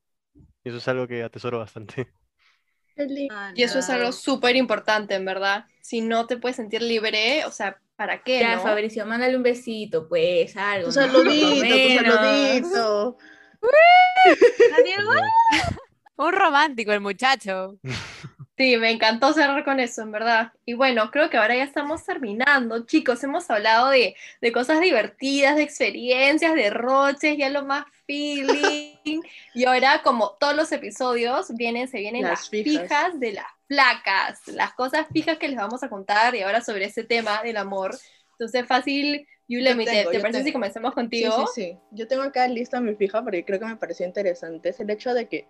Y 0.63 0.69
eso 0.69 0.77
es 0.77 0.87
algo 0.87 1.07
que 1.07 1.23
atesoro 1.23 1.59
bastante. 1.59 2.11
Lindo. 2.95 3.35
Y 3.55 3.63
eso 3.63 3.79
es 3.79 3.89
algo 3.89 4.11
súper 4.11 4.55
importante, 4.55 5.15
en 5.15 5.25
verdad. 5.25 5.65
Si 5.81 6.01
no 6.01 6.27
te 6.27 6.37
puedes 6.37 6.57
sentir 6.57 6.81
libre, 6.83 7.45
o 7.45 7.51
sea, 7.51 7.81
¿para 7.95 8.21
qué, 8.21 8.41
Ya, 8.41 8.57
no? 8.57 8.61
Fabricio, 8.61 9.05
mándale 9.05 9.35
un 9.35 9.43
besito, 9.43 10.07
pues, 10.07 10.55
algo. 10.55 10.91
Tu 10.91 10.99
¿no? 10.99 11.07
saludito, 11.07 11.55
menos. 11.55 12.15
saludito. 12.15 13.17
¿Ah? 15.09 15.75
Un 16.17 16.33
romántico 16.33 16.91
el 16.91 17.01
muchacho. 17.01 17.77
Sí, 18.61 18.77
me 18.77 18.91
encantó 18.91 19.33
cerrar 19.33 19.63
con 19.65 19.79
eso, 19.79 20.03
en 20.03 20.11
verdad. 20.11 20.51
Y 20.65 20.73
bueno, 20.75 21.09
creo 21.09 21.31
que 21.31 21.37
ahora 21.37 21.55
ya 21.55 21.63
estamos 21.63 22.03
terminando. 22.05 22.85
Chicos, 22.85 23.23
hemos 23.23 23.49
hablado 23.49 23.89
de, 23.89 24.15
de 24.39 24.51
cosas 24.51 24.79
divertidas, 24.81 25.55
de 25.55 25.63
experiencias, 25.63 26.53
de 26.53 26.69
roches, 26.69 27.37
ya 27.37 27.49
lo 27.49 27.65
más 27.65 27.85
feeling. 28.05 28.91
Y 29.55 29.65
ahora, 29.65 30.01
como 30.03 30.37
todos 30.39 30.55
los 30.55 30.71
episodios, 30.71 31.47
vienen, 31.55 31.87
se 31.87 31.97
vienen 31.99 32.27
Las 32.27 32.29
las, 32.29 32.49
fijas. 32.49 32.83
fijas. 32.83 33.19
de 33.19 33.31
las 33.33 33.47
placas, 33.67 34.47
las 34.47 34.73
cosas 34.73 35.07
fijas 35.11 35.37
que 35.39 35.47
les 35.47 35.57
vamos 35.57 35.81
a 35.83 35.89
contar 35.89 36.35
y 36.35 36.41
ahora 36.41 36.61
sobre 36.61 36.85
ese 36.85 37.03
tema 37.03 37.41
del 37.41 37.57
amor. 37.57 37.97
Entonces, 38.33 38.67
fácil, 38.67 39.27
Yulemi, 39.47 39.87
¿te, 39.89 40.05
te 40.05 40.19
parece 40.19 40.43
si 40.43 40.51
tengo. 40.51 40.53
comenzamos 40.53 40.93
Sí, 40.93 40.93
contigo? 40.93 41.31
sí, 41.31 41.47
sí. 41.47 41.79
Yo 41.91 42.07
tengo 42.07 42.23
acá 42.23 42.47
lista 42.47 42.79
mi 42.81 42.95
fija 42.95 43.23
porque 43.23 43.45
creo 43.45 43.59
que 43.59 43.65
me 43.65 43.77
pareció 43.77 44.05
interesante. 44.05 44.69
Es 44.69 44.79
el 44.79 44.89
hecho 44.89 45.13
de 45.13 45.27
que, 45.27 45.47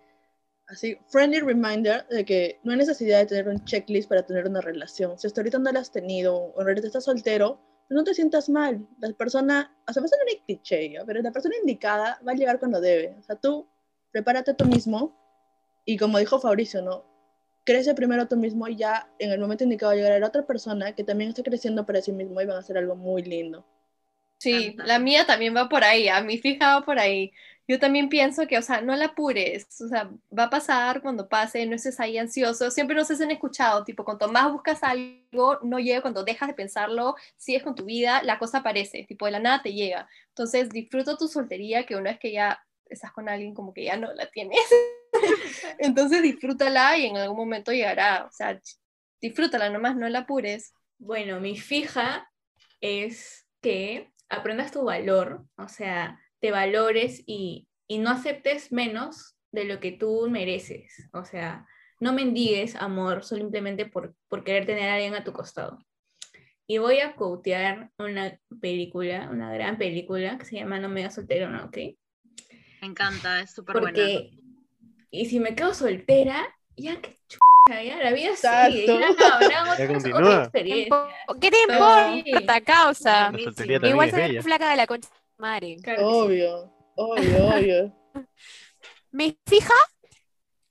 así, 0.68 0.96
friendly 1.08 1.40
reminder 1.40 2.06
de 2.08 2.24
que 2.24 2.60
no 2.64 2.72
hay 2.72 2.78
necesidad 2.78 3.18
de 3.18 3.26
tener 3.26 3.48
un 3.48 3.64
checklist 3.64 4.08
para 4.08 4.24
tener 4.24 4.46
una 4.46 4.60
relación. 4.60 5.18
Si 5.18 5.26
hasta 5.26 5.40
ahorita 5.40 5.58
no 5.58 5.70
la 5.72 5.80
has 5.80 5.92
tenido 5.92 6.52
o 6.54 6.64
realidad 6.64 6.86
estás 6.86 7.04
soltero, 7.04 7.60
pues 7.88 7.96
no 7.96 8.04
te 8.04 8.14
sientas 8.14 8.48
mal. 8.48 8.86
La 9.00 9.12
persona, 9.12 9.76
o 9.88 9.92
sea, 9.92 10.00
va 10.00 10.06
a 10.06 10.08
ser 10.08 10.18
un 10.20 10.44
cliché, 10.46 10.94
pero 11.06 11.20
la 11.22 11.30
persona 11.30 11.54
indicada 11.60 12.20
va 12.26 12.32
a 12.32 12.34
llegar 12.34 12.58
cuando 12.58 12.80
debe. 12.80 13.16
O 13.18 13.22
sea, 13.22 13.36
tú 13.36 13.68
prepárate 14.10 14.54
tú 14.54 14.64
mismo 14.66 15.16
y 15.84 15.96
como 15.96 16.18
dijo 16.18 16.40
Fabricio, 16.40 16.82
¿no? 16.82 17.04
Crece 17.64 17.94
primero 17.94 18.26
tú 18.26 18.36
mismo 18.36 18.66
y 18.68 18.76
ya 18.76 19.08
en 19.18 19.30
el 19.30 19.40
momento 19.40 19.64
indicado 19.64 19.90
va 19.90 19.94
a 19.94 19.96
llegar 19.96 20.12
a 20.12 20.18
la 20.18 20.26
otra 20.26 20.46
persona 20.46 20.94
que 20.94 21.04
también 21.04 21.30
está 21.30 21.42
creciendo 21.42 21.86
para 21.86 22.02
sí 22.02 22.12
mismo 22.12 22.40
y 22.40 22.46
van 22.46 22.56
a 22.56 22.60
hacer 22.60 22.76
algo 22.78 22.96
muy 22.96 23.22
lindo. 23.22 23.66
Sí, 24.38 24.74
Encanta. 24.74 24.86
la 24.86 24.98
mía 24.98 25.24
también 25.26 25.54
va 25.54 25.68
por 25.68 25.84
ahí, 25.84 26.08
a 26.08 26.20
mi 26.22 26.38
fija 26.38 26.74
va 26.78 26.84
por 26.84 26.98
ahí. 26.98 27.32
Yo 27.72 27.78
también 27.78 28.10
pienso 28.10 28.46
que, 28.46 28.58
o 28.58 28.62
sea, 28.62 28.82
no 28.82 28.94
la 28.96 29.06
apures, 29.06 29.66
o 29.80 29.88
sea, 29.88 30.10
va 30.38 30.44
a 30.44 30.50
pasar 30.50 31.00
cuando 31.00 31.26
pase, 31.26 31.64
no 31.64 31.74
estés 31.74 31.98
ahí 32.00 32.18
ansioso. 32.18 32.70
Siempre 32.70 32.94
nos 32.94 33.10
hacen 33.10 33.30
escuchado, 33.30 33.82
tipo, 33.82 34.04
cuanto 34.04 34.28
más 34.28 34.52
buscas 34.52 34.82
algo, 34.82 35.58
no 35.62 35.78
llega, 35.78 36.02
cuando 36.02 36.22
dejas 36.22 36.50
de 36.50 36.54
pensarlo, 36.54 37.14
sigues 37.38 37.62
con 37.62 37.74
tu 37.74 37.86
vida, 37.86 38.22
la 38.24 38.38
cosa 38.38 38.58
aparece, 38.58 39.06
tipo, 39.08 39.24
de 39.24 39.32
la 39.32 39.40
nada 39.40 39.62
te 39.62 39.72
llega. 39.72 40.06
Entonces, 40.28 40.68
disfruta 40.68 41.16
tu 41.16 41.28
soltería, 41.28 41.86
que 41.86 41.96
una 41.96 42.10
vez 42.10 42.18
que 42.18 42.32
ya 42.32 42.62
estás 42.84 43.10
con 43.10 43.30
alguien, 43.30 43.54
como 43.54 43.72
que 43.72 43.84
ya 43.84 43.96
no 43.96 44.12
la 44.12 44.26
tienes. 44.30 44.58
Entonces, 45.78 46.20
disfrútala 46.20 46.98
y 46.98 47.06
en 47.06 47.16
algún 47.16 47.38
momento 47.38 47.72
llegará, 47.72 48.26
o 48.26 48.32
sea, 48.32 48.60
disfrútala 49.18 49.70
nomás, 49.70 49.96
no 49.96 50.10
la 50.10 50.18
apures. 50.18 50.74
Bueno, 50.98 51.40
mi 51.40 51.56
fija 51.56 52.30
es 52.82 53.46
que 53.62 54.12
aprendas 54.28 54.72
tu 54.72 54.84
valor, 54.84 55.46
o 55.56 55.68
sea, 55.68 56.18
te 56.42 56.50
valores 56.50 57.22
y, 57.24 57.68
y 57.86 57.98
no 57.98 58.10
aceptes 58.10 58.72
menos 58.72 59.36
de 59.52 59.64
lo 59.64 59.78
que 59.80 59.92
tú 59.92 60.28
mereces. 60.28 61.08
O 61.12 61.24
sea, 61.24 61.66
no 62.00 62.12
mendigues 62.12 62.74
amor 62.74 63.24
simplemente 63.24 63.86
por, 63.86 64.14
por 64.28 64.42
querer 64.42 64.66
tener 64.66 64.88
a 64.90 64.94
alguien 64.94 65.14
a 65.14 65.22
tu 65.24 65.32
costado. 65.32 65.78
Y 66.66 66.78
voy 66.78 66.98
a 66.98 67.14
quotear 67.14 67.90
una 67.98 68.40
película, 68.60 69.28
una 69.30 69.52
gran 69.54 69.78
película 69.78 70.36
que 70.36 70.44
se 70.44 70.56
llama 70.56 70.80
No 70.80 70.88
me 70.88 71.00
digas 71.00 71.14
soltero, 71.14 71.48
¿no? 71.48 71.66
¿Ok? 71.66 71.76
Me 72.80 72.88
encanta, 72.88 73.40
es 73.40 73.52
súper 73.54 73.78
buena. 73.80 73.96
Porque, 73.96 74.30
y 75.10 75.26
si 75.26 75.38
me 75.38 75.54
quedo 75.54 75.74
soltera, 75.74 76.44
ya 76.76 77.00
que 77.00 77.18
chucha, 77.28 77.82
ya 77.84 77.98
la 78.02 78.12
vida 78.12 78.34
sigue, 78.34 78.86
ya 78.86 78.94
otras 79.72 80.42
experiencias. 80.42 80.98
¿Qué 81.40 81.50
te 81.50 81.56
Sí. 81.56 82.24
importa, 82.32 82.60
causa? 82.62 83.32
Igual 83.88 84.10
bella. 84.10 84.42
flaca 84.42 84.70
de 84.70 84.76
la 84.76 84.86
concha 84.88 85.08
madre. 85.38 85.76
Claro 85.82 85.98
que 85.98 86.04
sí. 86.04 86.14
Obvio, 86.14 86.72
obvio, 86.96 87.46
obvio. 87.46 87.92
Mi 89.10 89.38
fija, 89.46 89.74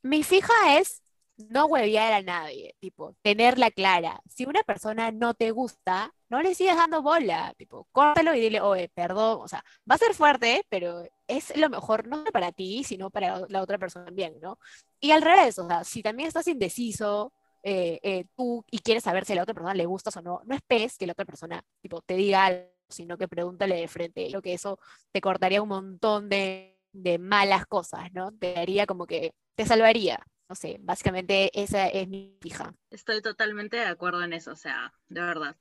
mi 0.01 0.23
fija 0.23 0.79
es 0.79 1.03
no 1.49 1.65
huevear 1.65 2.13
a 2.13 2.21
nadie, 2.21 2.75
tipo, 2.79 3.15
tenerla 3.21 3.71
clara. 3.71 4.21
Si 4.29 4.45
una 4.45 4.63
persona 4.63 5.11
no 5.11 5.33
te 5.33 5.51
gusta, 5.51 6.13
no 6.29 6.41
le 6.41 6.55
sigas 6.55 6.77
dando 6.77 7.01
bola, 7.01 7.53
tipo, 7.57 7.87
córtalo 7.91 8.33
y 8.33 8.41
dile, 8.41 8.61
oye, 8.61 8.89
perdón, 8.89 9.39
o 9.41 9.47
sea, 9.47 9.63
va 9.89 9.95
a 9.95 9.99
ser 9.99 10.13
fuerte, 10.13 10.65
pero 10.69 11.03
es 11.27 11.55
lo 11.57 11.69
mejor 11.69 12.07
no 12.07 12.23
para 12.25 12.51
ti, 12.51 12.83
sino 12.83 13.09
para 13.09 13.41
la 13.49 13.61
otra 13.61 13.77
persona 13.77 14.05
también, 14.05 14.39
¿no? 14.41 14.57
Y 14.99 15.11
al 15.11 15.21
revés, 15.21 15.57
o 15.59 15.67
sea, 15.67 15.83
si 15.83 16.01
también 16.01 16.27
estás 16.27 16.47
indeciso, 16.47 17.33
eh, 17.63 17.99
eh, 18.01 18.25
tú 18.35 18.65
y 18.71 18.79
quieres 18.79 19.03
saber 19.03 19.25
si 19.25 19.33
a 19.33 19.35
la 19.35 19.43
otra 19.43 19.53
persona 19.53 19.75
le 19.75 19.85
gustas 19.85 20.17
o 20.17 20.21
no, 20.21 20.41
no 20.45 20.55
esperes 20.55 20.97
que 20.97 21.05
la 21.05 21.13
otra 21.13 21.25
persona, 21.25 21.61
tipo, 21.81 22.01
te 22.01 22.15
diga 22.15 22.45
algo, 22.45 22.69
sino 22.91 23.17
que 23.17 23.27
pregúntale 23.27 23.75
de 23.75 23.87
frente. 23.87 24.27
Creo 24.27 24.41
que 24.41 24.53
eso 24.53 24.79
te 25.11 25.21
cortaría 25.21 25.61
un 25.61 25.69
montón 25.69 26.29
de, 26.29 26.77
malas 27.19 27.65
cosas, 27.65 28.11
¿no? 28.13 28.31
Te 28.37 28.53
daría 28.53 28.85
como 28.85 29.07
que, 29.07 29.33
te 29.55 29.65
salvaría. 29.65 30.25
No 30.49 30.55
sé, 30.55 30.77
básicamente 30.81 31.49
esa 31.53 31.87
es 31.87 32.07
mi 32.09 32.37
fija. 32.41 32.73
Estoy 32.89 33.21
totalmente 33.21 33.77
de 33.77 33.85
acuerdo 33.85 34.21
en 34.21 34.33
eso, 34.33 34.51
o 34.51 34.55
sea, 34.57 34.93
de 35.07 35.21
verdad. 35.21 35.55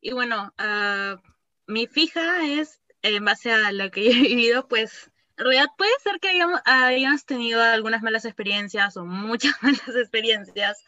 Y 0.00 0.12
bueno, 0.12 0.54
ah, 0.56 1.20
mi 1.66 1.86
fija 1.86 2.46
es, 2.46 2.80
en 3.02 3.24
base 3.24 3.52
a 3.52 3.70
lo 3.72 3.90
que 3.90 4.06
he 4.10 4.14
vivido, 4.14 4.66
pues 4.66 5.10
En 5.36 5.44
realidad 5.44 5.66
puede 5.76 5.92
ser 6.02 6.20
que 6.20 6.28
hayamos, 6.28 6.60
hayamos 6.64 7.26
tenido 7.26 7.62
algunas 7.62 8.02
malas 8.02 8.24
experiencias 8.24 8.96
o 8.96 9.04
muchas 9.04 9.54
malas 9.62 9.88
experiencias, 9.88 10.82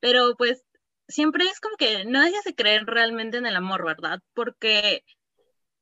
pero 0.00 0.36
pues 0.36 0.65
siempre 1.08 1.44
es 1.44 1.60
como 1.60 1.76
que 1.76 2.04
no 2.04 2.22
dejes 2.22 2.44
de 2.44 2.54
creer 2.54 2.84
realmente 2.86 3.38
en 3.38 3.46
el 3.46 3.56
amor, 3.56 3.84
¿verdad? 3.84 4.20
Porque 4.34 5.04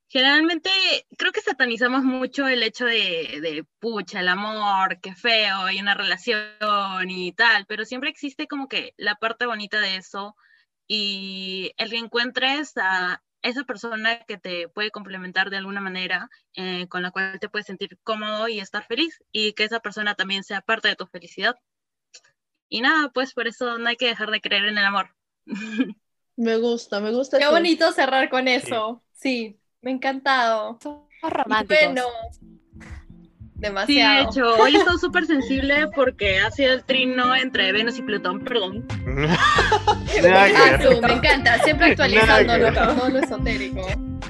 generalmente 0.09 0.70
creo 1.18 1.33
que 1.33 1.41
satanizamos 1.41 2.05
mucho 2.05 2.47
el 2.47 2.62
hecho 2.62 2.85
de, 2.87 3.41
de 3.43 3.66
pucha, 3.81 4.20
el 4.20 4.29
amor, 4.29 5.01
qué 5.01 5.14
feo, 5.14 5.70
y 5.70 5.81
una 5.81 5.95
relación 5.95 7.11
y 7.11 7.33
tal, 7.33 7.66
pero 7.66 7.85
siempre 7.85 8.11
existe 8.11 8.47
como 8.47 8.68
que 8.68 8.95
la 8.97 9.16
parte 9.16 9.47
bonita 9.47 9.81
de 9.81 9.97
eso 9.97 10.37
y 10.87 11.72
el 11.79 11.91
que 11.91 11.99
encuentres 11.99 12.72
a 12.77 13.22
esa 13.43 13.64
persona 13.64 14.20
que 14.27 14.39
te 14.39 14.68
puede 14.68 14.91
complementar 14.91 15.51
de 15.51 15.59
alguna 15.59 15.81
manera, 15.81 16.31
eh, 16.55 16.87
con 16.89 17.03
la 17.03 17.11
cual 17.11 17.39
te 17.41 17.49
puedes 17.49 17.66
sentir 17.66 17.99
cómodo 18.03 18.49
y 18.49 18.59
estar 18.59 18.87
feliz, 18.87 19.22
y 19.33 19.53
que 19.53 19.64
esa 19.64 19.81
persona 19.81 20.14
también 20.14 20.45
sea 20.45 20.62
parte 20.62 20.89
de 20.89 20.97
tu 20.97 21.07
felicidad. 21.07 21.55
Y 22.75 22.81
nada, 22.81 23.09
pues 23.14 23.35
por 23.35 23.47
eso 23.47 23.79
no 23.79 23.89
hay 23.89 23.95
que 23.95 24.09
dejar 24.09 24.33
de 24.33 24.41
creer 24.41 24.64
en 24.64 24.77
el 24.79 24.85
amor. 24.85 25.14
Me 26.37 26.57
gusta, 26.57 26.99
me 26.99 27.12
gusta. 27.12 27.39
Qué 27.39 27.45
eso. 27.45 27.53
bonito 27.53 27.93
cerrar 27.93 28.29
con 28.29 28.49
eso. 28.49 29.01
Sí, 29.12 29.57
me 29.81 29.93
ha 29.93 29.95
encantado. 29.95 30.81
Y 31.22 31.29
románticos. 31.31 31.79
Bueno, 31.87 32.03
Sí, 32.35 32.41
de 33.55 33.68
demasiado. 33.68 34.31
hecho, 34.31 34.55
hoy 34.57 34.75
he 34.75 34.79
estado 34.79 34.99
súper 34.99 35.27
sensible 35.27 35.87
porque 35.95 36.41
ha 36.41 36.51
sido 36.51 36.72
el 36.72 36.85
trino 36.85 37.37
entre 37.37 37.70
Venus 37.70 37.97
y 37.99 38.03
Plutón, 38.03 38.41
perdón. 38.43 38.85
Ah, 40.27 40.79
tú, 40.83 41.01
me 41.01 41.12
encanta, 41.12 41.59
siempre 41.62 41.97
con 41.97 42.09
todo 42.75 43.09
lo 43.11 43.18
esotérico. 43.20 43.87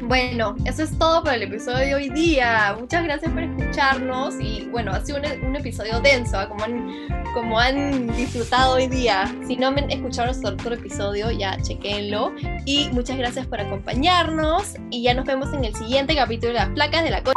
Bueno, 0.07 0.55
eso 0.65 0.83
es 0.83 0.99
todo 0.99 1.23
por 1.25 1.33
el 1.33 1.43
episodio 1.43 1.79
de 1.79 1.95
hoy 1.95 2.09
día. 2.11 2.77
Muchas 2.79 3.05
gracias 3.05 3.33
por 3.33 3.43
escucharnos 3.43 4.35
y 4.39 4.69
bueno, 4.71 4.93
ha 4.93 5.05
sido 5.05 5.19
un, 5.19 5.47
un 5.47 5.57
episodio 5.57 6.01
denso, 6.01 6.39
¿ah? 6.39 6.49
como 6.49 6.63
han, 6.65 7.09
como 7.33 7.59
han 7.59 8.15
disfrutado 8.15 8.75
hoy 8.75 8.87
día. 8.87 9.35
Si 9.47 9.57
no 9.57 9.73
me 9.73 9.81
escucharon 9.89 10.27
nuestro 10.27 10.51
otro 10.51 10.75
episodio, 10.75 11.31
ya 11.31 11.57
chequenlo. 11.63 12.33
Y 12.67 12.91
muchas 12.93 13.17
gracias 13.17 13.47
por 13.47 13.61
acompañarnos 13.61 14.75
y 14.91 15.03
ya 15.03 15.15
nos 15.15 15.25
vemos 15.25 15.53
en 15.55 15.65
el 15.65 15.75
siguiente 15.75 16.15
capítulo 16.15 16.53
de 16.53 16.59
las 16.59 16.69
placas 16.71 17.03
de 17.03 17.11
la 17.11 17.23
co 17.23 17.33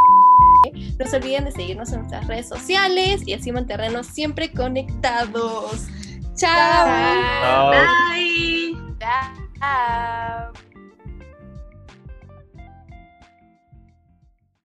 no 0.99 1.05
se 1.05 1.15
olviden 1.17 1.45
de 1.45 1.51
seguirnos 1.51 1.91
en 1.91 1.99
nuestras 1.99 2.27
redes 2.27 2.49
sociales 2.49 3.21
y 3.25 3.33
así 3.33 3.51
mantenernos 3.51 4.07
siempre 4.07 4.51
conectados. 4.51 5.87
Chao. 6.35 7.69
Bye. 7.69 8.75
Chao. 8.99 10.53